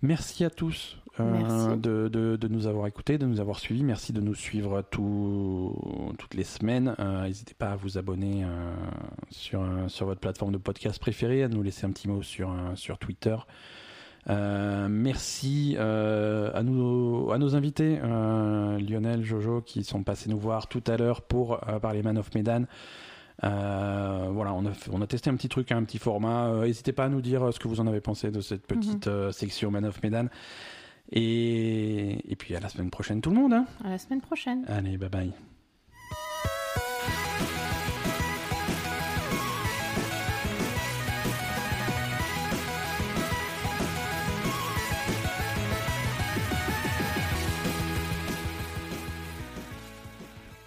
[0.03, 3.85] Merci à tous euh, de, de- de nous avoir écoutés, de nous avoir suivis.
[3.85, 5.77] Merci de nous suivre tout-
[6.19, 6.95] toutes les semaines.
[6.99, 8.73] Euh, N'hésitez pas à vous abonner euh,
[9.31, 12.99] sur, sur votre plateforme de podcast préférée, à nous laisser un petit mot sur, sur
[12.99, 13.37] Twitter.
[14.29, 20.97] Merci à, nos, à nos invités, Lionel, Jojo, qui sont passés nous voir tout à
[20.97, 22.65] l'heure pour parler Man of Medan.
[23.45, 26.49] Euh, voilà, on a, on a testé un petit truc, un petit format.
[26.49, 29.09] Euh, N'hésitez pas à nous dire ce que vous en avez pensé de cette petite
[29.09, 30.27] euh, section Man of Medan.
[31.11, 33.53] Et, et puis à la semaine prochaine tout le monde.
[33.53, 33.67] hein.
[33.85, 34.65] À la semaine prochaine.
[34.69, 35.33] Allez, bye bye.